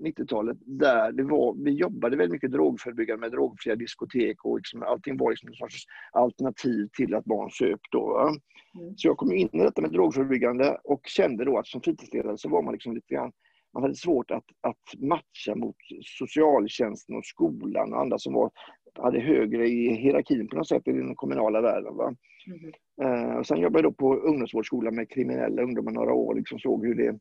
90-talet 0.00 0.56
där 0.60 1.12
det 1.12 1.22
var, 1.22 1.64
vi 1.64 1.70
jobbade 1.70 2.16
väldigt 2.16 2.32
mycket 2.32 2.52
drogförebyggande 2.52 3.20
med 3.20 3.32
drogfria 3.32 3.76
diskotek 3.76 4.44
och 4.44 4.56
liksom, 4.56 4.82
allting 4.82 5.16
var 5.16 5.30
liksom 5.30 5.48
en 5.48 5.54
sorts 5.54 5.84
alternativ 6.12 6.88
till 6.96 7.14
att 7.14 7.24
barn 7.24 7.50
söp. 7.50 7.80
Då, 7.90 8.18
mm. 8.18 8.96
Så 8.96 9.08
jag 9.08 9.16
kom 9.16 9.32
in 9.32 9.48
i 9.52 9.58
detta 9.58 9.82
med 9.82 9.92
drogförebyggande 9.92 10.78
och 10.84 11.00
kände 11.04 11.44
då 11.44 11.58
att 11.58 11.66
som 11.66 11.80
fritidsledare 11.80 12.38
så 12.38 12.48
var 12.48 12.62
man 12.62 12.72
liksom 12.72 12.94
lite 12.94 13.14
grann 13.14 13.32
man 13.74 13.82
hade 13.82 13.94
svårt 13.94 14.30
att, 14.30 14.44
att 14.60 15.00
matcha 15.00 15.54
mot 15.54 15.76
socialtjänsten 16.02 17.16
och 17.16 17.24
skolan 17.24 17.92
och 17.92 18.00
andra 18.00 18.18
som 18.18 18.34
var, 18.34 18.50
hade 18.94 19.20
högre 19.20 19.68
i 19.68 19.94
hierarkin 19.94 20.48
på 20.48 20.56
något 20.56 20.68
sätt 20.68 20.88
i 20.88 20.92
den 20.92 21.14
kommunala 21.14 21.60
världen. 21.60 21.96
Va? 21.96 22.14
Mm. 22.46 22.72
Uh, 23.02 23.36
och 23.36 23.46
sen 23.46 23.60
jobbade 23.60 23.84
jag 23.84 23.92
då 23.92 23.96
på 23.96 24.16
ungdomsvårdsskolan 24.16 24.94
med 24.94 25.10
kriminella 25.10 25.62
ungdomar 25.62 25.92
några 25.92 26.12
år 26.12 26.30
och 26.30 26.36
liksom 26.36 26.58
såg 26.58 26.86
hur 26.86 26.94
det 26.94 27.18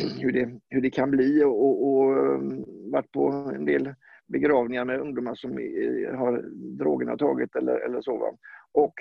hur 0.20 0.32
det, 0.32 0.60
hur 0.68 0.80
det 0.80 0.90
kan 0.90 1.10
bli 1.10 1.44
och, 1.44 1.64
och, 1.64 1.92
och 1.92 2.34
ehm, 2.34 2.64
varit 2.90 3.12
på 3.12 3.28
en 3.54 3.64
del 3.64 3.94
begravningar 4.26 4.84
med 4.84 5.00
ungdomar 5.00 5.34
som 5.34 5.50
har 6.18 6.42
drogerna 6.78 7.16
tagit 7.16 7.56
eller, 7.56 7.76
eller 7.76 8.00
så. 8.00 8.16
Va? 8.16 8.36
Och 8.72 8.94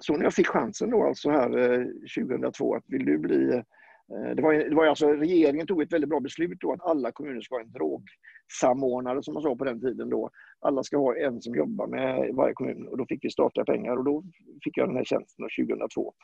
så 0.00 0.16
när 0.16 0.24
jag 0.24 0.34
fick 0.34 0.46
chansen 0.46 0.90
då 0.90 1.04
alltså 1.04 1.30
här 1.30 1.58
eh, 1.58 1.86
2002 2.26 2.74
att 2.74 2.84
vill 2.86 3.04
du 3.04 3.18
bli 3.18 3.52
eh, 3.52 4.34
det 4.36 4.42
var, 4.42 4.54
det 4.54 4.74
var 4.74 4.86
alltså, 4.86 5.12
regeringen 5.12 5.66
tog 5.66 5.82
ett 5.82 5.92
väldigt 5.92 6.10
bra 6.10 6.20
beslut 6.20 6.60
då 6.60 6.72
att 6.72 6.82
alla 6.82 7.12
kommuner 7.12 7.40
ska 7.40 7.54
ha 7.54 7.62
en 7.62 7.72
drogsamordnare 7.72 9.22
som 9.22 9.34
man 9.34 9.42
sa 9.42 9.56
på 9.56 9.64
den 9.64 9.80
tiden 9.80 10.10
då. 10.10 10.30
Alla 10.60 10.82
ska 10.82 10.96
ha 10.96 11.16
en 11.16 11.42
som 11.42 11.54
jobbar 11.54 11.86
med 11.86 12.34
varje 12.34 12.54
kommun 12.54 12.88
och 12.88 12.98
då 12.98 13.06
fick 13.06 13.24
vi 13.24 13.30
statliga 13.30 13.64
pengar 13.64 13.96
och 13.96 14.04
då 14.04 14.24
fick 14.64 14.76
jag 14.76 14.88
den 14.88 14.96
här 14.96 15.04
tjänsten 15.04 15.48
2002 15.66 16.14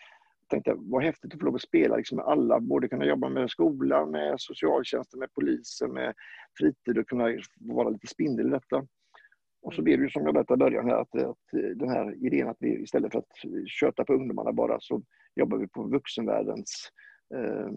tänkte 0.49 0.71
jag, 0.71 0.91
vad 0.91 1.03
häftigt 1.03 1.35
att 1.35 1.41
få 1.41 1.47
lov 1.47 1.55
att 1.55 1.63
spela 1.63 1.97
liksom 1.97 2.17
med 2.17 2.25
alla, 2.25 2.61
både 2.61 2.89
kunna 2.89 3.05
jobba 3.05 3.29
med 3.29 3.51
skolan, 3.51 4.11
med 4.11 4.35
socialtjänsten, 4.39 5.21
med 5.21 5.35
polisen, 5.35 5.93
med 5.93 6.15
fritid 6.59 6.99
och 6.99 7.09
kunna 7.09 7.25
vara 7.61 7.89
lite 7.89 8.07
spindel 8.07 8.47
i 8.47 8.51
detta. 8.51 8.87
Och 9.63 9.75
så 9.75 9.83
blev 9.83 9.99
det 9.99 10.05
ju 10.05 10.11
som 10.11 10.25
jag 10.25 10.35
berättade 10.35 10.65
i 10.65 10.71
början 10.71 10.87
här, 10.87 10.97
att, 10.97 11.15
att 11.15 11.39
den 11.75 11.89
här 11.89 12.27
idén 12.27 12.49
att 12.49 12.57
vi 12.61 12.83
istället 12.83 13.13
för 13.13 13.19
att 13.19 13.69
köta 13.69 14.05
på 14.05 14.15
ungdomarna 14.15 14.53
bara 14.53 14.77
så 14.81 15.03
jobbar 15.35 15.59
vi 15.59 15.69
på 15.69 15.83
vuxenvärldens 15.83 16.91
eh, 17.35 17.71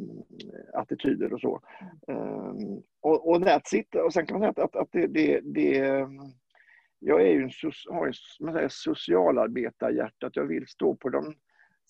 attityder 0.74 1.34
och 1.34 1.42
så. 1.42 1.62
Eh, 2.08 2.54
och, 3.02 3.30
och 3.30 3.42
that's 3.42 3.76
it. 3.76 3.96
Och 3.96 4.14
sen 4.14 4.26
kan 4.26 4.40
man 4.40 4.54
säga 4.54 4.66
att, 4.66 4.76
att, 4.76 4.90
det, 4.92 5.08
det, 5.08 5.40
det 5.44 6.08
jag 7.00 7.22
är 7.22 7.34
ju 7.34 7.44
en, 7.44 7.52
har 7.90 8.60
en 8.60 8.70
socialarbetarhjärta, 8.70 10.28
att 10.28 10.36
jag 10.36 10.46
vill 10.46 10.68
stå 10.68 10.96
på 10.96 11.10
de 11.10 11.36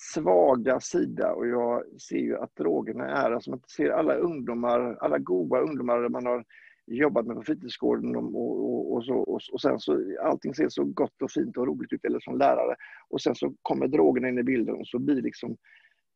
svaga 0.01 0.79
sida 0.79 1.33
och 1.33 1.47
jag 1.47 1.83
ser 2.01 2.17
ju 2.17 2.37
att 2.37 2.55
drogerna 2.55 3.05
är, 3.05 3.31
alltså 3.31 3.49
man 3.49 3.61
ser 3.77 3.89
alla 3.89 4.15
ungdomar, 4.15 4.97
alla 4.99 5.17
goda 5.17 5.59
ungdomar 5.59 6.09
man 6.09 6.25
har 6.25 6.45
jobbat 6.87 7.25
med 7.25 7.35
på 7.35 7.43
fritidsgården 7.43 8.15
och, 8.15 8.35
och, 8.35 8.93
och 8.93 9.05
så, 9.05 9.13
och, 9.13 9.41
och, 9.51 9.61
sen 9.61 9.79
så 9.79 10.17
allting 10.21 10.55
ser 10.55 10.69
så 10.69 10.83
gott 10.83 11.21
och 11.21 11.31
fint 11.31 11.57
och 11.57 11.67
roligt 11.67 11.93
ut, 11.93 12.05
eller 12.05 12.19
som 12.19 12.37
lärare. 12.37 12.75
Och 13.09 13.21
sen 13.21 13.35
så 13.35 13.53
kommer 13.61 13.87
drogerna 13.87 14.29
in 14.29 14.39
i 14.39 14.43
bilden 14.43 14.75
och 14.75 14.87
så 14.87 14.99
blir 14.99 15.21
liksom 15.21 15.57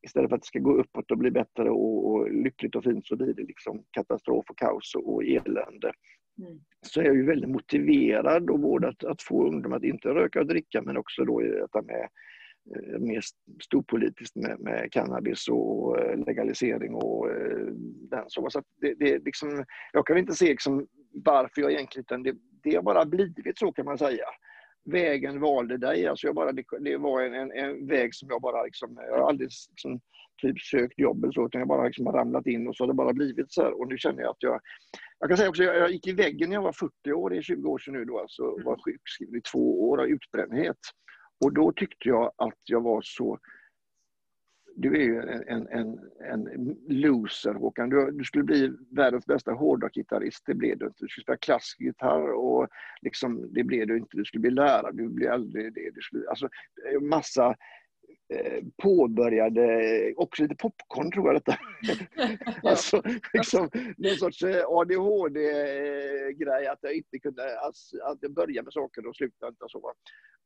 istället 0.04 0.30
för 0.30 0.36
att 0.36 0.42
det 0.42 0.48
ska 0.48 0.60
gå 0.60 0.74
uppåt 0.74 1.12
och 1.12 1.18
bli 1.18 1.32
bättre 1.32 1.70
och, 1.70 2.12
och 2.12 2.32
lyckligt 2.32 2.76
och 2.76 2.84
fint 2.84 3.08
så 3.08 3.16
blir 3.16 3.34
det 3.34 3.44
liksom 3.44 3.84
katastrof 3.92 4.46
och 4.50 4.58
kaos 4.58 4.96
och 4.96 5.24
elände. 5.24 5.92
Mm. 6.38 6.60
Så 6.82 7.02
är 7.02 7.06
jag 7.06 7.16
ju 7.16 7.26
väldigt 7.26 7.50
motiverad 7.50 8.48
då 8.48 8.58
både 8.58 8.88
att, 8.88 9.04
att 9.04 9.22
få 9.22 9.48
ungdomar 9.48 9.78
att 9.78 9.84
inte 9.84 10.10
röka 10.10 10.40
och 10.40 10.48
dricka 10.48 10.82
men 10.82 10.98
också 10.98 11.26
då 11.26 11.40
detta 11.40 11.82
med 11.82 12.08
mer 13.00 13.22
storpolitiskt 13.64 14.36
med, 14.36 14.60
med 14.60 14.92
cannabis 14.92 15.48
och 15.48 15.98
legalisering 16.28 16.96
och 16.96 17.28
den 18.10 18.24
så. 18.28 18.50
så 18.50 18.64
det, 18.82 18.94
det 18.94 19.26
liksom, 19.26 19.66
jag 19.94 20.08
kan 20.08 20.18
inte 20.18 20.34
se 20.34 20.46
liksom 20.46 20.88
varför 21.14 21.62
jag 21.62 21.72
egentligen, 21.72 22.24
det, 22.24 22.36
det 22.64 22.76
har 22.76 22.84
bara 22.84 23.06
blivit 23.06 23.60
så 23.60 23.72
kan 23.72 23.86
man 23.86 23.98
säga 23.98 24.26
vägen 24.86 25.40
valde 25.40 25.78
dig. 25.78 26.08
Alltså 26.08 26.28
jag 26.28 26.36
bara, 26.36 26.52
det, 26.52 26.64
det 26.80 26.98
var 26.98 27.22
en, 27.22 27.34
en, 27.34 27.52
en, 27.52 27.88
väg 27.88 28.16
som 28.16 28.30
jag 28.30 28.42
bara 28.42 28.64
liksom, 28.64 29.00
jag 29.08 29.18
har 29.18 29.30
aldrig 29.30 29.50
liksom, 29.70 30.00
typ 30.42 30.60
sökt 30.60 31.00
jobb 31.00 31.24
eller 31.24 31.34
så, 31.34 31.46
utan 31.46 31.60
jag 31.60 31.68
bara 31.68 31.86
liksom 31.86 32.06
har 32.06 32.14
ramlat 32.14 32.48
in 32.48 32.68
och 32.68 32.76
så 32.76 32.84
har 32.84 32.88
det 32.88 32.94
bara 32.94 33.14
blivit 33.14 33.52
så 33.52 33.62
här. 33.62 33.80
Och 33.82 33.88
nu 33.88 33.98
känner 33.98 34.22
jag 34.22 34.30
att 34.30 34.44
jag, 34.44 34.62
jag 35.20 35.30
kan 35.30 35.38
säga 35.38 35.50
också, 35.50 35.64
jag, 35.64 35.78
jag 35.78 35.92
gick 35.92 36.08
i 36.08 36.14
väggen 36.14 36.50
när 36.50 36.56
jag 36.56 36.64
var 36.64 36.74
40 36.74 37.14
år, 37.14 37.30
det 37.30 37.38
är 37.38 37.42
20 37.42 37.70
år 37.70 37.78
sedan 37.78 37.94
nu 37.94 38.06
då, 38.06 38.20
alltså 38.20 38.44
mm. 38.44 38.64
var 38.64 38.80
sjukskriven 38.86 39.36
i 39.36 39.42
två 39.42 39.90
år 39.90 40.02
av 40.02 40.08
utbrändhet. 40.08 40.78
Och 41.44 41.54
då 41.54 41.72
tyckte 41.72 42.10
jag 42.10 42.32
att 42.38 42.60
jag 42.66 42.82
var 42.82 43.02
så 43.02 43.40
du 44.76 44.96
är 44.96 45.04
ju 45.04 45.20
en, 45.48 45.68
en, 45.68 46.00
en 46.32 46.76
loser 46.88 47.54
Håkan. 47.54 47.90
Du, 47.90 48.12
du 48.12 48.24
skulle 48.24 48.44
bli 48.44 48.74
världens 48.92 49.26
bästa 49.26 49.52
hårdrockgitarrist, 49.52 50.44
det 50.46 50.54
blev 50.54 50.78
du 50.78 50.86
inte. 50.86 50.98
Du 51.00 51.08
skulle 51.08 51.24
spela 51.24 51.38
klassisk 51.38 51.82
gitarr 51.82 52.34
och 52.34 52.68
liksom, 53.02 53.54
det 53.54 53.64
blev 53.64 53.88
du 53.88 53.98
inte. 53.98 54.18
Du 54.18 54.26
skulle 54.26 54.42
bli 54.42 54.52
lärare, 54.52 54.92
du 54.92 55.10
blev 55.10 55.32
aldrig 55.32 55.74
det. 55.74 55.92
Du 55.96 56.02
skulle, 56.02 56.30
alltså, 56.30 56.50
massa 57.02 57.56
påbörjade, 58.82 60.14
också 60.18 60.44
lite 60.44 60.56
popcorn 60.56 61.12
tror 61.12 61.28
jag 61.28 61.36
detta. 61.36 61.58
alltså 62.70 63.02
liksom 63.34 63.70
någon 63.98 64.16
sorts 64.16 64.44
eh, 64.44 64.64
ADHD-grej, 64.68 66.68
att 66.68 66.80
jag 66.82 66.94
inte 66.94 67.20
kunde, 67.20 67.60
alltså, 67.60 67.98
att 68.04 68.18
jag 68.22 68.34
började 68.34 68.64
med 68.64 68.74
saker 68.74 69.08
och 69.08 69.16
slutade 69.16 69.50
inte 69.50 69.66
så. 69.68 69.94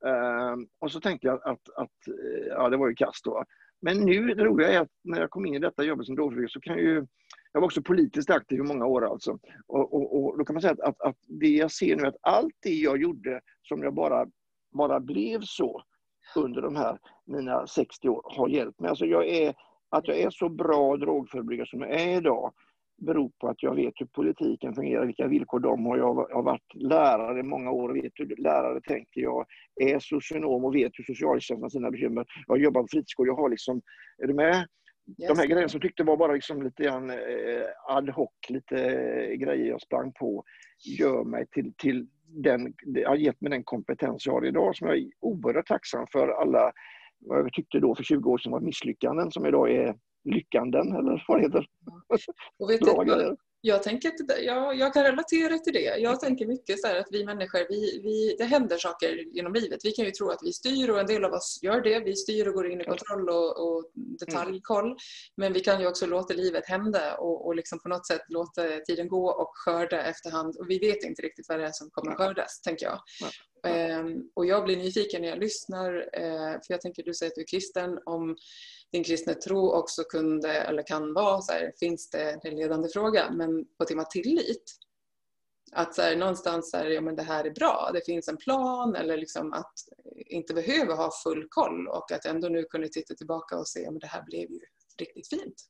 Uh, 0.05 0.55
och 0.79 0.91
så 0.91 0.99
tänkte 0.99 1.27
jag 1.27 1.43
att, 1.43 1.69
att, 1.75 2.07
eh, 2.07 2.47
ja 2.47 2.69
det 2.69 2.77
var 2.77 2.87
ju 2.87 2.95
kast 2.95 3.25
då. 3.25 3.43
Men 3.81 3.97
nu, 3.97 4.33
det 4.33 4.43
roliga 4.43 4.71
är 4.71 4.79
att 4.79 4.91
när 5.03 5.19
jag 5.19 5.29
kom 5.29 5.45
in 5.45 5.55
i 5.55 5.59
detta 5.59 5.83
jobbet 5.83 6.05
som 6.05 6.15
drogförbrukare 6.15 6.49
så 6.49 6.59
kan 6.59 6.73
jag 6.73 6.83
ju 6.83 7.05
jag 7.51 7.61
var 7.61 7.65
också 7.65 7.81
politiskt 7.81 8.29
aktiv 8.29 8.59
i 8.59 8.63
många 8.63 8.85
år 8.85 9.05
alltså. 9.05 9.39
Och, 9.67 9.93
och, 9.93 10.25
och 10.25 10.37
då 10.37 10.45
kan 10.45 10.53
man 10.53 10.61
säga 10.61 10.73
att, 10.73 10.79
att, 10.79 11.01
att, 11.01 11.17
det 11.27 11.47
jag 11.47 11.71
ser 11.71 11.95
nu, 11.95 12.07
att 12.07 12.17
allt 12.21 12.55
det 12.59 12.73
jag 12.73 13.01
gjorde 13.01 13.41
som 13.61 13.83
jag 13.83 13.93
bara, 13.93 14.27
bara 14.71 14.99
blev 14.99 15.41
så 15.41 15.83
under 16.35 16.61
de 16.61 16.75
här 16.75 16.99
mina 17.25 17.67
60 17.67 18.09
år 18.09 18.21
har 18.37 18.47
hjälpt 18.47 18.79
mig. 18.79 18.89
Alltså 18.89 19.05
jag 19.05 19.27
är, 19.27 19.55
att 19.89 20.07
jag 20.07 20.17
är 20.19 20.29
så 20.29 20.49
bra 20.49 20.97
drogförebyggare 20.97 21.67
som 21.67 21.81
jag 21.81 21.91
är 22.01 22.17
idag 22.17 22.53
beror 22.97 23.31
på 23.39 23.47
att 23.47 23.63
jag 23.63 23.75
vet 23.75 23.93
hur 23.95 24.05
politiken 24.05 24.75
fungerar, 24.75 25.05
vilka 25.05 25.27
villkor 25.27 25.59
de 25.59 25.85
har. 25.85 25.97
Jag 25.97 26.13
har 26.13 26.43
varit 26.43 26.75
lärare 26.75 27.39
i 27.39 27.43
många 27.43 27.71
år 27.71 27.89
och 27.89 27.95
vet 27.95 28.11
hur 28.15 28.35
lärare 28.37 28.81
tänker. 28.81 29.21
Jag 29.21 29.45
är 29.81 29.99
socionom 29.99 30.65
och 30.65 30.75
vet 30.75 30.91
hur 30.93 31.03
socialtjänsten 31.03 31.61
har 31.61 31.69
sina 31.69 31.91
bekymmer. 31.91 32.25
Jag 32.47 32.53
har 32.53 32.59
jobbat 32.59 32.83
på 32.83 32.87
fritidsgård. 32.91 33.27
Jag 33.27 33.35
har 33.35 33.49
liksom, 33.49 33.81
är 34.17 34.27
du 34.27 34.33
med? 34.33 34.67
Yes. 35.07 35.29
De 35.29 35.37
här 35.37 35.47
grejerna 35.47 35.69
som 35.69 35.81
tyckte 35.81 36.03
var 36.03 36.17
bara 36.17 36.33
liksom 36.33 36.63
lite 36.63 36.83
grann 36.83 37.09
eh, 37.09 37.95
ad 37.95 38.11
hoc, 38.11 38.29
lite 38.49 38.75
grejer 39.35 39.65
jag 39.65 39.81
sprang 39.81 40.13
på, 40.13 40.43
gör 40.99 41.23
mig 41.23 41.47
till, 41.51 41.73
till 41.77 42.07
den, 42.27 42.73
har 43.05 43.15
gett 43.15 43.41
mig 43.41 43.51
den 43.51 43.63
kompetens 43.63 44.25
jag 44.25 44.33
har 44.33 44.45
idag 44.45 44.75
som 44.75 44.87
jag 44.87 44.97
är 44.97 45.09
oerhört 45.19 45.67
tacksam 45.67 46.07
för 46.11 46.27
alla, 46.27 46.71
vad 47.19 47.39
jag 47.39 47.53
tyckte 47.53 47.79
då 47.79 47.95
för 47.95 48.03
20 48.03 48.31
år 48.31 48.37
sedan 48.37 48.51
var 48.51 48.59
misslyckanden 48.59 49.31
som 49.31 49.45
idag 49.45 49.71
är 49.71 49.95
lyckanden 50.23 50.95
eller 50.95 51.23
vad 51.27 51.37
det 51.39 51.43
heter. 51.43 51.65
Och 52.59 52.69
vet 52.69 52.79
du, 52.79 53.35
jag, 53.67 53.83
tänker 53.83 54.09
att, 54.09 54.43
jag, 54.43 54.75
jag 54.75 54.93
kan 54.93 55.03
relatera 55.03 55.57
till 55.57 55.73
det. 55.73 55.97
Jag 55.97 56.19
tänker 56.19 56.45
mycket 56.45 56.81
så 56.81 56.87
att 56.87 57.07
vi 57.11 57.25
människor, 57.25 57.65
vi, 57.69 58.01
vi, 58.03 58.35
det 58.37 58.43
händer 58.43 58.77
saker 58.77 59.35
genom 59.35 59.53
livet. 59.53 59.79
Vi 59.83 59.91
kan 59.91 60.05
ju 60.05 60.11
tro 60.11 60.29
att 60.29 60.39
vi 60.43 60.53
styr 60.53 60.89
och 60.89 60.99
en 60.99 61.05
del 61.05 61.25
av 61.25 61.33
oss 61.33 61.59
gör 61.61 61.81
det. 61.81 61.99
Vi 61.99 62.15
styr 62.15 62.47
och 62.47 62.53
går 62.53 62.71
in 62.71 62.81
i 62.81 62.83
kontroll 62.83 63.29
och, 63.29 63.67
och 63.67 63.91
detaljkoll. 63.93 64.97
Men 65.37 65.53
vi 65.53 65.59
kan 65.59 65.81
ju 65.81 65.87
också 65.87 66.05
låta 66.05 66.33
livet 66.33 66.65
hända 66.67 67.17
och, 67.17 67.45
och 67.45 67.55
liksom 67.55 67.79
på 67.79 67.89
något 67.89 68.07
sätt 68.07 68.21
låta 68.29 68.61
tiden 68.87 69.07
gå 69.07 69.29
och 69.29 69.51
skörda 69.53 70.03
efterhand. 70.03 70.55
Och 70.57 70.69
vi 70.69 70.79
vet 70.79 71.03
inte 71.03 71.21
riktigt 71.21 71.45
vad 71.49 71.59
det 71.59 71.65
är 71.65 71.71
som 71.71 71.89
kommer 71.89 72.15
skördas, 72.15 72.61
tänker 72.61 72.85
jag. 72.85 72.99
Ehm, 73.67 74.23
och 74.33 74.45
jag 74.45 74.63
blir 74.63 74.77
nyfiken 74.77 75.21
när 75.21 75.29
jag 75.29 75.39
lyssnar, 75.39 76.09
eh, 76.13 76.51
för 76.51 76.73
jag 76.73 76.81
tänker 76.81 77.03
du 77.03 77.13
säger 77.13 77.31
att 77.31 77.35
du 77.35 77.41
är 77.41 77.47
kristen, 77.47 77.99
om 78.05 78.37
din 78.91 79.03
kristna 79.03 79.33
tro 79.33 79.71
också 79.71 80.03
kunde 80.03 80.53
eller 80.53 80.83
kan 80.83 81.13
vara 81.13 81.41
så 81.41 81.53
här, 81.53 81.73
finns 81.79 82.09
det 82.09 82.39
en 82.43 82.55
ledande 82.55 82.89
fråga, 82.89 83.31
men 83.31 83.65
på 83.77 83.85
temat 83.85 84.11
tillit. 84.11 84.63
Att 85.71 85.95
så 85.95 86.01
här, 86.01 86.15
någonstans 86.15 86.71
så 86.71 86.77
här, 86.77 86.85
ja 86.85 87.01
men 87.01 87.15
det 87.15 87.23
här 87.23 87.45
är 87.45 87.51
bra, 87.51 87.89
det 87.93 88.05
finns 88.05 88.27
en 88.27 88.37
plan 88.37 88.95
eller 88.95 89.17
liksom 89.17 89.53
att 89.53 89.73
inte 90.15 90.53
behöva 90.53 90.93
ha 90.93 91.11
full 91.23 91.47
koll 91.49 91.87
och 91.87 92.11
att 92.11 92.25
ändå 92.25 92.49
nu 92.49 92.63
kunna 92.63 92.87
titta 92.87 93.13
tillbaka 93.13 93.57
och 93.57 93.67
se, 93.67 93.81
ja 93.81 93.91
men 93.91 93.99
det 93.99 94.07
här 94.07 94.23
blev 94.23 94.51
ju 94.51 94.59
riktigt 94.99 95.27
fint. 95.27 95.63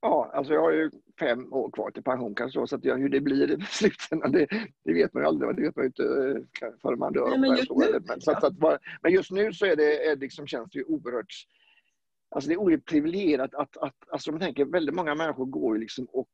Ja, 0.00 0.30
alltså 0.34 0.52
jag 0.52 0.60
har 0.60 0.72
ju 0.72 0.90
fem 1.20 1.52
år 1.52 1.70
kvar 1.70 1.90
till 1.90 2.02
pension 2.02 2.34
kanske, 2.34 2.66
så 2.66 2.76
att 2.76 2.84
jag, 2.84 2.98
hur 2.98 3.08
det 3.08 3.20
blir 3.20 3.50
i 3.50 3.60
slutändan, 3.68 4.32
det, 4.32 4.46
det, 4.84 4.94
vet 4.94 5.14
man 5.14 5.22
ju 5.22 5.26
aldrig. 5.26 5.56
Det 5.56 5.62
vet 5.62 5.76
man 5.76 5.82
ju 5.82 5.86
inte 5.86 6.02
eh, 6.02 6.72
förrän 6.82 6.98
man 6.98 7.12
dör. 7.12 7.30
Nej, 7.30 7.38
men, 7.38 7.50
just 7.50 7.70
nu, 7.70 8.00
men, 8.08 8.20
så 8.20 8.30
att, 8.30 8.44
att, 8.44 8.80
men 9.02 9.12
just 9.12 9.30
nu 9.30 9.52
så 9.52 9.66
är 9.66 9.76
det, 9.76 10.06
är 10.06 10.16
liksom, 10.16 10.46
känns 10.46 10.70
det 10.70 10.78
ju 10.78 10.84
oerhört 10.84 11.32
Alltså 12.30 12.48
det 12.48 12.54
är 12.54 12.58
oerhört 12.58 12.84
privilegierat 12.84 13.54
att, 13.54 13.76
att 13.76 13.94
alltså 14.08 14.30
man 14.30 14.40
tänker, 14.40 14.64
väldigt 14.64 14.94
många 14.94 15.14
människor 15.14 15.46
går 15.46 15.76
ju 15.76 15.80
liksom 15.80 16.04
och 16.04 16.30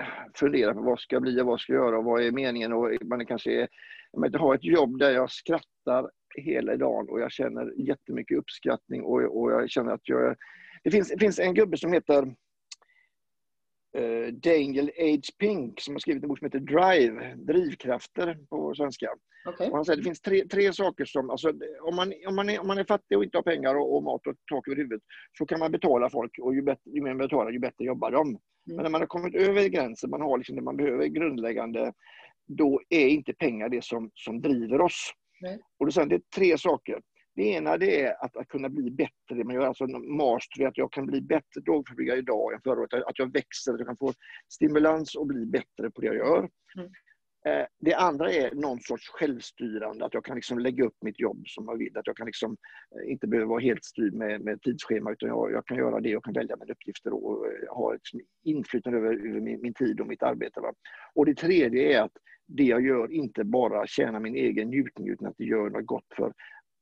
eh, 0.00 0.06
funderar 0.34 0.74
på 0.74 0.80
vad 0.80 1.00
ska 1.00 1.16
jag 1.16 1.22
bli 1.22 1.40
och 1.40 1.46
vad 1.46 1.60
ska 1.60 1.72
jag 1.72 1.84
göra 1.84 1.98
och 1.98 2.04
vad 2.04 2.22
är 2.22 2.30
meningen 2.30 2.72
och 2.72 2.90
man 3.04 3.26
kanske 3.26 3.62
är, 3.62 3.68
jag 4.12 4.38
har 4.38 4.54
ett 4.54 4.64
jobb 4.64 4.98
där 4.98 5.10
jag 5.10 5.30
skrattar 5.30 6.10
hela 6.36 6.76
dagen 6.76 7.08
och 7.08 7.20
jag 7.20 7.32
känner 7.32 7.72
jättemycket 7.76 8.38
uppskattning 8.38 9.02
och, 9.02 9.40
och 9.40 9.52
jag 9.52 9.70
känner 9.70 9.92
att 9.92 10.08
jag... 10.08 10.36
Det 10.84 10.90
finns, 10.90 11.08
det 11.08 11.18
finns 11.18 11.38
en 11.38 11.54
gubbe 11.54 11.76
som 11.76 11.92
heter 11.92 12.34
uh, 13.98 14.26
Daniel 14.32 14.90
H. 14.98 15.22
Pink 15.38 15.80
som 15.80 15.94
har 15.94 15.98
skrivit 15.98 16.22
en 16.22 16.28
bok 16.28 16.38
som 16.38 16.46
heter 16.46 16.58
Drive, 16.58 17.34
Drivkrafter 17.34 18.38
på 18.48 18.74
svenska. 18.74 19.08
Okay. 19.48 19.68
Och 19.68 19.76
han 19.76 19.84
säger 19.84 19.98
att 19.98 20.04
det 20.04 20.08
finns 20.08 20.20
tre, 20.20 20.44
tre 20.44 20.72
saker 20.72 21.04
som, 21.04 21.30
alltså, 21.30 21.52
om, 21.82 21.96
man, 21.96 22.12
om, 22.26 22.36
man 22.36 22.48
är, 22.48 22.60
om 22.60 22.66
man 22.66 22.78
är 22.78 22.84
fattig 22.84 23.18
och 23.18 23.24
inte 23.24 23.38
har 23.38 23.42
pengar 23.42 23.74
och, 23.74 23.96
och 23.96 24.02
mat 24.02 24.26
och 24.26 24.34
tak 24.50 24.68
över 24.68 24.76
huvudet 24.76 25.02
så 25.38 25.46
kan 25.46 25.58
man 25.58 25.72
betala 25.72 26.10
folk 26.10 26.38
och 26.42 26.54
ju, 26.54 26.62
bättre, 26.62 26.90
ju 26.90 27.02
mer 27.02 27.10
man 27.10 27.18
betalar 27.18 27.50
ju 27.50 27.58
bättre 27.58 27.84
jobbar 27.84 28.10
de. 28.10 28.28
Mm. 28.28 28.38
Men 28.66 28.82
när 28.82 28.90
man 28.90 29.00
har 29.00 29.06
kommit 29.06 29.34
över 29.34 29.68
gränsen, 29.68 30.10
man 30.10 30.20
har 30.20 30.38
liksom 30.38 30.56
det 30.56 30.62
man 30.62 30.76
behöver 30.76 31.06
grundläggande, 31.06 31.92
då 32.46 32.80
är 32.88 33.08
inte 33.08 33.32
pengar 33.32 33.68
det 33.68 33.84
som, 33.84 34.10
som 34.14 34.40
driver 34.40 34.80
oss. 34.80 35.12
Mm. 35.46 35.60
Och 35.78 35.86
det, 35.86 36.14
är 36.14 36.20
tre 36.34 36.58
saker. 36.58 37.00
Det 37.36 37.42
ena 37.42 37.78
det 37.78 38.00
är 38.00 38.24
att, 38.24 38.36
att 38.36 38.48
kunna 38.48 38.68
bli 38.68 38.90
bättre. 38.90 39.44
Man 39.44 39.54
gör 39.54 39.66
alltså 39.66 39.86
mastery, 39.86 40.64
att 40.64 40.78
jag 40.78 40.92
kan 40.92 41.06
bli 41.06 41.20
bättre 41.20 41.60
drogförebyggare 41.60 42.18
idag 42.18 42.52
än 42.52 42.60
förra 42.60 42.80
året. 42.80 42.94
Att 42.94 43.18
jag 43.18 43.32
växer, 43.32 43.72
att 43.72 43.78
jag 43.78 43.86
kan 43.86 43.96
få 43.96 44.12
stimulans 44.48 45.14
och 45.14 45.26
bli 45.26 45.46
bättre 45.46 45.90
på 45.90 46.00
det 46.00 46.06
jag 46.06 46.16
gör. 46.16 46.48
Mm. 46.76 46.90
Eh, 47.46 47.66
det 47.80 47.94
andra 47.94 48.32
är 48.32 48.54
någon 48.54 48.80
sorts 48.80 49.08
självstyrande, 49.08 50.04
att 50.04 50.14
jag 50.14 50.24
kan 50.24 50.36
liksom 50.36 50.58
lägga 50.58 50.84
upp 50.84 50.96
mitt 51.00 51.20
jobb 51.20 51.42
som 51.46 51.64
jag 51.68 51.78
vill. 51.78 51.98
Att 51.98 52.06
jag 52.06 52.16
kan 52.16 52.26
liksom 52.26 52.56
eh, 52.96 53.12
inte 53.12 53.26
behöva 53.26 53.48
vara 53.48 53.60
helt 53.60 53.84
styrd 53.84 54.14
med, 54.14 54.40
med 54.40 54.62
tidsschema 54.62 55.12
utan 55.12 55.28
jag, 55.28 55.52
jag, 55.52 55.66
kan 55.66 55.76
göra 55.76 56.00
det, 56.00 56.08
jag 56.08 56.24
kan 56.24 56.34
välja 56.34 56.56
mina 56.56 56.72
uppgifter 56.72 57.12
och 57.12 57.46
eh, 57.46 57.74
ha 57.76 57.92
liksom 57.92 58.20
inflytande 58.44 58.98
över, 58.98 59.28
över 59.28 59.40
min, 59.40 59.60
min, 59.62 59.74
tid 59.74 60.00
och 60.00 60.06
mitt 60.06 60.22
arbete. 60.22 60.60
Va? 60.60 60.72
Och 61.14 61.26
det 61.26 61.34
tredje 61.34 61.98
är 61.98 62.02
att 62.02 62.16
det 62.46 62.64
jag 62.64 62.86
gör 62.86 63.12
inte 63.12 63.44
bara 63.44 63.86
tjänar 63.86 64.20
min 64.20 64.36
egen 64.36 64.68
njutning 64.68 65.08
utan 65.08 65.28
att 65.28 65.38
det 65.38 65.44
gör 65.44 65.70
något 65.70 65.86
gott 65.86 66.06
för 66.16 66.32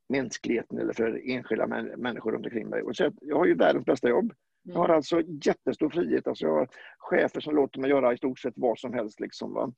mänskligheten 0.08 0.78
eller 0.78 0.92
för 0.92 1.30
enskilda 1.30 1.66
människor 1.96 2.32
runt 2.32 2.46
omkring 2.46 2.68
mig. 2.68 2.82
Och 2.82 2.96
så 2.96 3.10
jag 3.20 3.36
har 3.36 3.46
ju 3.46 3.54
världens 3.54 3.84
bästa 3.84 4.08
jobb. 4.08 4.32
Jag 4.62 4.74
har 4.74 4.84
mm. 4.84 4.96
alltså 4.96 5.22
jättestor 5.44 5.90
frihet. 5.90 6.26
Alltså 6.26 6.46
jag 6.46 6.54
har 6.54 6.68
chefer 6.98 7.40
som 7.40 7.54
låter 7.54 7.80
mig 7.80 7.90
göra 7.90 8.12
i 8.12 8.16
stort 8.16 8.38
sett 8.38 8.54
vad 8.56 8.78
som 8.78 8.92
helst. 8.92 9.20
Liksom, 9.20 9.52
va? 9.52 9.72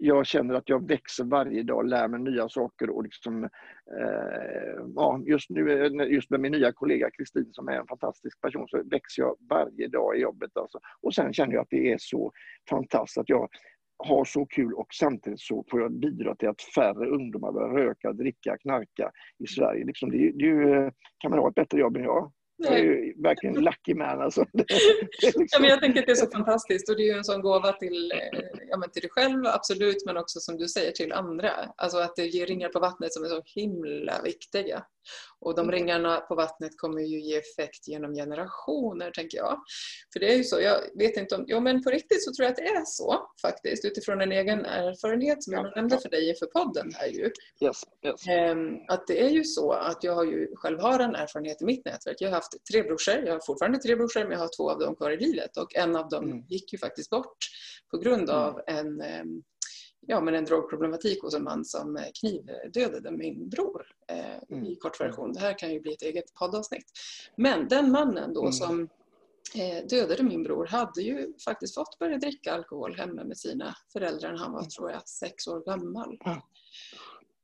Jag 0.00 0.26
känner 0.26 0.54
att 0.54 0.68
jag 0.68 0.88
växer 0.88 1.24
varje 1.24 1.62
dag, 1.62 1.86
lär 1.86 2.08
mig 2.08 2.20
nya 2.20 2.48
saker 2.48 2.90
och 2.90 3.02
liksom, 3.02 3.44
eh, 3.44 4.84
ja, 4.94 5.20
just 5.26 5.50
nu 5.50 5.70
just 6.10 6.30
med 6.30 6.40
min 6.40 6.52
nya 6.52 6.72
kollega 6.72 7.10
Kristin 7.10 7.48
som 7.52 7.68
är 7.68 7.72
en 7.72 7.86
fantastisk 7.86 8.40
person 8.40 8.68
så 8.68 8.82
växer 8.82 9.22
jag 9.22 9.36
varje 9.50 9.88
dag 9.88 10.16
i 10.16 10.20
jobbet. 10.20 10.56
Alltså. 10.56 10.78
Och 11.00 11.14
sen 11.14 11.32
känner 11.32 11.54
jag 11.54 11.62
att 11.62 11.70
det 11.70 11.92
är 11.92 11.98
så 12.00 12.32
fantastiskt 12.70 13.18
att 13.18 13.28
jag 13.28 13.48
har 13.98 14.24
så 14.24 14.46
kul 14.46 14.74
och 14.74 14.94
samtidigt 14.94 15.40
så 15.40 15.64
får 15.70 15.80
jag 15.80 15.92
bidra 15.92 16.34
till 16.34 16.48
att 16.48 16.62
färre 16.62 17.06
ungdomar 17.06 17.52
börjar 17.52 17.68
röka, 17.68 18.12
dricka, 18.12 18.58
knarka 18.58 19.10
i 19.38 19.46
Sverige. 19.46 19.84
Liksom 19.84 20.10
det, 20.10 20.30
det, 20.30 20.72
eh, 20.72 20.90
kan 21.18 21.30
man 21.30 21.40
ha 21.40 21.48
ett 21.48 21.54
bättre 21.54 21.78
jobb 21.78 21.96
än 21.96 22.02
jag? 22.02 22.32
Jag 22.58 22.72
är 22.72 22.78
ju 22.78 23.22
verkligen 23.22 23.54
lucky 23.54 23.94
man 23.94 24.20
alltså. 24.20 24.46
liksom... 24.52 25.46
ja, 25.50 25.60
men 25.60 25.70
jag 25.70 25.80
tänker 25.80 26.00
att 26.00 26.06
det 26.06 26.12
är 26.12 26.16
så 26.16 26.30
fantastiskt 26.30 26.88
och 26.88 26.96
det 26.96 27.02
är 27.02 27.12
ju 27.12 27.18
en 27.18 27.24
sån 27.24 27.40
gåva 27.40 27.72
till, 27.72 28.12
eh, 28.12 28.40
ja, 28.70 28.76
men 28.76 28.90
till 28.90 29.02
dig 29.02 29.10
själv 29.10 29.46
absolut 29.46 30.06
men 30.06 30.16
också 30.16 30.40
som 30.40 30.56
du 30.56 30.68
säger 30.68 30.92
till 30.92 31.12
andra. 31.12 31.50
Alltså 31.76 31.98
att 31.98 32.16
det 32.16 32.26
ger 32.26 32.46
ringar 32.46 32.68
på 32.68 32.80
vattnet 32.80 33.12
som 33.12 33.24
är 33.24 33.28
så 33.28 33.42
himla 33.44 34.22
viktiga. 34.22 34.84
Och 35.40 35.54
de 35.54 35.72
ringarna 35.72 36.20
på 36.20 36.34
vattnet 36.34 36.72
kommer 36.76 37.00
ju 37.00 37.20
ge 37.20 37.36
effekt 37.36 37.88
genom 37.88 38.14
generationer, 38.14 39.10
tänker 39.10 39.38
jag. 39.38 39.60
För 40.12 40.20
det 40.20 40.32
är 40.32 40.36
ju 40.36 40.44
så, 40.44 40.60
jag 40.60 40.80
vet 40.98 41.16
inte 41.16 41.34
om... 41.34 41.44
Jo, 41.48 41.60
men 41.60 41.82
på 41.82 41.90
riktigt 41.90 42.24
så 42.24 42.32
tror 42.32 42.44
jag 42.44 42.50
att 42.50 42.56
det 42.56 42.68
är 42.68 42.84
så 42.84 43.30
faktiskt, 43.42 43.84
utifrån 43.84 44.20
en 44.20 44.32
egen 44.32 44.64
erfarenhet 44.64 45.44
som 45.44 45.52
jag 45.52 45.76
nämnde 45.76 45.98
för 45.98 46.08
dig 46.08 46.28
inför 46.28 46.46
podden 46.46 46.92
här 46.94 47.06
ju. 47.08 47.30
Yes, 47.64 47.82
yes. 48.04 48.28
Ehm, 48.28 48.76
att 48.88 49.06
det 49.06 49.24
är 49.24 49.28
ju 49.28 49.44
så 49.44 49.72
att 49.72 50.04
jag 50.04 50.14
har 50.14 50.24
ju 50.24 50.56
själv 50.56 50.80
har 50.80 51.00
en 51.00 51.14
erfarenhet 51.14 51.62
i 51.62 51.64
mitt 51.64 51.84
nätverk. 51.84 52.16
Jag 52.20 52.28
har 52.28 52.34
haft 52.34 52.47
tre 52.72 52.82
brorsor, 52.82 53.14
jag 53.14 53.32
har 53.32 53.40
fortfarande 53.46 53.78
tre 53.78 53.96
brorsor, 53.96 54.20
men 54.20 54.32
jag 54.32 54.38
har 54.38 54.56
två 54.56 54.70
av 54.70 54.78
dem 54.78 54.96
kvar 54.96 55.10
i 55.10 55.16
livet 55.16 55.56
och 55.56 55.76
en 55.76 55.96
av 55.96 56.08
dem 56.08 56.24
mm. 56.24 56.44
gick 56.48 56.72
ju 56.72 56.78
faktiskt 56.78 57.10
bort 57.10 57.36
på 57.90 57.98
grund 57.98 58.30
mm. 58.30 58.36
av 58.36 58.60
en 58.66 59.00
ehm, 59.00 59.42
ja, 60.06 60.20
men 60.20 60.34
en 60.34 60.44
drogproblematik 60.44 61.22
hos 61.22 61.34
en 61.34 61.44
man 61.44 61.64
som 61.64 61.96
eh, 61.96 62.04
knivdödade 62.20 63.10
min 63.10 63.48
bror 63.48 63.86
eh, 64.08 64.56
mm. 64.56 64.66
i 64.66 64.76
kortversion. 64.76 65.32
Det 65.32 65.40
här 65.40 65.58
kan 65.58 65.72
ju 65.72 65.80
bli 65.80 65.92
ett 65.92 66.02
eget 66.02 66.34
poddavsnitt. 66.34 66.86
Men 67.36 67.68
den 67.68 67.90
mannen 67.90 68.34
då 68.34 68.40
mm. 68.40 68.52
som 68.52 68.88
eh, 69.54 69.86
dödade 69.86 70.22
min 70.22 70.42
bror 70.42 70.66
hade 70.66 71.02
ju 71.02 71.32
faktiskt 71.44 71.74
fått 71.74 71.98
börja 71.98 72.18
dricka 72.18 72.52
alkohol 72.52 72.94
hemma 72.94 73.24
med 73.24 73.38
sina 73.38 73.76
föräldrar 73.92 74.32
när 74.32 74.38
han 74.38 74.52
var, 74.52 74.60
mm. 74.60 74.70
tror 74.70 74.90
jag, 74.90 75.08
sex 75.08 75.46
år 75.46 75.64
gammal. 75.64 76.18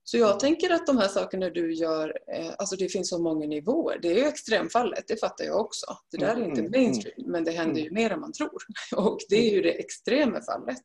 Så 0.07 0.19
jag 0.19 0.41
tänker 0.41 0.71
att 0.71 0.87
de 0.87 0.99
här 0.99 1.09
sakerna 1.09 1.51
du 1.51 1.75
gör, 1.75 2.19
eh, 2.33 2.53
alltså 2.59 2.77
det 2.77 2.89
finns 2.89 3.09
så 3.09 3.19
många 3.19 3.47
nivåer. 3.47 3.99
Det 4.03 4.09
är 4.09 4.15
ju 4.15 4.25
extremfallet, 4.25 5.05
det 5.09 5.21
fattar 5.21 5.45
jag 5.45 5.61
också. 5.61 5.87
Det 6.11 6.17
där 6.17 6.37
är 6.37 6.45
inte 6.45 6.61
mm, 6.61 6.75
mm, 6.75 6.83
mainstream, 6.83 7.15
mm. 7.19 7.33
men 7.33 7.45
det 7.45 7.51
händer 7.51 7.81
ju 7.81 7.91
mer 7.91 8.11
än 8.11 8.21
man 8.21 8.33
tror. 8.33 8.63
Och 8.97 9.19
det 9.29 9.37
är 9.37 9.51
ju 9.51 9.63
det 9.63 9.73
extrema 9.73 10.43
fallet. 10.43 10.85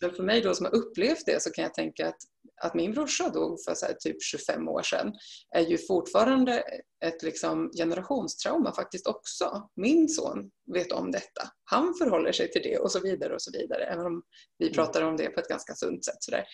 Men 0.00 0.14
för 0.14 0.22
mig 0.22 0.40
då 0.40 0.54
som 0.54 0.66
har 0.66 0.74
upplevt 0.74 1.26
det 1.26 1.42
så 1.42 1.50
kan 1.50 1.62
jag 1.62 1.74
tänka 1.74 2.08
att, 2.08 2.16
att 2.62 2.74
min 2.74 2.92
brorsa 2.92 3.28
dog 3.28 3.58
för 3.64 3.74
så 3.74 3.86
typ 4.00 4.22
25 4.22 4.68
år 4.68 4.82
sedan 4.82 5.12
är 5.56 5.66
ju 5.66 5.78
fortfarande 5.78 6.62
ett 7.04 7.22
liksom 7.22 7.70
generationstrauma 7.76 8.74
faktiskt 8.74 9.06
också. 9.06 9.68
Min 9.76 10.08
son 10.08 10.50
vet 10.72 10.92
om 10.92 11.10
detta. 11.10 11.50
Han 11.64 11.94
förhåller 11.94 12.32
sig 12.32 12.50
till 12.50 12.62
det 12.62 12.78
och 12.78 12.92
så 12.92 13.00
vidare 13.00 13.34
och 13.34 13.42
så 13.42 13.50
vidare. 13.52 13.84
Även 13.84 14.06
om 14.06 14.22
vi 14.58 14.72
pratar 14.72 15.02
om 15.02 15.16
det 15.16 15.28
på 15.28 15.40
ett 15.40 15.48
ganska 15.48 15.74
sunt 15.74 16.04
sätt. 16.04 16.16
Så 16.20 16.30
där. 16.30 16.44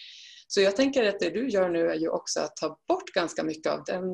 Så 0.46 0.60
jag 0.60 0.76
tänker 0.76 1.08
att 1.08 1.20
det 1.20 1.30
du 1.30 1.48
gör 1.48 1.68
nu 1.68 1.90
är 1.90 1.94
ju 1.94 2.08
också 2.08 2.40
att 2.40 2.56
ta 2.56 2.78
bort 2.88 3.10
ganska 3.14 3.42
mycket 3.42 3.72
av 3.72 3.84
den 3.84 4.04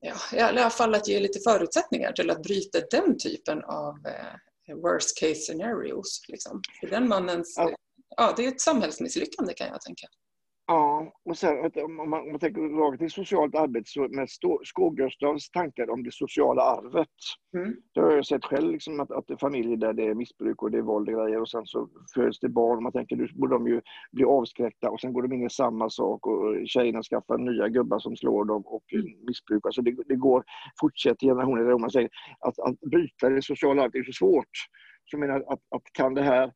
ja, 0.00 0.14
i 0.32 0.40
alla 0.40 0.70
fall 0.70 0.94
att 0.94 1.08
ge 1.08 1.20
lite 1.20 1.40
förutsättningar 1.40 2.12
till 2.12 2.30
att 2.30 2.42
bryta 2.42 2.80
den 2.90 3.18
typen 3.18 3.64
av 3.64 3.94
eh, 4.06 4.76
worst 4.76 5.20
case 5.20 5.34
scenarios. 5.34 6.24
Liksom. 6.28 6.62
För 6.80 6.86
den 6.86 7.08
mannens, 7.08 7.54
ja. 7.56 7.74
ja. 8.16 8.34
det 8.36 8.44
är 8.44 8.48
ett 8.48 8.60
samhällsmisslyckande 8.60 9.54
kan 9.54 9.66
jag 9.66 9.80
tänka. 9.80 10.06
Ja, 10.70 11.12
och 11.24 11.36
sen 11.36 11.70
om 11.84 11.96
man, 11.96 12.20
om 12.20 12.30
man 12.30 12.38
tänker 12.40 12.60
rakt 12.60 12.98
till 12.98 13.10
socialt 13.10 13.54
arbete 13.54 13.90
så 13.90 14.08
med 14.08 14.28
Skågestavs 14.64 15.50
tankar 15.50 15.90
om 15.90 16.02
det 16.02 16.12
sociala 16.12 16.62
arvet. 16.62 17.08
Mm. 17.56 17.76
Det 17.94 18.00
har 18.00 18.10
jag 18.12 18.26
sett 18.26 18.44
själv, 18.44 18.70
liksom, 18.70 19.00
att, 19.00 19.10
att 19.10 19.26
det 19.26 19.32
är 19.32 19.36
familjer 19.36 19.76
där 19.76 19.92
det 19.92 20.06
är 20.06 20.14
missbruk 20.14 20.62
och 20.62 20.70
det 20.70 20.78
är 20.78 20.82
våld 20.82 21.08
och 21.08 21.14
grejer 21.14 21.40
och 21.40 21.50
sen 21.50 21.66
så 21.66 21.88
föds 22.14 22.40
det 22.40 22.48
barn 22.48 22.76
och 22.76 22.82
man 22.82 22.92
tänker 22.92 23.16
nu 23.16 23.28
borde 23.34 23.54
de 23.54 23.66
ju 23.68 23.80
bli 24.12 24.24
avskräckta 24.24 24.90
och 24.90 25.00
sen 25.00 25.12
går 25.12 25.22
de 25.22 25.32
in 25.32 25.46
i 25.46 25.50
samma 25.50 25.90
sak 25.90 26.26
och 26.26 26.68
tjejerna 26.68 27.02
skaffar 27.02 27.38
nya 27.38 27.68
gubbar 27.68 27.98
som 27.98 28.16
slår 28.16 28.44
dem 28.44 28.62
och 28.66 28.84
mm. 28.92 29.06
missbruk. 29.26 29.66
Alltså 29.66 29.82
det, 29.82 29.96
det 30.06 30.16
går, 30.16 30.44
fortsätter 30.80 31.26
generationer, 31.26 31.78
man 31.78 31.90
säger 31.90 32.10
att, 32.40 32.58
att 32.58 32.80
bryta 32.80 33.28
det 33.28 33.42
sociala 33.42 33.82
arvet 33.82 33.94
är 33.94 34.02
så 34.02 34.12
svårt. 34.12 34.54
Så 35.04 35.16
jag 35.16 35.20
menar 35.20 35.36
att, 35.36 35.60
att 35.70 35.82
kan 35.92 36.14
det 36.14 36.22
här 36.22 36.52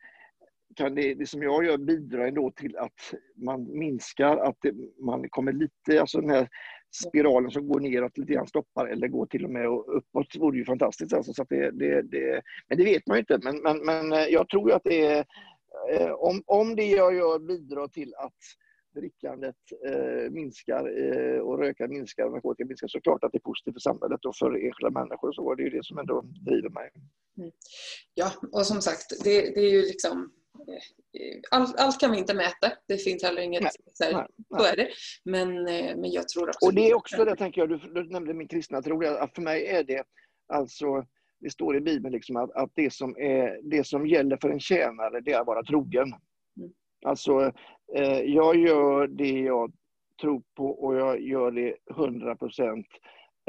kan 0.77 0.95
det, 0.95 1.15
det 1.15 1.27
som 1.27 1.43
jag 1.43 1.65
gör 1.65 1.79
bidra 1.79 2.29
ändå 2.29 2.51
till 2.51 2.77
att 2.77 3.15
man 3.37 3.79
minskar, 3.79 4.37
att 4.37 4.57
det, 4.61 4.75
man 5.01 5.29
kommer 5.29 5.53
lite, 5.53 6.01
alltså 6.01 6.21
den 6.21 6.31
här 6.31 6.49
spiralen 7.09 7.51
som 7.51 7.69
går 7.69 7.81
neråt 7.81 8.19
lite 8.19 8.33
grann 8.33 8.47
stoppar 8.47 8.87
eller 8.87 9.09
går 9.09 9.27
till 9.27 9.45
och 9.45 9.51
med 9.51 9.67
uppåt 9.67 10.37
vore 10.37 10.59
ju 10.59 10.65
fantastiskt. 10.65 11.13
Alltså, 11.13 11.33
så 11.33 11.45
det, 11.49 11.71
det, 11.71 12.03
det, 12.03 12.43
men 12.69 12.79
det 12.79 12.85
vet 12.85 13.07
man 13.07 13.17
ju 13.17 13.21
inte. 13.21 13.39
Men, 13.43 13.63
men, 13.63 13.79
men 13.79 14.13
eh, 14.13 14.27
jag 14.27 14.49
tror 14.49 14.73
att 14.73 14.85
det 14.85 15.07
är, 15.07 15.25
eh, 15.93 16.11
om, 16.11 16.43
om 16.47 16.77
det 16.77 16.87
jag 16.87 17.15
gör 17.15 17.39
bidrar 17.39 17.89
till 17.89 18.15
att 18.15 18.39
drickandet 18.95 19.57
eh, 19.87 20.31
minskar 20.31 20.85
eh, 21.03 21.39
och 21.39 21.59
röka 21.59 21.89
minskar 21.89 22.25
och 22.25 22.33
narkotika 22.33 22.67
minskar 22.67 22.89
så 22.89 23.01
klart 23.01 23.25
att 23.25 23.33
det 23.33 23.39
är 23.39 23.51
positivt 23.51 23.75
för 23.75 23.81
samhället 23.81 24.25
och 24.25 24.37
för 24.37 24.67
enskilda 24.67 24.91
människor. 24.91 25.33
Så 25.33 25.45
var 25.45 25.57
det 25.57 25.63
ju 25.63 25.71
det 25.71 25.85
som 25.85 25.99
ändå 25.99 26.21
driver 26.23 26.69
mig. 26.69 26.91
Mm. 27.39 27.51
Ja, 28.15 28.31
och 28.53 28.67
som 28.67 28.81
sagt, 28.81 29.25
det, 29.25 29.55
det 29.55 29.61
är 29.61 29.71
ju 29.71 29.83
liksom 29.83 30.33
allt, 31.51 31.81
allt 31.81 32.01
kan 32.01 32.13
vi 32.13 32.19
inte 32.19 32.35
mäta. 32.35 32.73
Det 32.89 32.99
finns 32.99 33.23
heller 33.23 33.43
inget... 33.43 33.63
Nej, 33.63 33.73
så, 33.93 34.05
här, 34.05 34.13
nej, 34.13 34.27
nej. 34.37 34.61
så 34.61 34.67
är 34.67 34.77
det. 34.77 34.89
Men, 35.25 35.69
eh, 35.69 35.97
men 35.97 36.11
jag 36.11 36.29
tror 36.29 36.49
också... 36.49 36.67
Och 36.67 36.75
det 36.75 36.91
är 36.91 36.95
också 36.95 37.25
det, 37.25 37.37
tänker 37.37 37.61
jag, 37.61 37.69
du, 37.69 37.79
du 37.79 38.05
nämnde 38.05 38.35
min 38.35 38.49
kristna 38.49 38.83
tro, 38.83 39.07
att 39.07 39.35
för 39.35 39.43
mig 39.43 39.67
är 39.67 39.85
det 39.85 40.05
alltså 40.49 41.05
det 41.45 41.51
står 41.51 41.77
i 41.77 41.81
Bibeln 41.81 42.13
liksom 42.13 42.37
att, 42.37 42.51
att 42.51 42.71
det, 42.75 42.93
som 42.93 43.17
är, 43.19 43.61
det 43.63 43.85
som 43.85 44.07
gäller 44.07 44.37
för 44.37 44.51
en 44.51 44.61
tjänare, 44.61 45.21
det 45.21 45.33
är 45.33 45.41
att 45.41 45.47
vara 45.47 45.63
trogen. 45.63 46.09
Mm. 46.57 46.73
Alltså, 47.07 47.53
eh, 47.95 48.21
jag 48.21 48.57
gör 48.57 49.07
det 49.07 49.41
jag 49.41 49.73
tror 50.21 50.43
på 50.57 50.67
och 50.67 50.95
jag 50.95 51.21
gör 51.21 51.51
det 51.51 51.77
100 51.91 52.37
procent. 52.37 52.87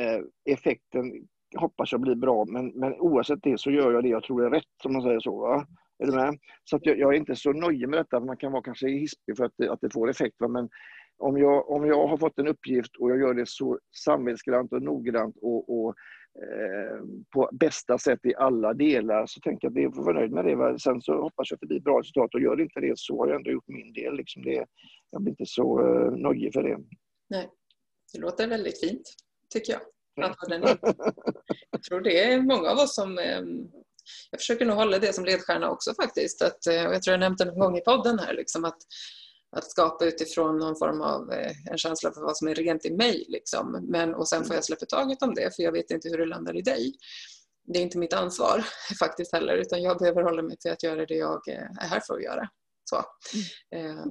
Eh, 0.01 0.53
effekten 0.53 1.27
hoppas 1.57 1.91
jag 1.91 2.01
blir 2.01 2.15
bra, 2.15 2.45
men, 2.45 2.67
men 2.67 2.93
oavsett 2.93 3.39
det 3.43 3.59
så 3.59 3.71
gör 3.71 3.91
jag 3.91 4.03
det 4.03 4.09
jag 4.09 4.23
tror 4.23 4.45
är 4.45 4.49
rätt, 4.49 4.73
som 4.83 4.93
man 4.93 5.01
säger 5.01 5.19
så. 5.19 5.39
Va? 5.39 5.67
Är 5.99 6.05
du 6.05 6.11
med? 6.11 6.37
Så 6.63 6.75
att 6.75 6.85
jag, 6.85 6.99
jag, 6.99 7.13
är 7.13 7.17
inte 7.17 7.35
så 7.35 7.53
nöjd 7.53 7.89
med 7.89 7.99
detta, 7.99 8.19
man 8.19 8.37
kan 8.37 8.51
vara 8.51 8.63
kanske 8.63 8.87
hispig 8.87 9.37
för 9.37 9.45
att 9.45 9.53
det, 9.57 9.71
att 9.71 9.81
det 9.81 9.93
får 9.93 10.09
effekt. 10.09 10.35
Va? 10.39 10.47
Men 10.47 10.69
om 11.17 11.37
jag, 11.37 11.69
om 11.69 11.85
jag 11.85 12.07
har 12.07 12.17
fått 12.17 12.39
en 12.39 12.47
uppgift 12.47 12.95
och 12.99 13.11
jag 13.11 13.19
gör 13.19 13.33
det 13.33 13.47
så 13.47 13.79
samvetsgrant 14.05 14.73
och 14.73 14.81
noggrant 14.81 15.35
och, 15.41 15.79
och 15.79 15.95
eh, 16.43 16.99
på 17.33 17.49
bästa 17.53 17.97
sätt 17.97 18.19
i 18.23 18.35
alla 18.35 18.73
delar 18.73 19.25
så 19.25 19.39
tänker 19.39 19.67
jag 19.67 19.77
att 19.77 19.83
jag 19.83 19.95
får 19.95 20.03
vara 20.03 20.19
nöjd 20.19 20.31
med 20.31 20.45
det. 20.45 20.55
Va? 20.55 20.79
Sen 20.79 21.01
så 21.01 21.21
hoppas 21.21 21.51
jag 21.51 21.55
att 21.55 21.61
det 21.61 21.67
blir 21.67 21.79
bra 21.79 21.99
resultat 21.99 22.33
och 22.33 22.41
gör 22.41 22.55
det 22.55 22.63
inte 22.63 22.79
det 22.79 22.93
så 22.99 23.19
har 23.19 23.27
jag 23.27 23.35
ändå 23.35 23.51
gjort 23.51 23.67
min 23.67 23.93
del. 23.93 24.15
Liksom 24.15 24.43
det, 24.43 24.65
jag 25.11 25.21
blir 25.21 25.31
inte 25.31 25.45
så 25.45 25.79
eh, 25.79 26.11
nöjd 26.11 26.53
för 26.53 26.63
det. 26.63 26.77
Nej, 27.29 27.49
det 28.13 28.19
låter 28.19 28.47
väldigt 28.47 28.79
fint 28.79 29.13
tycker 29.49 29.73
jag. 29.73 29.81
Jag 31.71 31.83
tror 31.83 32.01
det 32.01 32.23
är 32.23 32.41
många 32.41 32.69
av 32.69 32.77
oss 32.77 32.95
som 32.95 33.17
eh, 33.17 33.41
jag 34.31 34.39
försöker 34.39 34.65
nog 34.65 34.75
hålla 34.75 34.99
det 34.99 35.13
som 35.13 35.25
ledstjärna 35.25 35.69
också 35.69 35.93
faktiskt. 35.93 36.41
Att, 36.41 36.67
eh, 36.67 36.75
jag 36.75 37.03
tror 37.03 37.13
jag 37.13 37.19
nämnt 37.19 37.37
det 37.37 37.45
någon 37.45 37.59
gång 37.59 37.77
i 37.77 37.81
podden 37.81 38.19
här, 38.19 38.33
liksom 38.33 38.65
att, 38.65 38.77
att 39.57 39.71
skapa 39.71 40.05
utifrån 40.05 40.57
någon 40.57 40.75
form 40.75 41.01
av 41.01 41.31
eh, 41.31 41.51
en 41.71 41.77
känsla 41.77 42.11
för 42.11 42.21
vad 42.21 42.37
som 42.37 42.47
är 42.47 42.55
rent 42.55 42.85
i 42.85 42.91
mig. 42.91 43.25
Liksom. 43.27 43.85
Men, 43.89 44.15
och 44.15 44.27
sen 44.27 44.45
får 44.45 44.55
jag 44.55 44.65
släppa 44.65 44.85
taget 44.85 45.21
om 45.21 45.35
det, 45.35 45.55
för 45.55 45.63
jag 45.63 45.71
vet 45.71 45.91
inte 45.91 46.09
hur 46.09 46.17
det 46.17 46.25
landar 46.25 46.57
i 46.57 46.61
dig. 46.61 46.93
Det 47.67 47.79
är 47.79 47.83
inte 47.83 47.97
mitt 47.97 48.13
ansvar 48.13 48.65
faktiskt 48.99 49.33
heller, 49.33 49.57
utan 49.57 49.81
jag 49.81 49.97
behöver 49.97 50.23
hålla 50.23 50.41
mig 50.41 50.57
till 50.57 50.71
att 50.71 50.83
göra 50.83 51.05
det 51.05 51.15
jag 51.15 51.47
eh, 51.47 51.83
är 51.83 51.87
här 51.87 51.99
för 52.07 52.13
att 52.13 52.23
göra. 52.23 52.49
Så. 52.83 53.03
Mm. 53.73 53.97
Eh, 53.97 54.05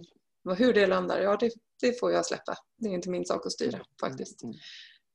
hur 0.57 0.73
det 0.73 0.87
landar, 0.87 1.21
ja 1.21 1.37
det, 1.37 1.51
det, 1.81 2.01
får 2.01 2.13
jag 2.13 2.27
släppa. 2.27 2.55
Det 2.79 2.89
är 2.89 2.93
inte 2.93 3.11
min 3.11 3.25
sak 3.25 3.47
att 3.47 3.53
styra 3.53 3.81
faktiskt. 4.01 4.41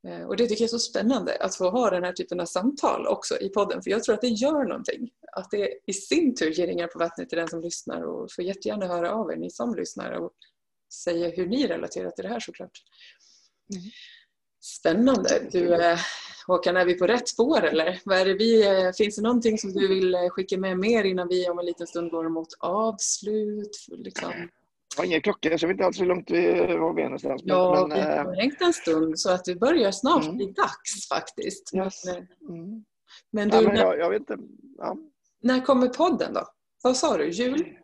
Eh, 0.08 0.24
och 0.24 0.38
det 0.38 0.48
tycker 0.48 0.64
jag 0.64 0.68
är 0.68 0.72
så 0.72 0.80
spännande 0.80 1.38
att 1.40 1.56
få 1.56 1.70
ha 1.70 1.90
den 1.90 2.04
här 2.04 2.14
typen 2.14 2.40
av 2.40 2.46
samtal 2.46 3.08
också 3.08 3.38
i 3.38 3.50
podden 3.50 3.82
för 3.82 3.92
jag 3.92 4.04
tror 4.04 4.16
att 4.16 4.22
det 4.22 4.28
gör 4.28 4.64
någonting. 4.64 5.10
Att 5.32 5.52
det 5.52 5.80
i 5.86 5.94
sin 5.94 6.36
tur 6.36 6.52
ger 6.52 6.68
ringar 6.68 6.88
på 6.88 7.00
vattnet 7.00 7.30
till 7.30 7.38
den 7.38 7.48
som 7.48 7.62
lyssnar 7.62 8.02
och 8.02 8.32
får 8.32 8.46
jättegärna 8.46 8.88
höra 8.88 9.12
av 9.12 9.32
er, 9.32 9.36
ni 9.36 9.50
som 9.50 9.76
lyssnar 9.76 10.12
och 10.12 10.32
säga 11.04 11.30
hur 11.30 11.48
ni 11.48 11.68
relaterar 11.68 12.12
till 12.12 12.24
det 12.24 12.30
här 12.30 12.40
såklart. 12.40 12.84
Mm. 13.74 13.84
Spännande. 14.62 15.48
Du, 15.52 15.74
eh, 15.74 16.00
Håkan, 16.48 16.78
är 16.78 16.86
vi 16.86 16.94
på 16.94 17.08
rätt 17.08 17.28
spår 17.28 17.64
eller? 17.64 18.02
Vad 18.06 18.18
är 18.18 18.26
det 18.26 18.34
vi, 18.34 18.68
eh, 18.68 18.92
finns 18.92 19.16
det 19.16 19.22
någonting 19.22 19.58
som 19.58 19.74
du 19.74 19.88
vill 19.88 20.16
skicka 20.30 20.58
med 20.58 20.80
mer 20.80 21.04
innan 21.04 21.28
vi 21.28 21.50
om 21.50 21.60
en 21.60 21.66
liten 21.66 21.88
stund 21.88 22.12
går 22.12 22.30
mot 22.30 22.48
avslut? 22.60 23.86
Liksom? 23.88 24.34
Har 24.98 25.06
ingen 25.06 25.22
klocka 25.22 25.58
så 25.58 25.64
jag 25.64 25.68
vet 25.68 25.76
inte 25.76 25.86
alls 25.86 26.02
hur 26.02 26.06
långt 26.06 26.32
vi 26.32 26.52
var 26.78 26.94
vi 26.94 27.02
är 27.02 27.06
någonstans. 27.06 27.42
Ja, 27.46 27.88
men, 27.90 27.98
vi 27.98 28.04
har 28.04 28.36
hängt 28.36 28.62
en 28.62 28.74
stund 28.74 29.20
så 29.20 29.32
att 29.32 29.46
det 29.46 29.56
börjar 29.56 29.92
snart 29.92 30.24
mm. 30.24 30.38
bli 30.38 30.46
dags 30.46 31.08
faktiskt. 31.10 31.76
Yes. 31.76 32.06
Men, 32.06 32.16
mm. 32.58 32.86
men, 33.32 33.50
du, 33.50 33.56
ja, 33.56 33.62
men 33.62 33.76
jag, 33.76 34.00
jag, 34.00 34.10
vet 34.10 34.20
inte. 34.20 34.38
Ja. 34.78 34.98
När 35.42 35.66
kommer 35.66 35.88
podden 35.88 36.34
då? 36.34 36.44
Vad 36.84 36.98
sa 36.98 37.18
du? 37.18 37.30
Jul? 37.30 37.76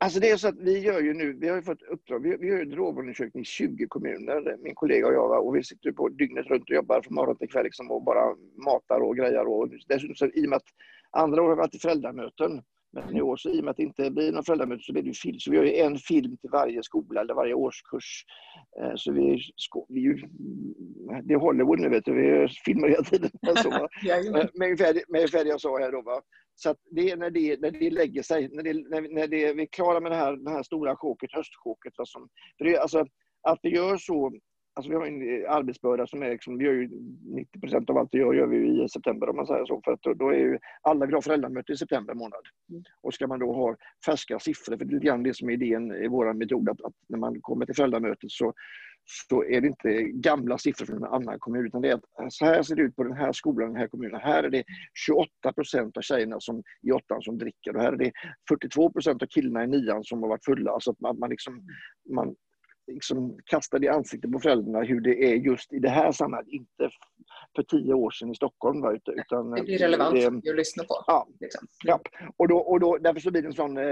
Alltså 0.00 0.20
det 0.20 0.30
är 0.30 0.36
så 0.36 0.48
att 0.48 0.58
vi 0.58 0.78
gör 0.78 1.00
ju 1.00 1.14
nu, 1.14 1.32
vi 1.32 1.48
har 1.48 1.56
ju 1.56 1.62
fått 1.62 1.82
uppdrag, 1.82 2.22
vi, 2.22 2.36
vi 2.36 2.46
gör 2.46 2.64
drogundersökning 2.64 3.42
i 3.42 3.44
20 3.44 3.86
kommuner, 3.86 4.56
min 4.62 4.74
kollega 4.74 5.06
och 5.06 5.14
jag, 5.14 5.46
och 5.46 5.56
vi 5.56 5.64
sitter 5.64 5.92
på 5.92 6.08
dygnet 6.08 6.46
runt 6.46 6.62
och 6.62 6.76
jobbar 6.76 7.02
från 7.02 7.14
morgon 7.14 7.36
till 7.36 7.48
kväll 7.48 7.64
liksom, 7.64 7.90
och 7.90 8.02
bara 8.02 8.36
matar 8.64 9.00
och 9.00 9.16
grejer. 9.16 9.46
Och 9.46 9.68
dessutom 9.88 10.14
så, 10.14 10.26
i 10.26 10.46
och 10.46 10.48
med 10.48 10.56
att 10.56 10.68
andra 11.10 11.42
år 11.42 11.48
har 11.48 11.54
vi 11.54 11.58
varit 11.58 11.74
i 11.74 11.78
föräldramöten, 11.78 12.62
men 12.92 13.16
i 13.16 13.22
år, 13.22 13.36
så 13.36 13.50
i 13.50 13.60
och 13.60 13.64
med 13.64 13.70
att 13.70 13.76
det 13.76 13.82
inte 13.82 14.10
blir 14.10 14.32
någon 14.32 14.44
föräldramöte, 14.44 14.82
så 14.82 14.92
blir 14.92 15.02
det 15.02 15.12
film. 15.12 15.38
Så 15.38 15.50
vi 15.50 15.56
gör 15.56 15.64
ju 15.64 15.76
en 15.76 15.96
film 15.98 16.36
till 16.36 16.50
varje 16.50 16.82
skola 16.82 17.20
eller 17.20 17.34
varje 17.34 17.54
årskurs. 17.54 18.24
Eh, 18.80 18.92
så 18.96 19.12
vi, 19.12 19.42
vi 19.88 20.00
ju, 20.00 20.16
det 21.24 21.34
är 21.34 21.38
Hollywood 21.38 21.80
nu 21.80 21.88
vet 21.88 22.04
du, 22.04 22.12
vi 22.14 22.48
filmar 22.64 22.88
hela 22.88 23.02
tiden. 23.02 23.30
Så, 23.56 23.70
med, 24.54 24.66
ungefär, 24.66 24.94
med 25.08 25.18
ungefär 25.18 25.44
det 25.44 25.50
jag 25.50 25.60
sa 25.60 25.78
här 25.78 25.92
då. 25.92 26.02
Va? 26.02 26.22
Så 26.54 26.70
att 26.70 26.76
det 26.90 27.10
är 27.10 27.16
när 27.16 27.30
det, 27.30 27.60
när 27.60 27.70
det 27.70 27.90
lägger 27.90 28.22
sig, 28.22 28.48
när, 28.52 28.62
det, 28.62 28.72
när, 28.72 29.14
när 29.14 29.28
det, 29.28 29.52
vi 29.52 29.62
är 29.62 29.66
klara 29.66 30.00
med 30.00 30.12
det 30.12 30.16
här, 30.16 30.36
det 30.36 30.50
här 30.50 30.62
stora 30.62 30.96
choket, 30.96 31.32
höstchoket. 31.32 31.92
Alltså, 31.96 32.18
för 32.58 32.64
det, 32.64 32.78
alltså, 32.78 33.06
att 33.42 33.58
vi 33.62 33.74
gör 33.74 33.96
så 33.96 34.32
Alltså 34.78 34.90
vi 34.90 34.96
har 34.96 35.06
en 35.06 35.22
eh, 35.22 35.52
arbetsbörda 35.52 36.06
som 36.06 36.22
är 36.22 36.30
liksom, 36.30 36.58
vi 36.58 36.64
gör 36.64 36.72
ju 36.72 36.88
90 37.24 37.60
procent 37.60 37.90
av 37.90 37.98
allt 37.98 38.08
vi 38.12 38.18
gör, 38.18 38.34
gör 38.34 38.46
vi 38.46 38.84
i 38.84 38.88
september 38.88 39.28
om 39.28 39.36
man 39.36 39.46
säger 39.46 39.64
så. 39.64 39.80
För 39.84 39.92
att 39.92 40.02
då, 40.02 40.14
då 40.14 40.28
är 40.28 40.38
ju 40.38 40.58
alla 40.82 41.06
vill 41.06 41.14
ha 41.14 41.22
föräldramöte 41.22 41.72
i 41.72 41.76
september 41.76 42.14
månad. 42.14 42.40
Mm. 42.70 42.82
Och 43.02 43.14
ska 43.14 43.26
man 43.26 43.38
då 43.38 43.52
ha 43.52 43.76
färska 44.06 44.38
siffror, 44.38 44.76
för 44.76 44.84
det 44.84 44.92
är 44.92 44.94
lite 44.94 45.06
grann 45.06 45.22
det 45.22 45.36
som 45.36 45.48
är 45.48 45.52
idén 45.52 45.92
i 45.92 46.08
vår 46.08 46.32
metod, 46.32 46.68
att, 46.68 46.80
att, 46.80 46.92
när 47.08 47.18
man 47.18 47.40
kommer 47.40 47.66
till 47.66 47.74
föräldramötet 47.74 48.30
så, 48.30 48.52
så 49.28 49.44
är 49.44 49.60
det 49.60 49.66
inte 49.66 50.02
gamla 50.02 50.58
siffror 50.58 50.86
från 50.86 50.96
en 50.96 51.04
annan 51.04 51.38
kommun, 51.38 51.66
utan 51.66 51.82
det 51.82 51.88
är 51.88 51.94
att 51.94 52.20
eh, 52.20 52.26
så 52.28 52.44
här 52.44 52.62
ser 52.62 52.76
det 52.76 52.82
ut 52.82 52.96
på 52.96 53.04
den 53.04 53.16
här 53.16 53.32
skolan, 53.32 53.68
den 53.68 53.80
här 53.80 53.88
kommunen. 53.88 54.20
Här 54.20 54.42
är 54.42 54.50
det 54.50 54.64
28 55.06 55.52
procent 55.52 55.96
av 55.96 56.02
tjejerna 56.02 56.36
som, 56.40 56.62
i 56.82 56.92
åttan 56.92 57.22
som 57.22 57.38
dricker 57.38 57.76
och 57.76 57.82
här 57.82 57.92
är 57.92 57.96
det 57.96 58.12
42 58.48 58.90
procent 58.90 59.22
av 59.22 59.26
killarna 59.26 59.64
i 59.64 59.66
nian 59.66 60.04
som 60.04 60.22
har 60.22 60.28
varit 60.28 60.44
fulla. 60.44 60.70
Alltså 60.70 60.90
att 60.90 61.00
man, 61.00 61.18
man, 61.18 61.30
liksom, 61.30 61.62
man 62.14 62.34
liksom 62.88 63.38
kastar 63.44 63.84
i 63.84 63.88
ansiktet 63.88 64.32
på 64.32 64.40
föräldrarna 64.40 64.82
hur 64.82 65.00
det 65.00 65.24
är 65.24 65.34
just 65.34 65.72
i 65.72 65.78
det 65.78 65.88
här 65.88 66.12
samhället. 66.12 66.48
Inte 66.48 66.90
för 67.56 67.62
tio 67.62 67.94
år 67.94 68.10
sedan 68.10 68.30
i 68.30 68.34
Stockholm. 68.34 69.00
Utan 69.06 69.50
det 69.50 69.62
blir 69.62 69.78
relevant 69.78 70.14
det, 70.14 70.50
att 70.50 70.56
lyssna 70.56 70.84
på. 70.84 71.04
Ja, 71.06 71.28
liksom. 71.40 71.68
ja. 71.84 72.00
Och, 72.36 72.48
då, 72.48 72.58
och 72.58 72.80
då, 72.80 72.98
därför 73.00 73.20
så 73.20 73.30
blir 73.30 73.42
det 73.42 73.48
en 73.48 73.54
sån 73.54 73.78
eh, 73.78 73.84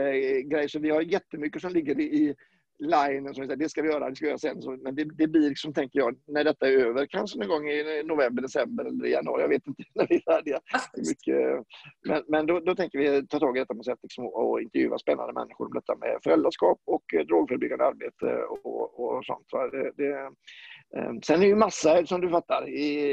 grej. 0.50 0.68
Så 0.68 0.78
vi 0.78 0.90
har 0.90 1.02
jättemycket 1.02 1.62
som 1.62 1.72
ligger 1.72 2.00
i, 2.00 2.34
line, 2.78 3.34
som 3.34 3.34
säger, 3.34 3.56
det 3.56 3.68
ska 3.68 3.82
vi 3.82 3.88
göra, 3.88 4.10
det 4.10 4.16
ska 4.16 4.24
vi 4.24 4.28
göra 4.28 4.38
sen. 4.38 4.62
Så, 4.62 4.70
men 4.70 4.94
det, 4.94 5.04
det, 5.04 5.26
blir 5.28 5.48
liksom, 5.48 5.72
tänker 5.72 5.98
jag, 5.98 6.16
när 6.26 6.44
detta 6.44 6.68
är 6.68 6.72
över, 6.72 7.06
kanske 7.06 7.38
någon 7.38 7.48
gång 7.48 7.68
i 7.68 8.02
november, 8.04 8.42
december 8.42 8.84
eller 8.84 9.06
januari, 9.06 9.42
jag 9.42 9.48
vet 9.48 9.66
inte 9.66 9.82
när 9.94 10.06
vi 10.08 10.14
är 10.16 10.32
färdiga. 10.32 10.60
Mycket, 10.96 11.66
men 12.08 12.22
men 12.28 12.46
då, 12.46 12.60
då 12.60 12.74
tänker 12.74 12.98
vi 12.98 13.26
ta 13.26 13.38
tag 13.38 13.56
i 13.56 13.60
detta 13.60 13.74
med 13.74 13.84
sätt 13.84 13.98
liksom, 14.02 14.26
och 14.26 14.60
intervjua 14.60 14.98
spännande 14.98 15.32
människor 15.32 15.66
om 15.66 15.72
detta 15.72 15.96
med 15.96 16.18
föräldraskap 16.24 16.78
och 16.84 17.14
eh, 17.14 17.26
drogförebyggande 17.26 17.84
arbete 17.84 18.44
och, 18.44 19.00
och 19.00 19.24
sånt. 19.24 19.44
Så 19.50 19.68
det, 19.68 19.92
det, 19.96 20.12
eh, 20.96 21.12
sen 21.26 21.36
är 21.36 21.40
det 21.40 21.46
ju 21.46 21.56
massa, 21.56 22.06
som 22.06 22.20
du 22.20 22.30
fattar, 22.30 22.66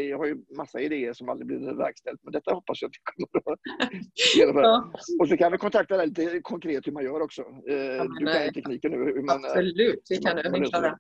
jag 0.10 0.18
har 0.18 0.26
ju 0.26 0.38
massa 0.58 0.80
idéer 0.80 1.14
som 1.14 1.30
aldrig 1.30 1.48
blir 1.48 1.74
verkställt, 1.74 2.20
men 2.24 2.32
detta 2.32 2.54
hoppas 2.54 2.82
jag 2.82 2.90
att 2.90 2.96
vi 2.96 3.26
kommer 3.26 3.54
att 3.54 3.60
genomföra. 4.38 4.64
Ja. 4.64 4.92
Och 5.20 5.28
så 5.30 5.38
kan 5.38 5.52
vi 5.52 5.58
kontakta 5.58 5.98
dig 5.98 6.08
lite 6.08 6.40
konkret 6.42 6.88
hur 6.88 6.92
man 6.92 7.04
gör 7.04 7.22
också. 7.22 7.42
Eh, 7.70 7.76
ja, 7.76 8.04
du 8.20 8.26
kan 8.26 8.46
ju 8.46 8.52
tekniken 8.52 8.92
nu. 8.92 8.98
Hur 8.98 9.22
man, 9.22 9.42
Absolut, 9.60 10.08
vi 10.10 10.18
kan 10.18 10.36
det. 10.36 10.98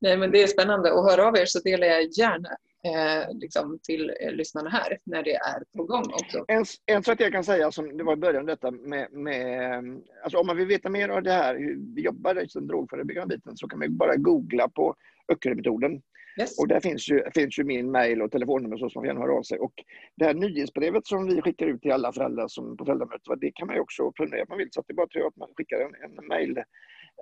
Nej, 0.00 0.16
men 0.16 0.30
det 0.30 0.42
är 0.42 0.46
spännande 0.46 0.92
att 0.92 1.10
höra 1.10 1.28
av 1.28 1.36
er 1.36 1.44
så 1.44 1.58
delar 1.58 1.86
jag 1.86 2.08
gärna 2.18 2.48
eh, 2.84 3.38
liksom 3.40 3.78
till 3.82 4.12
eh, 4.20 4.32
lyssnarna 4.32 4.70
här 4.70 4.98
när 5.04 5.22
det 5.22 5.34
är 5.34 5.62
på 5.76 5.84
gång 5.84 6.04
också. 6.12 6.44
En, 6.48 6.64
en 6.86 7.02
sak 7.02 7.20
jag 7.20 7.32
kan 7.32 7.44
säga 7.44 7.70
som 7.70 7.96
det 7.96 8.04
var 8.04 8.12
i 8.12 8.16
början 8.16 8.46
detta 8.46 8.70
med, 8.70 9.12
med 9.12 9.82
alltså 10.22 10.38
om 10.38 10.46
man 10.46 10.56
vill 10.56 10.66
veta 10.66 10.90
mer 10.90 11.08
av 11.08 11.22
det 11.22 11.32
här, 11.32 11.54
hur 11.54 11.78
vi 11.94 12.02
jobbar 12.02 12.42
i 12.42 12.46
den 12.54 12.66
drogförebyggande 12.66 13.36
biten 13.36 13.56
så 13.56 13.68
kan 13.68 13.78
man 13.78 13.96
bara 13.96 14.16
googla 14.16 14.68
på 14.68 14.94
Öckerö-metoden. 15.28 16.02
Yes. 16.40 16.58
Och 16.58 16.68
där 16.68 16.80
finns 16.80 17.10
ju, 17.10 17.22
finns 17.34 17.58
ju 17.58 17.64
min 17.64 17.90
mail 17.90 18.22
och 18.22 18.30
telefonnummer 18.30 18.76
så 18.76 18.90
som 18.90 19.00
man 19.00 19.06
gärna 19.06 19.20
hör 19.20 19.38
av 19.38 19.42
sig. 19.42 19.58
Och 19.58 19.72
det 20.16 20.24
här 20.24 20.34
nyhetsbrevet 20.34 21.06
som 21.06 21.26
vi 21.26 21.42
skickar 21.42 21.66
ut 21.66 21.82
till 21.82 21.92
alla 21.92 22.12
föräldrar 22.12 22.48
som 22.48 22.76
på 22.76 22.84
föräldramötet, 22.84 23.40
det 23.40 23.50
kan 23.50 23.66
man 23.66 23.76
ju 23.76 23.82
också 23.82 24.12
prenumerera 24.12 24.42
om 24.42 24.46
man 24.48 24.58
vill. 24.58 24.68
Så 24.70 24.82
det 24.86 24.92
är 24.92 24.94
bara 24.94 25.26
att 25.28 25.36
man 25.36 25.48
skickar 25.56 25.80
en, 25.80 26.18
en 26.18 26.26
mail 26.26 26.62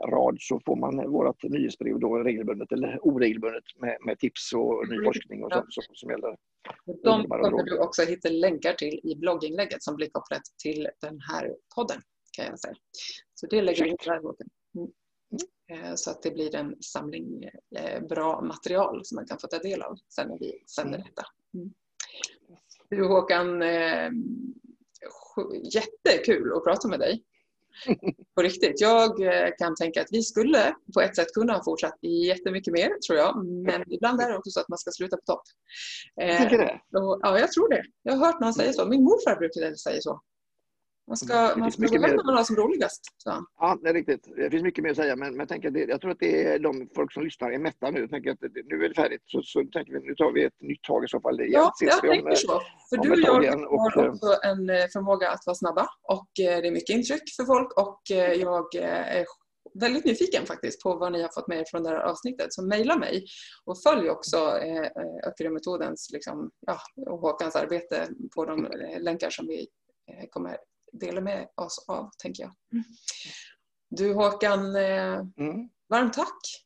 rad 0.08 0.36
så 0.40 0.60
får 0.66 0.76
man 0.76 1.10
vårt 1.10 1.42
nyhetsbrev 1.42 2.00
då 2.00 2.18
regelbundet 2.18 2.72
eller 2.72 2.98
oregelbundet 3.02 3.64
med, 3.80 3.96
med 4.06 4.18
tips 4.18 4.52
och 4.52 4.88
ny 4.88 5.04
forskning 5.04 5.44
och 5.44 5.52
sånt 5.52 5.72
som, 5.72 5.84
som 5.94 6.10
gäller. 6.10 6.36
De 7.02 7.28
kommer 7.28 7.62
du 7.62 7.78
också 7.78 8.02
hitta 8.02 8.28
länkar 8.28 8.72
till 8.72 9.00
i 9.04 9.16
blogginlägget 9.16 9.82
som 9.82 9.96
blir 9.96 10.10
kopplat 10.10 10.42
till 10.62 10.88
den 11.00 11.20
här 11.20 11.56
podden 11.76 12.00
kan 12.36 12.46
jag 12.46 12.58
säga. 12.58 12.74
Så 13.34 13.46
det 13.46 13.62
lägger 13.62 13.84
vi 13.84 13.96
där 14.04 14.20
mm. 14.76 14.92
Eh, 15.72 15.94
så 15.94 16.10
att 16.10 16.22
det 16.22 16.30
blir 16.30 16.54
en 16.54 16.82
samling 16.82 17.50
eh, 17.76 18.02
bra 18.02 18.40
material 18.40 19.00
som 19.04 19.16
man 19.16 19.26
kan 19.26 19.38
få 19.38 19.46
ta 19.46 19.58
del 19.58 19.82
av 19.82 19.96
sen 20.08 20.28
när 20.28 20.38
vi 20.38 20.64
sänder 20.66 20.98
mm. 20.98 21.08
detta. 21.08 21.26
Mm. 21.54 21.72
Du 22.88 23.06
Håkan, 23.06 23.62
eh, 23.62 24.10
jättekul 25.74 26.52
att 26.52 26.64
prata 26.64 26.88
med 26.88 27.00
dig 27.00 27.24
på 28.34 28.42
riktigt. 28.42 28.80
Jag 28.80 29.22
eh, 29.22 29.48
kan 29.58 29.74
tänka 29.74 30.00
att 30.00 30.08
vi 30.10 30.22
skulle 30.22 30.74
på 30.94 31.00
ett 31.00 31.16
sätt 31.16 31.32
kunna 31.34 31.52
ha 31.52 31.64
fortsatt 31.64 31.98
jättemycket 32.26 32.72
mer, 32.72 32.90
tror 33.06 33.18
jag. 33.18 33.44
Men 33.46 33.92
ibland 33.92 34.20
är 34.20 34.30
det 34.30 34.36
också 34.36 34.50
så 34.50 34.60
att 34.60 34.68
man 34.68 34.78
ska 34.78 34.90
sluta 34.90 35.16
på 35.16 35.22
topp. 35.26 35.42
Tycker 36.20 36.58
du 36.58 36.64
det? 36.64 36.80
ja, 36.90 37.38
jag 37.38 37.52
tror 37.52 37.68
det. 37.68 37.82
Jag 38.02 38.12
har 38.12 38.26
hört 38.26 38.40
någon 38.40 38.54
säga 38.54 38.72
så. 38.72 38.86
Min 38.86 39.04
morfar 39.04 39.36
brukade 39.36 39.76
säga 39.76 40.00
så. 40.00 40.20
Man 41.06 41.16
ska, 41.16 41.54
man 41.56 41.72
ska 41.72 41.82
hem 41.82 42.00
när 42.00 42.24
man 42.24 42.36
har 42.36 42.44
som 42.44 42.56
roligast. 42.56 43.00
Så. 43.16 43.46
Ja, 43.58 43.78
det 43.82 43.88
är 43.88 43.94
riktigt. 43.94 44.28
Det 44.36 44.50
finns 44.50 44.62
mycket 44.62 44.84
mer 44.84 44.90
att 44.90 44.96
säga, 44.96 45.16
men, 45.16 45.36
men 45.36 45.46
jag, 45.50 45.66
att 45.66 45.74
det, 45.74 45.80
jag 45.80 46.00
tror 46.00 46.10
att 46.10 46.20
det 46.20 46.46
är 46.46 46.58
de 46.58 46.88
folk 46.94 47.12
som 47.12 47.24
lyssnar 47.24 47.50
är 47.50 47.58
mätta 47.58 47.90
nu. 47.90 48.00
Jag 48.00 48.10
tänker 48.10 48.30
att 48.30 48.40
det, 48.40 48.62
nu 48.64 48.84
är 48.84 48.88
det 48.88 48.94
färdigt, 48.94 49.22
så, 49.26 49.42
så 49.42 49.64
tänker 49.72 49.92
vi, 49.92 50.00
nu 50.00 50.14
tar 50.14 50.32
vi 50.32 50.44
ett 50.44 50.60
nytt 50.60 50.82
tag 50.82 51.04
i 51.04 51.08
så 51.08 51.20
fall. 51.20 51.36
Ja, 51.40 51.72
jag 51.80 52.00
tänker 52.00 52.30
om, 52.30 52.36
så. 52.36 52.60
För 52.90 52.96
du 52.96 53.10
och 53.10 53.44
jag 53.44 53.52
har 53.52 53.86
också 53.86 54.38
en 54.44 54.70
eh, 54.70 54.86
förmåga 54.92 55.30
att 55.30 55.46
vara 55.46 55.54
snabba 55.54 55.86
och 56.02 56.30
eh, 56.40 56.60
det 56.62 56.68
är 56.68 56.72
mycket 56.72 56.96
intryck 56.96 57.22
för 57.36 57.44
folk 57.44 57.78
och 57.78 58.10
eh, 58.10 58.32
jag 58.32 58.74
är 58.74 59.24
väldigt 59.80 60.04
nyfiken 60.04 60.46
faktiskt 60.46 60.82
på 60.82 60.94
vad 60.94 61.12
ni 61.12 61.22
har 61.22 61.30
fått 61.34 61.48
med 61.48 61.58
er 61.58 61.64
från 61.70 61.82
det 61.82 61.90
här 61.90 61.96
avsnittet. 61.96 62.52
Så 62.54 62.62
mejla 62.62 62.96
mig 62.96 63.24
och 63.64 63.82
följ 63.82 64.10
också 64.10 64.36
eh, 64.36 64.90
Öckerö-metodens 65.26 66.10
liksom, 66.12 66.50
ja, 66.66 66.78
och 67.06 67.18
Håkans 67.18 67.56
arbete 67.56 68.08
på 68.34 68.44
de 68.44 68.68
länkar 68.98 69.30
som 69.30 69.46
vi 69.46 69.66
kommer 70.30 70.56
dela 70.92 71.20
med 71.20 71.48
oss 71.54 71.84
av, 71.88 72.10
tänker 72.18 72.42
jag. 72.42 72.52
Mm. 72.72 72.84
Du 73.88 74.14
Håkan, 74.14 74.76
eh, 74.76 75.14
mm. 75.38 75.68
varmt 75.88 76.12
tack! 76.12 76.64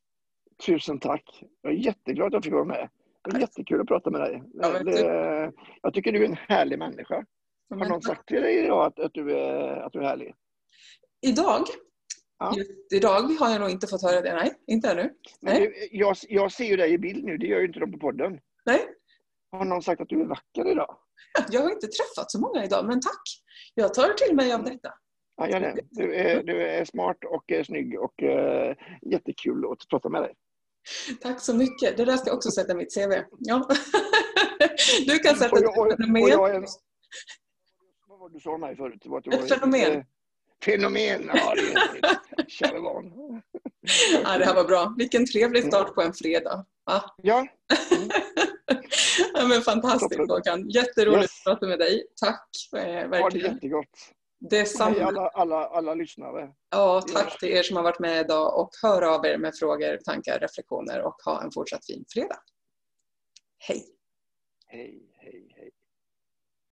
Tusen 0.66 1.01
tack! 1.01 1.45
Jag 1.62 1.72
är 1.72 1.77
jätteglad 1.77 2.27
att 2.27 2.33
jag 2.33 2.45
fick 2.45 2.53
vara 2.53 2.64
med. 2.64 2.89
Det 3.24 3.37
är 3.37 3.41
jättekul 3.41 3.81
att 3.81 3.87
prata 3.87 4.11
med 4.11 4.20
dig. 4.20 4.43
Ja, 4.55 4.83
det, 4.83 5.53
jag 5.83 5.95
tycker 5.95 6.12
du 6.12 6.24
är 6.24 6.29
en 6.29 6.37
härlig 6.49 6.79
människa. 6.79 7.24
Har 7.70 7.89
någon 7.89 8.03
sagt 8.03 8.29
till 8.29 8.43
dig 8.43 8.64
idag 8.64 8.87
att, 8.87 8.99
att, 8.99 9.14
du, 9.14 9.33
är, 9.39 9.77
att 9.77 9.93
du 9.93 9.99
är 9.99 10.05
härlig? 10.05 10.35
Idag? 11.20 11.62
Ja. 12.39 12.55
Just 12.57 12.70
idag 12.93 13.22
har 13.22 13.51
jag 13.51 13.61
nog 13.61 13.70
inte 13.70 13.87
fått 13.87 14.03
höra 14.03 14.20
det. 14.20 14.35
Nej, 14.35 14.55
inte 14.66 14.91
ännu. 14.91 15.14
Nej. 15.41 15.89
Jag, 15.93 16.16
jag 16.29 16.53
ser 16.53 16.64
ju 16.64 16.77
dig 16.77 16.93
i 16.93 16.99
bild 16.99 17.24
nu, 17.24 17.37
det 17.37 17.47
gör 17.47 17.61
ju 17.61 17.66
inte 17.66 17.81
de 17.81 17.93
på 17.93 17.99
podden. 17.99 18.41
Nej. 18.64 18.81
Har 19.53 19.64
någon 19.64 19.83
sagt 19.83 20.01
att 20.01 20.09
du 20.09 20.20
är 20.20 20.24
vacker 20.24 20.70
idag? 20.70 20.97
Jag 21.51 21.61
har 21.61 21.70
inte 21.70 21.87
träffat 21.87 22.31
så 22.31 22.41
många 22.41 22.64
idag, 22.64 22.87
men 22.87 23.01
tack. 23.01 23.22
Jag 23.79 23.95
tar 23.95 24.12
till 24.12 24.37
mig 24.37 24.53
av 24.53 24.64
detta. 24.64 24.95
Ja, 25.37 25.49
gör 25.49 25.61
det. 25.61 25.81
Du 25.91 26.14
är, 26.14 26.43
du 26.43 26.62
är 26.62 26.85
smart 26.85 27.24
och 27.24 27.45
är 27.53 27.64
snygg 27.64 28.01
och 28.01 28.22
uh, 28.22 28.74
jättekul 29.12 29.64
att 29.72 29.89
prata 29.91 30.09
med 30.09 30.22
dig. 30.22 30.35
Tack 31.20 31.41
så 31.41 31.55
mycket. 31.55 31.97
Det 31.97 32.05
där 32.05 32.16
ska 32.16 32.29
jag 32.29 32.37
också 32.37 32.51
sätta 32.51 32.72
i 32.72 32.77
mitt 32.77 32.95
CV. 32.95 33.12
Ja. 33.39 33.68
Du 35.07 35.18
kan 35.18 35.37
sätta 35.37 35.59
ett 35.59 35.74
fenomen. 35.74 36.66
vad 38.09 38.18
var 38.18 38.29
du 38.29 38.41
sa 38.41 38.59
mig 38.59 38.77
förut? 38.77 39.03
Var 39.05 39.18
ett 39.18 39.49
fenomen. 39.49 40.05
Fenomen, 40.64 41.31
ja 41.35 41.55
det 41.55 41.61
är. 41.61 42.16
Ja, 44.22 44.39
det 44.39 44.45
här 44.45 44.55
var 44.55 44.64
bra. 44.64 44.95
Vilken 44.99 45.27
trevlig 45.27 45.64
start 45.64 45.95
på 45.95 46.03
en 46.03 46.12
fredag. 46.12 46.66
Va? 46.85 47.14
Ja. 47.22 47.47
Mm. 47.97 48.09
ja, 49.35 49.47
men 49.49 49.62
fantastiskt 49.62 50.31
Håkan. 50.31 50.69
Jätteroligt 50.69 51.23
yes. 51.23 51.47
att 51.47 51.53
prata 51.53 51.67
med 51.67 51.79
dig. 51.79 52.07
Tack. 52.21 52.49
Eh, 52.77 52.83
verkligen. 52.83 53.23
Ha 53.23 53.31
det 53.31 53.39
jättegott. 53.39 54.12
Detsamma. 54.51 55.05
alla, 55.05 55.29
alla, 55.29 55.67
alla 55.67 55.95
lyssnare. 55.95 56.51
Ja, 56.71 57.03
tack 57.12 57.39
till 57.39 57.49
er 57.49 57.62
som 57.62 57.77
har 57.77 57.83
varit 57.83 57.99
med 57.99 58.21
idag 58.21 58.61
och 58.61 58.71
hör 58.83 59.03
av 59.03 59.27
er 59.27 59.39
med 59.39 59.57
frågor, 59.57 59.97
tankar, 59.97 60.39
reflektioner 60.39 61.03
och 61.03 61.17
ha 61.25 61.43
en 61.43 61.53
fortsatt 61.53 61.87
fin 61.87 62.05
fredag. 62.12 62.39
Hej! 63.59 63.85
Hej, 64.67 64.81
hej, 64.81 65.11
hej. 65.14 65.16